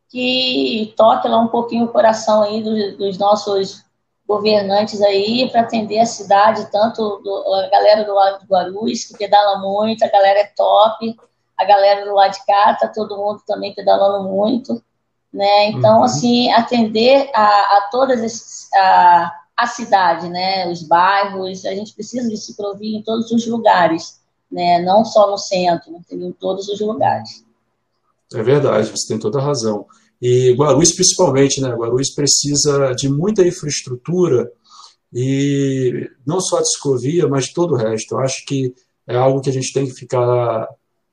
que 0.10 0.94
toque 0.98 1.28
lá 1.28 1.40
um 1.40 1.48
pouquinho 1.48 1.86
o 1.86 1.92
coração 1.92 2.44
aí 2.44 2.62
dos, 2.62 2.98
dos 2.98 3.18
nossos 3.18 3.84
governantes 4.28 5.02
aí 5.02 5.50
para 5.50 5.62
atender 5.62 6.00
a 6.00 6.06
cidade, 6.06 6.70
tanto 6.72 7.20
do, 7.24 7.54
a 7.56 7.70
galera 7.70 8.04
do 8.04 8.14
lado 8.14 8.40
do 8.40 8.46
Guarulhos, 8.46 9.06
que 9.06 9.18
pedala 9.18 9.60
muito, 9.60 10.04
a 10.04 10.10
galera 10.10 10.40
é 10.40 10.52
top, 10.56 11.16
a 11.58 11.66
galera 11.66 12.06
do 12.06 12.14
lado 12.14 12.34
de 12.34 12.46
cá, 12.46 12.76
tá 12.80 12.88
todo 12.88 13.18
mundo 13.18 13.42
também 13.46 13.74
pedalando 13.74 14.28
muito, 14.30 14.82
né? 15.32 15.70
Então, 15.70 15.98
uhum. 15.98 16.04
assim, 16.04 16.52
atender 16.52 17.30
a, 17.34 17.46
a 17.78 17.90
todas 17.92 18.22
esses, 18.22 18.72
a, 18.74 19.32
a 19.58 19.68
cidade, 19.68 20.30
né? 20.30 20.70
Os 20.72 20.84
bairros, 20.84 21.66
a 21.66 21.74
gente 21.74 21.94
precisa 21.94 22.28
de 22.28 22.54
prover 22.56 22.88
em 22.88 23.04
todos 23.04 23.32
os 23.32 23.46
lugares, 23.48 24.20
né? 24.52 24.80
Não 24.82 25.04
só 25.04 25.30
no 25.30 25.38
centro, 25.38 25.92
em 26.12 26.32
todos 26.34 26.68
os 26.68 26.80
lugares. 26.80 27.44
É 28.34 28.42
verdade, 28.42 28.90
você 28.90 29.08
tem 29.08 29.20
toda 29.20 29.40
a 29.40 29.44
razão. 29.44 29.86
E 30.22 30.54
Guarulhos, 30.54 30.94
principalmente, 30.94 31.62
né? 31.62 31.70
Guarulhos 31.70 32.14
precisa 32.14 32.94
de 32.96 33.10
muita 33.10 33.46
infraestrutura 33.46 34.52
e 35.14 36.10
não 36.26 36.40
só 36.40 36.60
de 36.60 36.70
ciclovia, 36.72 37.28
mas 37.28 37.46
de 37.46 37.54
todo 37.54 37.74
o 37.74 37.78
resto. 37.78 38.16
Eu 38.16 38.20
acho 38.20 38.46
que 38.46 38.74
é 39.06 39.16
algo 39.16 39.42
que 39.42 39.50
a 39.50 39.54
gente 39.54 39.72
tem 39.74 39.86
que 39.86 39.94
ficar 39.94 40.68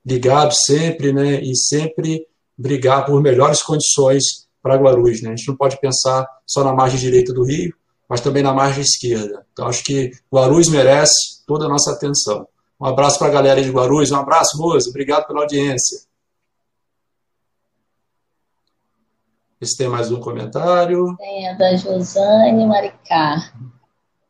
ligado 0.05 0.53
sempre, 0.53 1.13
né? 1.13 1.41
E 1.41 1.57
sempre 1.57 2.27
brigar 2.57 3.05
por 3.07 3.21
melhores 3.23 3.63
condições 3.63 4.49
para 4.63 4.77
Guarulhos, 4.77 5.23
né? 5.23 5.31
A 5.31 5.37
gente 5.37 5.49
não 5.49 5.57
pode 5.57 5.81
pensar 5.81 6.27
só 6.47 6.63
na 6.63 6.75
margem 6.75 6.99
direita 6.99 7.33
do 7.33 7.45
Rio, 7.45 7.75
mas 8.09 8.21
também 8.21 8.43
na 8.43 8.53
margem 8.53 8.83
esquerda. 8.83 9.47
Então 9.53 9.67
acho 9.67 9.83
que 9.85 10.11
Guarulhos 10.33 10.69
merece 10.69 11.45
toda 11.47 11.67
a 11.67 11.69
nossa 11.69 11.93
atenção. 11.93 12.47
Um 12.81 12.87
abraço 12.87 13.19
para 13.19 13.29
a 13.29 13.33
galera 13.33 13.63
de 13.63 13.71
Guarulhos, 13.71 14.11
um 14.11 14.17
abraço, 14.17 14.57
Rose, 14.57 14.89
obrigado 14.89 15.27
pela 15.27 15.41
audiência. 15.41 16.01
se 19.67 19.77
tem 19.77 19.89
mais 19.89 20.11
um 20.11 20.21
comentário. 20.21 21.15
Tem 21.19 21.49
a 21.49 21.53
da 21.53 21.77
Josane 21.77 22.67
Maricá. 22.67 23.53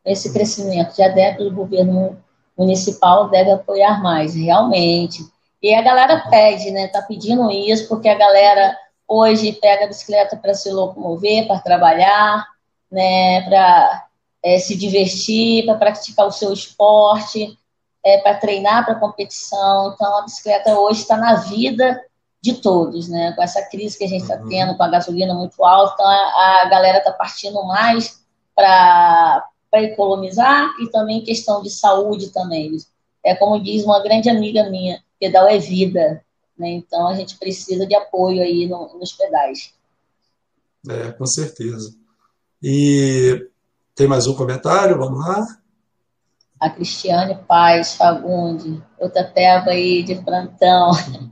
Esse 0.04 0.32
crescimento 0.32 0.96
de 0.96 1.02
adeptos 1.02 1.48
do 1.48 1.54
governo 1.54 2.18
municipal 2.58 3.30
deve 3.30 3.52
apoiar 3.52 4.02
mais, 4.02 4.34
realmente. 4.34 5.22
E 5.62 5.74
a 5.74 5.82
galera 5.82 6.24
pede, 6.30 6.70
né? 6.70 6.88
Tá 6.88 7.02
pedindo 7.02 7.50
isso 7.50 7.88
porque 7.88 8.08
a 8.08 8.14
galera 8.14 8.76
hoje 9.06 9.52
pega 9.52 9.84
a 9.84 9.88
bicicleta 9.88 10.36
para 10.36 10.54
se 10.54 10.70
locomover, 10.70 11.46
para 11.46 11.61
trabalhar, 11.61 12.46
né? 12.90 13.42
Para 13.42 14.06
é, 14.42 14.58
se 14.58 14.76
divertir, 14.76 15.66
para 15.66 15.74
praticar 15.74 16.26
o 16.26 16.32
seu 16.32 16.52
esporte, 16.52 17.58
é, 18.04 18.18
para 18.18 18.34
treinar 18.34 18.84
para 18.84 18.94
competição. 18.94 19.92
Então 19.94 20.18
a 20.18 20.22
bicicleta 20.22 20.78
hoje 20.78 21.02
está 21.02 21.16
na 21.16 21.34
vida 21.34 22.02
de 22.42 22.54
todos, 22.54 23.08
né? 23.08 23.32
Com 23.32 23.42
essa 23.42 23.62
crise 23.62 23.98
que 23.98 24.04
a 24.04 24.08
gente 24.08 24.22
está 24.22 24.36
uhum. 24.36 24.48
tendo, 24.48 24.76
com 24.76 24.82
a 24.82 24.88
gasolina 24.88 25.34
muito 25.34 25.62
alta, 25.62 25.94
então 25.94 26.06
a, 26.06 26.62
a 26.62 26.68
galera 26.68 26.98
está 26.98 27.12
partindo 27.12 27.62
mais 27.64 28.20
para 28.54 29.44
economizar 29.74 30.70
e 30.80 30.90
também 30.90 31.22
questão 31.22 31.62
de 31.62 31.70
saúde 31.70 32.30
também. 32.30 32.76
É 33.22 33.34
como 33.34 33.61
diz 33.61 33.84
uma 33.84 34.02
grande 34.02 34.30
amiga 34.30 34.70
minha, 34.70 35.02
pedal 35.20 35.46
é 35.46 35.58
vida, 35.58 36.24
né? 36.58 36.70
Então 36.70 37.06
a 37.06 37.14
gente 37.14 37.38
precisa 37.38 37.86
de 37.86 37.94
apoio 37.94 38.42
aí 38.42 38.66
no, 38.66 38.98
nos 38.98 39.12
pedais. 39.12 39.74
É, 40.88 41.12
com 41.12 41.26
certeza. 41.26 41.94
E 42.62 43.46
tem 43.94 44.08
mais 44.08 44.26
um 44.26 44.34
comentário? 44.34 44.98
Vamos 44.98 45.20
lá. 45.20 45.46
A 46.58 46.68
Cristiane 46.68 47.38
Paz 47.46 47.94
Fagundi, 47.94 48.82
outra 48.98 49.24
peba 49.24 49.70
aí 49.70 50.02
de 50.02 50.16
plantão. 50.16 50.90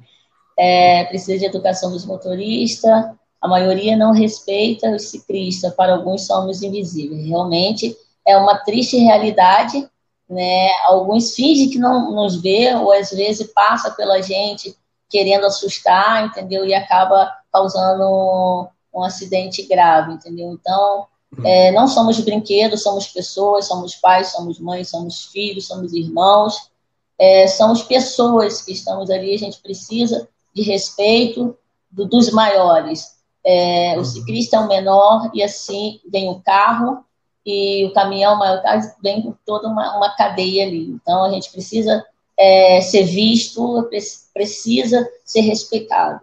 é, 0.58 1.04
precisa 1.04 1.38
de 1.38 1.46
educação 1.46 1.90
dos 1.90 2.04
motoristas, 2.04 3.06
a 3.40 3.46
maioria 3.46 3.96
não 3.96 4.12
respeita 4.12 4.90
os 4.90 5.10
ciclistas, 5.10 5.72
para 5.74 5.94
alguns 5.94 6.26
somos 6.26 6.62
invisíveis. 6.62 7.24
Realmente 7.24 7.96
é 8.26 8.36
uma 8.36 8.58
triste 8.58 8.96
realidade, 8.96 9.88
né? 10.28 10.70
Alguns 10.84 11.34
fingem 11.34 11.70
que 11.70 11.78
não 11.78 12.12
nos 12.12 12.40
vê, 12.40 12.74
ou 12.74 12.92
às 12.92 13.10
vezes 13.10 13.50
passa 13.52 13.90
pela 13.90 14.20
gente 14.20 14.76
querendo 15.08 15.46
assustar, 15.46 16.26
entendeu? 16.26 16.66
E 16.66 16.74
acaba 16.74 17.32
causando 17.52 18.68
um 18.94 19.02
acidente 19.02 19.62
grave, 19.62 20.12
entendeu? 20.12 20.52
Então, 20.52 21.06
é, 21.44 21.72
não 21.72 21.86
somos 21.86 22.20
brinquedos, 22.20 22.82
somos 22.82 23.06
pessoas, 23.08 23.66
somos 23.66 23.94
pais, 23.94 24.28
somos 24.28 24.58
mães, 24.58 24.88
somos 24.88 25.26
filhos, 25.26 25.66
somos 25.66 25.92
irmãos, 25.92 26.70
é, 27.18 27.46
somos 27.46 27.82
pessoas 27.82 28.62
que 28.62 28.72
estamos 28.72 29.10
ali, 29.10 29.34
a 29.34 29.38
gente 29.38 29.60
precisa 29.60 30.28
de 30.54 30.62
respeito 30.62 31.56
do, 31.90 32.06
dos 32.06 32.30
maiores. 32.30 33.16
É, 33.44 33.94
o 33.94 33.98
uhum. 33.98 34.04
ciclista 34.04 34.56
é 34.56 34.60
o 34.60 34.68
menor 34.68 35.30
e 35.32 35.42
assim 35.42 36.00
vem 36.10 36.28
o 36.28 36.40
carro 36.40 37.04
e 37.48 37.86
o 37.86 37.94
caminhão 37.94 38.36
maior 38.38 38.62
vem 39.02 39.22
com 39.22 39.34
toda 39.46 39.68
uma, 39.68 39.96
uma 39.96 40.14
cadeia 40.14 40.66
ali. 40.66 40.90
Então 40.90 41.24
a 41.24 41.30
gente 41.30 41.50
precisa 41.50 42.04
é, 42.38 42.78
ser 42.82 43.04
visto, 43.04 43.88
precisa 44.34 45.08
ser 45.24 45.40
respeitado. 45.40 46.20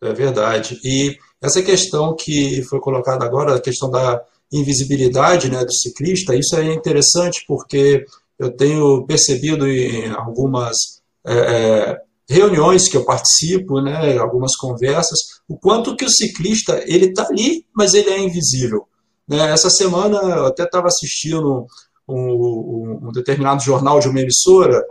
É 0.00 0.10
verdade. 0.14 0.80
E 0.82 1.18
essa 1.38 1.62
questão 1.62 2.16
que 2.16 2.62
foi 2.62 2.80
colocada 2.80 3.26
agora, 3.26 3.56
a 3.56 3.60
questão 3.60 3.90
da 3.90 4.22
invisibilidade 4.50 5.50
né, 5.50 5.62
do 5.62 5.74
ciclista, 5.74 6.34
isso 6.34 6.56
é 6.56 6.72
interessante 6.72 7.44
porque 7.46 8.06
eu 8.38 8.50
tenho 8.56 9.04
percebido 9.04 9.68
em 9.68 10.08
algumas 10.12 11.02
é, 11.26 11.34
é 11.34 12.06
reuniões 12.28 12.88
que 12.88 12.96
eu 12.96 13.04
participo, 13.04 13.80
né, 13.82 14.16
algumas 14.16 14.56
conversas, 14.56 15.18
o 15.46 15.56
quanto 15.56 15.94
que 15.94 16.04
o 16.04 16.10
ciclista 16.10 16.82
ele 16.86 17.06
está 17.06 17.26
ali, 17.28 17.64
mas 17.74 17.94
ele 17.94 18.10
é 18.10 18.18
invisível. 18.18 18.88
Né? 19.28 19.50
Essa 19.50 19.70
semana 19.70 20.18
eu 20.18 20.46
até 20.46 20.64
estava 20.64 20.86
assistindo 20.86 21.66
um, 22.08 22.14
um, 22.14 23.08
um, 23.08 23.12
determinado 23.12 23.62
jornal 23.62 23.98
de 23.98 24.08
uma 24.08 24.20
emissora 24.20 24.84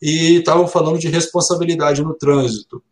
e 0.00 0.36
estavam 0.36 0.66
falando 0.66 0.98
de 0.98 1.08
responsabilidade 1.08 2.02
no 2.02 2.14
trânsito. 2.14 2.82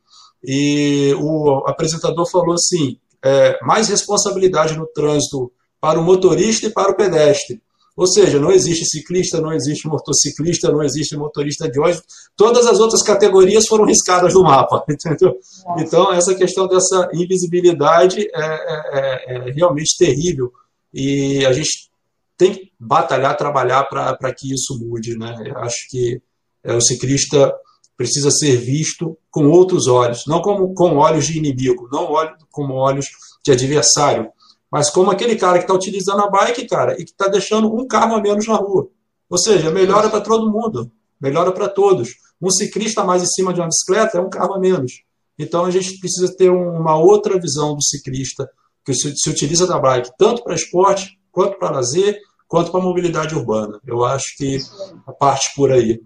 E 0.42 1.14
o 1.18 1.64
apresentador 1.66 2.28
falou 2.30 2.54
assim: 2.54 2.98
é, 3.24 3.58
mais 3.62 3.88
responsabilidade 3.88 4.76
no 4.76 4.86
trânsito 4.86 5.52
para 5.80 5.98
o 5.98 6.02
motorista 6.02 6.66
e 6.66 6.70
para 6.70 6.92
o 6.92 6.96
pedestre. 6.96 7.60
Ou 7.96 8.06
seja, 8.06 8.38
não 8.38 8.52
existe 8.52 8.84
ciclista, 8.84 9.40
não 9.40 9.52
existe 9.52 9.88
motociclista, 9.88 10.70
não 10.70 10.82
existe 10.82 11.16
motorista 11.16 11.68
de 11.68 11.80
ônibus. 11.80 12.02
Todas 12.36 12.66
as 12.66 12.78
outras 12.78 13.02
categorias 13.02 13.66
foram 13.66 13.86
riscadas 13.86 14.34
do 14.34 14.42
mapa, 14.42 14.84
entendeu? 14.90 15.34
Então, 15.78 16.12
essa 16.12 16.34
questão 16.34 16.68
dessa 16.68 17.08
invisibilidade 17.14 18.28
é, 18.34 18.44
é, 18.44 18.92
é, 18.92 19.48
é 19.48 19.52
realmente 19.52 19.96
terrível. 19.96 20.52
E 20.98 21.44
a 21.44 21.52
gente 21.52 21.90
tem 22.38 22.54
que 22.54 22.72
batalhar, 22.80 23.36
trabalhar 23.36 23.84
para 23.84 24.32
que 24.32 24.50
isso 24.50 24.78
mude. 24.78 25.14
Né? 25.14 25.36
Eu 25.44 25.58
acho 25.58 25.86
que 25.90 26.22
é, 26.64 26.74
o 26.74 26.80
ciclista 26.80 27.54
precisa 27.98 28.30
ser 28.30 28.56
visto 28.56 29.16
com 29.30 29.50
outros 29.50 29.88
olhos, 29.88 30.24
não 30.26 30.40
como 30.40 30.72
com 30.72 30.96
olhos 30.96 31.26
de 31.26 31.36
inimigo, 31.36 31.86
não 31.92 32.08
como 32.50 32.72
olhos 32.74 33.08
de 33.44 33.52
adversário, 33.52 34.30
mas 34.70 34.88
como 34.88 35.10
aquele 35.10 35.36
cara 35.36 35.58
que 35.58 35.64
está 35.64 35.74
utilizando 35.74 36.22
a 36.22 36.30
bike, 36.30 36.66
cara, 36.66 36.94
e 36.94 37.04
que 37.04 37.10
está 37.10 37.28
deixando 37.28 37.74
um 37.74 37.86
carro 37.86 38.14
a 38.14 38.20
menos 38.20 38.46
na 38.46 38.56
rua. 38.56 38.88
Ou 39.28 39.38
seja, 39.38 39.70
melhora 39.70 40.08
para 40.08 40.22
todo 40.22 40.50
mundo, 40.50 40.90
melhora 41.20 41.52
para 41.52 41.68
todos. 41.68 42.14
Um 42.40 42.50
ciclista 42.50 43.04
mais 43.04 43.22
em 43.22 43.26
cima 43.26 43.52
de 43.52 43.60
uma 43.60 43.68
bicicleta 43.68 44.16
é 44.16 44.20
um 44.20 44.30
carro 44.30 44.54
a 44.54 44.58
menos. 44.58 45.02
Então 45.38 45.66
a 45.66 45.70
gente 45.70 45.98
precisa 45.98 46.34
ter 46.34 46.50
uma 46.50 46.96
outra 46.96 47.38
visão 47.38 47.74
do 47.74 47.82
ciclista 47.82 48.48
que 48.86 48.94
se, 48.94 49.28
utiliza 49.28 49.66
da 49.66 49.80
bike 49.80 50.12
tanto 50.16 50.44
para 50.44 50.54
esporte, 50.54 51.18
quanto 51.32 51.58
para 51.58 51.72
lazer, 51.72 52.16
quanto 52.46 52.70
para 52.70 52.80
mobilidade 52.80 53.34
urbana. 53.34 53.80
Eu 53.84 54.04
acho 54.04 54.36
que 54.36 54.58
a 55.04 55.12
parte 55.12 55.52
por 55.56 55.72
aí. 55.72 56.00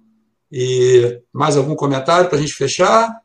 E 0.50 1.22
mais 1.30 1.58
algum 1.58 1.76
comentário 1.76 2.30
para 2.30 2.38
a 2.38 2.40
gente 2.40 2.54
fechar? 2.54 3.20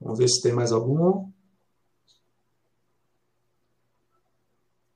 Vamos 0.00 0.18
ver 0.18 0.28
se 0.28 0.40
tem 0.40 0.52
mais 0.52 0.72
algum. 0.72 1.30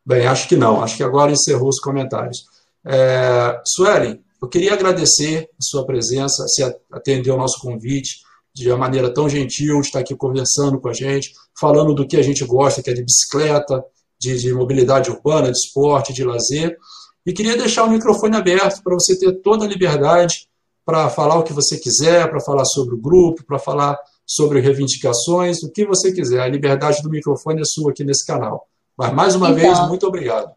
Bem, 0.05 0.27
acho 0.27 0.49
que 0.49 0.57
não. 0.57 0.83
Acho 0.83 0.97
que 0.97 1.03
agora 1.03 1.31
encerrou 1.31 1.69
os 1.69 1.79
comentários. 1.79 2.47
É, 2.83 3.61
Suelen, 3.67 4.25
eu 4.41 4.49
queria 4.49 4.73
agradecer 4.73 5.51
a 5.53 5.63
sua 5.63 5.85
presença, 5.85 6.49
se 6.49 6.63
atender 6.91 7.31
ao 7.31 7.37
nosso 7.37 7.61
convite 7.61 8.23
de 8.55 8.69
uma 8.69 8.79
maneira 8.79 9.13
tão 9.13 9.29
gentil, 9.29 9.81
de 9.81 9.87
estar 9.87 10.01
aqui 10.01 10.15
conversando 10.15 10.81
com 10.81 10.89
a 10.89 10.93
gente, 10.93 11.33
falando 11.59 11.95
do 11.95 12.07
que 12.07 12.17
a 12.17 12.23
gente 12.23 12.45
gosta, 12.45 12.83
que 12.83 12.91
é 12.91 12.95
de 12.95 13.05
bicicleta, 13.05 13.85
de, 14.19 14.39
de 14.39 14.53
mobilidade 14.53 15.11
urbana, 15.11 15.51
de 15.51 15.57
esporte, 15.57 16.13
de 16.13 16.25
lazer. 16.25 16.77
E 17.25 17.33
queria 17.33 17.57
deixar 17.57 17.85
o 17.85 17.91
microfone 17.91 18.37
aberto 18.37 18.83
para 18.83 18.95
você 18.95 19.19
ter 19.19 19.33
toda 19.41 19.65
a 19.65 19.69
liberdade 19.69 20.49
para 20.85 21.09
falar 21.09 21.39
o 21.39 21.43
que 21.43 21.53
você 21.53 21.79
quiser, 21.79 22.29
para 22.29 22.41
falar 22.41 22.65
sobre 22.65 22.95
o 22.95 23.01
grupo, 23.01 23.45
para 23.45 23.59
falar 23.59 23.99
sobre 24.27 24.61
reivindicações, 24.61 25.63
o 25.63 25.71
que 25.71 25.85
você 25.85 26.13
quiser. 26.13 26.41
A 26.41 26.49
liberdade 26.49 27.03
do 27.03 27.11
microfone 27.11 27.61
é 27.61 27.65
sua 27.65 27.93
aqui 27.93 28.05
nesse 28.05 28.27
canal. 28.27 28.67
Mas, 28.97 29.13
mais 29.13 29.35
uma 29.35 29.51
então, 29.51 29.61
vez, 29.61 29.89
muito 29.89 30.07
obrigado. 30.07 30.53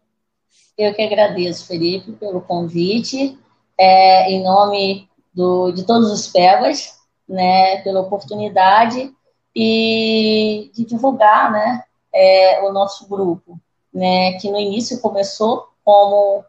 Eu 0.77 0.93
que 0.93 1.01
agradeço, 1.01 1.67
Felipe, 1.67 2.11
pelo 2.13 2.41
convite. 2.41 3.37
É, 3.79 4.31
em 4.31 4.43
nome 4.43 5.07
do, 5.33 5.71
de 5.71 5.83
todos 5.85 6.11
os 6.11 6.27
PEVAs, 6.27 6.93
né, 7.27 7.77
pela 7.83 8.01
oportunidade 8.01 9.13
e 9.55 10.71
de 10.73 10.85
divulgar 10.85 11.51
né, 11.51 11.83
é, 12.13 12.61
o 12.63 12.71
nosso 12.71 13.07
grupo, 13.07 13.59
né, 13.93 14.33
que 14.39 14.49
no 14.49 14.59
início 14.59 14.99
começou 14.99 15.67
como 15.83 16.43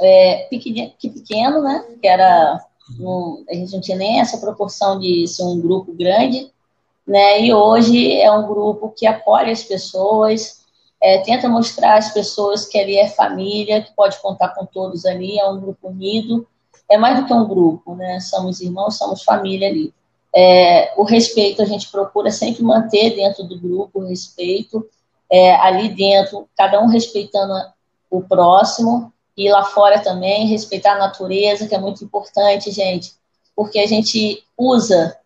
é, 0.00 0.46
pequeno, 0.50 0.92
pequeno, 1.00 1.62
né, 1.62 1.84
que 2.00 2.06
era 2.06 2.64
um, 2.98 3.44
a 3.48 3.54
gente 3.54 3.72
não 3.72 3.80
tinha 3.80 3.96
nem 3.96 4.20
essa 4.20 4.38
proporção 4.38 4.98
de 4.98 5.26
ser 5.28 5.44
um 5.44 5.60
grupo 5.60 5.92
grande, 5.92 6.50
né, 7.06 7.42
e 7.42 7.52
hoje 7.52 8.20
é 8.20 8.30
um 8.30 8.46
grupo 8.46 8.92
que 8.96 9.06
apoia 9.06 9.52
as 9.52 9.62
pessoas, 9.62 10.66
é, 11.00 11.18
tenta 11.18 11.48
mostrar 11.48 11.96
às 11.96 12.12
pessoas 12.12 12.66
que 12.66 12.78
ali 12.78 12.96
é 12.96 13.08
família, 13.08 13.82
que 13.82 13.94
pode 13.94 14.20
contar 14.20 14.48
com 14.50 14.66
todos 14.66 15.04
ali, 15.04 15.38
é 15.38 15.48
um 15.48 15.60
grupo 15.60 15.88
unido, 15.88 16.46
é 16.90 16.96
mais 16.96 17.20
do 17.20 17.26
que 17.26 17.32
um 17.32 17.46
grupo, 17.46 17.94
né, 17.94 18.18
somos 18.20 18.60
irmãos, 18.60 18.96
somos 18.96 19.22
família 19.22 19.68
ali. 19.68 19.92
É, 20.34 20.92
o 20.96 21.04
respeito 21.04 21.62
a 21.62 21.64
gente 21.64 21.90
procura 21.90 22.30
sempre 22.30 22.62
manter 22.62 23.16
dentro 23.16 23.44
do 23.44 23.58
grupo 23.58 24.00
o 24.00 24.08
respeito, 24.08 24.86
é, 25.30 25.54
ali 25.56 25.88
dentro, 25.88 26.48
cada 26.56 26.80
um 26.80 26.86
respeitando 26.86 27.54
o 28.10 28.22
próximo, 28.22 29.12
e 29.36 29.50
lá 29.50 29.64
fora 29.64 30.00
também, 30.00 30.48
respeitar 30.48 30.94
a 30.94 30.98
natureza, 30.98 31.68
que 31.68 31.74
é 31.74 31.78
muito 31.78 32.04
importante, 32.04 32.72
gente, 32.72 33.12
porque 33.54 33.78
a 33.78 33.86
gente 33.86 34.42
usa, 34.56 35.16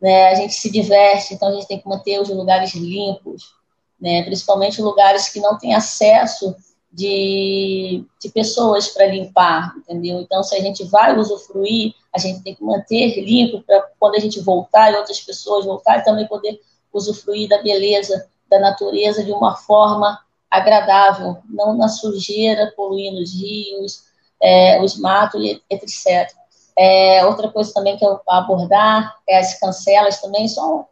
né, 0.00 0.28
a 0.28 0.34
gente 0.34 0.54
se 0.54 0.70
diverte, 0.70 1.32
então 1.32 1.48
a 1.48 1.52
gente 1.52 1.66
tem 1.66 1.80
que 1.80 1.88
manter 1.88 2.20
os 2.20 2.28
lugares 2.28 2.74
limpos, 2.74 3.54
né, 4.00 4.22
principalmente 4.24 4.82
lugares 4.82 5.28
que 5.28 5.40
não 5.40 5.56
têm 5.56 5.74
acesso 5.74 6.54
de, 6.92 8.04
de 8.20 8.28
pessoas 8.28 8.88
para 8.88 9.06
limpar, 9.06 9.72
entendeu? 9.78 10.20
Então, 10.20 10.42
se 10.42 10.54
a 10.54 10.60
gente 10.60 10.84
vai 10.84 11.16
usufruir, 11.18 11.94
a 12.14 12.18
gente 12.18 12.42
tem 12.42 12.54
que 12.54 12.62
manter 12.62 13.20
limpo 13.24 13.62
para 13.62 13.80
quando 13.98 14.16
a 14.16 14.18
gente 14.20 14.40
voltar 14.40 14.92
e 14.92 14.96
outras 14.96 15.20
pessoas 15.20 15.64
voltarem 15.64 16.04
também 16.04 16.26
poder 16.26 16.60
usufruir 16.92 17.48
da 17.48 17.62
beleza 17.62 18.28
da 18.50 18.60
natureza 18.60 19.24
de 19.24 19.32
uma 19.32 19.56
forma 19.56 20.20
agradável, 20.50 21.38
não 21.48 21.74
na 21.74 21.88
sujeira, 21.88 22.72
poluindo 22.76 23.22
os 23.22 23.32
rios, 23.32 24.02
é, 24.40 24.82
os 24.82 24.98
matos, 24.98 25.42
etc. 25.70 26.30
É, 26.78 27.24
outra 27.24 27.50
coisa 27.50 27.72
também 27.72 27.96
que 27.96 28.04
eu 28.04 28.10
vou 28.10 28.20
abordar 28.28 29.16
é 29.26 29.38
as 29.38 29.58
cancelas 29.58 30.20
também 30.20 30.46
são 30.48 30.86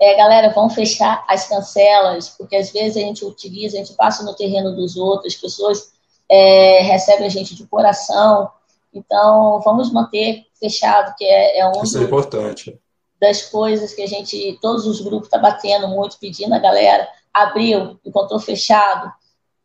é, 0.00 0.16
galera, 0.16 0.52
vão 0.52 0.70
fechar 0.70 1.24
as 1.26 1.48
cancelas, 1.48 2.28
porque 2.28 2.54
às 2.54 2.70
vezes 2.70 2.96
a 2.96 3.00
gente 3.00 3.24
utiliza, 3.24 3.76
a 3.76 3.80
gente 3.80 3.94
passa 3.94 4.22
no 4.22 4.34
terreno 4.34 4.76
dos 4.76 4.96
outros, 4.96 5.34
as 5.34 5.40
pessoas 5.40 5.92
é, 6.28 6.82
recebem 6.82 7.26
a 7.26 7.30
gente 7.30 7.54
de 7.54 7.66
coração, 7.66 8.48
então 8.92 9.60
vamos 9.64 9.92
manter 9.92 10.44
fechado, 10.58 11.14
que 11.16 11.24
é, 11.24 11.60
é 11.60 11.68
um 11.68 11.82
Isso 11.82 11.98
é 11.98 12.02
importante. 12.02 12.78
das 13.20 13.42
coisas 13.42 13.94
que 13.94 14.02
a 14.02 14.06
gente, 14.06 14.58
todos 14.60 14.86
os 14.86 15.00
grupos 15.00 15.26
estão 15.26 15.40
tá 15.40 15.50
batendo 15.50 15.88
muito, 15.88 16.18
pedindo 16.18 16.54
a 16.54 16.58
galera, 16.58 17.08
abriu, 17.32 17.98
encontrou 18.04 18.40
fechado, 18.40 19.12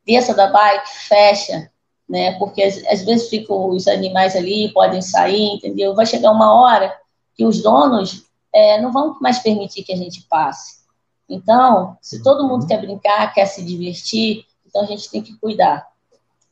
desça 0.05 0.34
da 0.34 0.47
bike, 0.47 0.89
fecha, 1.07 1.69
né? 2.07 2.38
Porque 2.38 2.61
às, 2.61 2.78
às, 2.86 3.03
vezes 3.03 3.30
ficam 3.30 3.69
os 3.69 3.88
animais 3.88 4.36
ali, 4.36 4.71
podem 4.74 5.01
sair, 5.01 5.55
entendeu? 5.55 5.95
Vai 5.95 6.05
chegar 6.05 6.32
uma 6.32 6.53
hora 6.53 6.93
que 7.36 7.45
os 7.45 7.61
donos 7.61 8.26
é, 8.53 8.80
não 8.80 8.91
vão 8.91 9.17
mais 9.19 9.39
permitir 9.39 9.84
que 9.84 9.93
a 9.93 9.97
gente 9.97 10.21
passe. 10.30 10.84
Então, 11.28 11.97
se 12.01 12.21
todo 12.21 12.47
mundo 12.47 12.67
quer 12.67 12.80
brincar, 12.80 13.34
quer 13.34 13.45
se 13.45 13.63
divertir, 13.63 14.45
então 14.65 14.84
a 14.84 14.86
gente 14.86 15.09
tem 15.09 15.21
que 15.21 15.36
cuidar. 15.38 15.88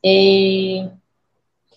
E, 0.02 0.88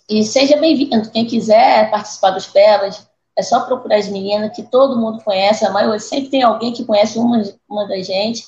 e 0.09 0.23
seja 0.23 0.57
bem-vindo. 0.57 1.09
Quem 1.09 1.25
quiser 1.25 1.89
participar 1.89 2.31
dos 2.31 2.45
Pelas, 2.45 3.07
é 3.35 3.41
só 3.41 3.61
procurar 3.65 3.97
as 3.97 4.07
meninas 4.07 4.55
que 4.55 4.63
todo 4.63 4.97
mundo 4.97 5.23
conhece, 5.23 5.65
a 5.65 5.71
maioria 5.71 5.99
sempre 5.99 6.29
tem 6.29 6.43
alguém 6.43 6.71
que 6.71 6.85
conhece 6.85 7.17
uma, 7.17 7.43
uma 7.67 7.87
da 7.87 7.97
gente. 8.01 8.45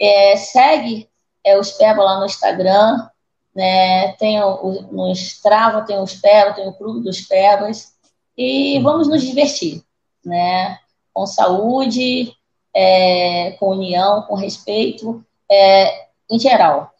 É, 0.00 0.36
segue 0.36 1.08
é, 1.42 1.58
os 1.58 1.72
Peba 1.72 2.02
lá 2.02 2.20
no 2.20 2.26
Instagram, 2.26 3.08
né? 3.54 4.12
Tem 4.12 4.40
o, 4.40 4.86
no 4.92 5.10
Strava, 5.12 5.82
tem 5.82 5.98
os 5.98 6.14
Peba, 6.14 6.52
tem 6.52 6.68
o 6.68 6.74
Clube 6.74 7.02
dos 7.02 7.22
Pebas, 7.22 7.94
e 8.36 8.78
vamos 8.80 9.08
nos 9.08 9.22
divertir, 9.22 9.82
né? 10.24 10.78
Com 11.12 11.26
saúde, 11.26 12.32
é, 12.72 13.52
com 13.58 13.70
união, 13.70 14.22
com 14.22 14.34
respeito, 14.34 15.24
é, 15.50 16.06
em 16.30 16.38
geral, 16.38 16.94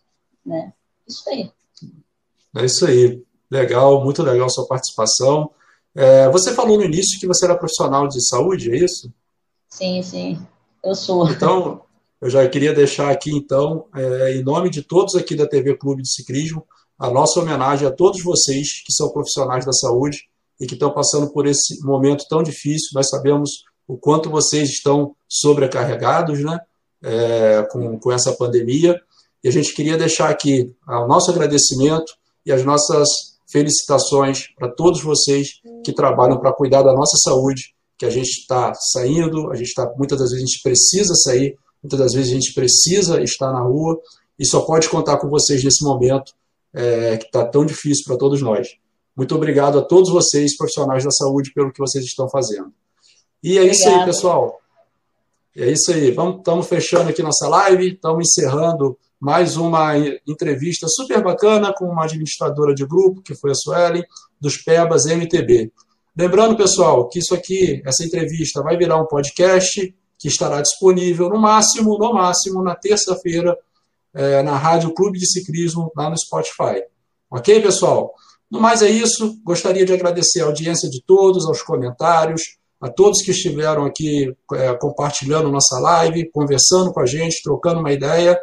né? 0.44 0.72
Isso 1.06 1.28
aí. 1.30 1.52
É 2.56 2.64
isso 2.64 2.86
aí. 2.86 3.27
Legal, 3.50 4.02
muito 4.04 4.22
legal 4.22 4.48
sua 4.50 4.66
participação. 4.66 5.50
É, 5.94 6.28
você 6.30 6.54
falou 6.54 6.76
no 6.76 6.84
início 6.84 7.18
que 7.18 7.26
você 7.26 7.44
era 7.44 7.56
profissional 7.56 8.06
de 8.06 8.26
saúde, 8.26 8.70
é 8.70 8.76
isso? 8.76 9.12
Sim, 9.68 10.02
sim, 10.02 10.38
eu 10.84 10.94
sou. 10.94 11.28
Então, 11.30 11.82
eu 12.20 12.28
já 12.28 12.46
queria 12.48 12.74
deixar 12.74 13.10
aqui, 13.10 13.30
então, 13.30 13.86
é, 13.94 14.36
em 14.36 14.42
nome 14.42 14.70
de 14.70 14.82
todos 14.82 15.14
aqui 15.14 15.34
da 15.34 15.46
TV 15.46 15.76
Clube 15.76 16.02
de 16.02 16.12
Ciclismo, 16.12 16.66
a 16.98 17.10
nossa 17.10 17.40
homenagem 17.40 17.86
a 17.86 17.92
todos 17.92 18.22
vocês 18.22 18.82
que 18.84 18.92
são 18.92 19.10
profissionais 19.10 19.64
da 19.64 19.72
saúde 19.72 20.28
e 20.60 20.66
que 20.66 20.74
estão 20.74 20.92
passando 20.92 21.32
por 21.32 21.46
esse 21.46 21.80
momento 21.84 22.26
tão 22.28 22.42
difícil. 22.42 22.90
Nós 22.92 23.08
sabemos 23.08 23.62
o 23.86 23.96
quanto 23.96 24.28
vocês 24.28 24.68
estão 24.68 25.14
sobrecarregados 25.28 26.40
né, 26.40 26.58
é, 27.02 27.62
com, 27.70 27.98
com 27.98 28.10
essa 28.10 28.32
pandemia. 28.32 29.00
E 29.42 29.48
a 29.48 29.52
gente 29.52 29.72
queria 29.72 29.96
deixar 29.96 30.28
aqui 30.28 30.74
o 30.88 31.06
nosso 31.06 31.30
agradecimento 31.30 32.12
e 32.44 32.50
as 32.50 32.64
nossas 32.64 33.37
felicitações 33.50 34.48
para 34.56 34.68
todos 34.68 35.02
vocês 35.02 35.60
que 35.84 35.92
trabalham 35.92 36.38
para 36.38 36.52
cuidar 36.52 36.82
da 36.82 36.92
nossa 36.92 37.16
saúde, 37.16 37.74
que 37.96 38.04
a 38.04 38.10
gente 38.10 38.28
está 38.28 38.72
saindo, 38.74 39.50
a 39.50 39.56
gente 39.56 39.68
está 39.68 39.92
muitas 39.96 40.18
das 40.18 40.30
vezes 40.30 40.44
a 40.44 40.46
gente 40.46 40.62
precisa 40.62 41.14
sair, 41.14 41.58
muitas 41.82 41.98
das 41.98 42.12
vezes 42.12 42.30
a 42.30 42.34
gente 42.34 42.54
precisa 42.54 43.22
estar 43.22 43.52
na 43.52 43.62
rua 43.62 43.98
e 44.38 44.46
só 44.46 44.60
pode 44.60 44.88
contar 44.88 45.16
com 45.16 45.28
vocês 45.28 45.64
nesse 45.64 45.82
momento 45.82 46.32
é, 46.72 47.16
que 47.16 47.26
está 47.26 47.44
tão 47.44 47.64
difícil 47.64 48.04
para 48.06 48.16
todos 48.16 48.40
nós. 48.40 48.68
Muito 49.16 49.34
obrigado 49.34 49.78
a 49.78 49.82
todos 49.82 50.12
vocês, 50.12 50.56
profissionais 50.56 51.02
da 51.02 51.10
saúde, 51.10 51.52
pelo 51.52 51.72
que 51.72 51.80
vocês 51.80 52.04
estão 52.04 52.28
fazendo. 52.28 52.72
E 53.42 53.58
é 53.58 53.62
Obrigada. 53.62 53.72
isso 53.72 53.88
aí, 53.88 54.04
pessoal. 54.04 54.60
É 55.56 55.70
isso 55.72 55.92
aí. 55.92 56.10
Estamos 56.10 56.68
fechando 56.68 57.10
aqui 57.10 57.20
nossa 57.20 57.48
live, 57.48 57.94
estamos 57.94 58.28
encerrando 58.28 58.96
mais 59.20 59.56
uma 59.56 59.96
entrevista 60.26 60.86
super 60.88 61.22
bacana 61.22 61.72
com 61.74 61.86
uma 61.86 62.04
administradora 62.04 62.74
de 62.74 62.86
grupo, 62.86 63.22
que 63.22 63.34
foi 63.34 63.50
a 63.50 63.54
Suelen, 63.54 64.04
dos 64.40 64.56
PEBAS 64.58 65.06
MTB. 65.06 65.72
Lembrando, 66.16 66.56
pessoal, 66.56 67.08
que 67.08 67.18
isso 67.18 67.34
aqui, 67.34 67.82
essa 67.84 68.04
entrevista, 68.04 68.62
vai 68.62 68.76
virar 68.76 69.00
um 69.00 69.06
podcast 69.06 69.94
que 70.18 70.28
estará 70.28 70.60
disponível 70.60 71.28
no 71.28 71.38
máximo, 71.38 71.96
no 71.96 72.12
máximo, 72.12 72.62
na 72.62 72.74
terça-feira, 72.74 73.56
é, 74.14 74.42
na 74.42 74.56
Rádio 74.56 74.92
Clube 74.92 75.18
de 75.18 75.30
Ciclismo, 75.30 75.92
lá 75.96 76.10
no 76.10 76.18
Spotify. 76.18 76.82
Ok, 77.30 77.60
pessoal? 77.60 78.12
No 78.50 78.60
mais 78.60 78.82
é 78.82 78.90
isso. 78.90 79.38
Gostaria 79.44 79.84
de 79.84 79.92
agradecer 79.92 80.40
a 80.40 80.46
audiência 80.46 80.88
de 80.88 81.02
todos, 81.02 81.46
aos 81.46 81.62
comentários, 81.62 82.56
a 82.80 82.88
todos 82.88 83.22
que 83.22 83.30
estiveram 83.30 83.84
aqui 83.84 84.34
é, 84.54 84.74
compartilhando 84.74 85.50
nossa 85.50 85.78
live, 85.78 86.30
conversando 86.30 86.92
com 86.92 87.00
a 87.00 87.06
gente, 87.06 87.42
trocando 87.42 87.80
uma 87.80 87.92
ideia. 87.92 88.38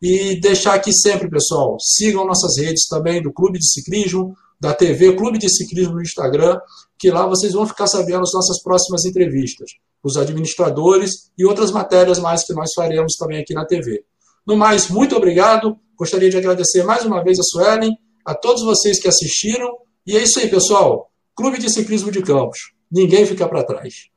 E 0.00 0.40
deixar 0.40 0.74
aqui 0.74 0.92
sempre, 0.92 1.28
pessoal, 1.28 1.76
sigam 1.78 2.26
nossas 2.26 2.56
redes 2.56 2.86
também 2.88 3.22
do 3.22 3.32
Clube 3.32 3.58
de 3.58 3.70
Ciclismo, 3.70 4.34
da 4.58 4.72
TV 4.72 5.14
Clube 5.14 5.38
de 5.38 5.48
Ciclismo 5.48 5.94
no 5.94 6.02
Instagram, 6.02 6.58
que 6.98 7.10
lá 7.10 7.26
vocês 7.26 7.52
vão 7.52 7.66
ficar 7.66 7.86
sabendo 7.86 8.22
as 8.22 8.32
nossas 8.32 8.62
próximas 8.62 9.04
entrevistas, 9.04 9.70
os 10.02 10.16
administradores 10.16 11.30
e 11.36 11.44
outras 11.44 11.70
matérias 11.70 12.18
mais 12.18 12.44
que 12.44 12.52
nós 12.52 12.72
faremos 12.74 13.14
também 13.16 13.40
aqui 13.40 13.54
na 13.54 13.66
TV. 13.66 14.04
No 14.46 14.56
mais, 14.56 14.88
muito 14.88 15.16
obrigado. 15.16 15.78
Gostaria 15.96 16.30
de 16.30 16.36
agradecer 16.36 16.82
mais 16.82 17.04
uma 17.04 17.22
vez 17.22 17.38
a 17.38 17.42
Suelen, 17.42 17.96
a 18.24 18.34
todos 18.34 18.62
vocês 18.62 19.00
que 19.00 19.08
assistiram. 19.08 19.68
E 20.06 20.16
é 20.16 20.22
isso 20.22 20.40
aí, 20.40 20.48
pessoal. 20.48 21.10
Clube 21.34 21.58
de 21.58 21.70
Ciclismo 21.70 22.10
de 22.10 22.22
Campos. 22.22 22.58
Ninguém 22.90 23.24
fica 23.26 23.46
para 23.48 23.64
trás. 23.64 24.10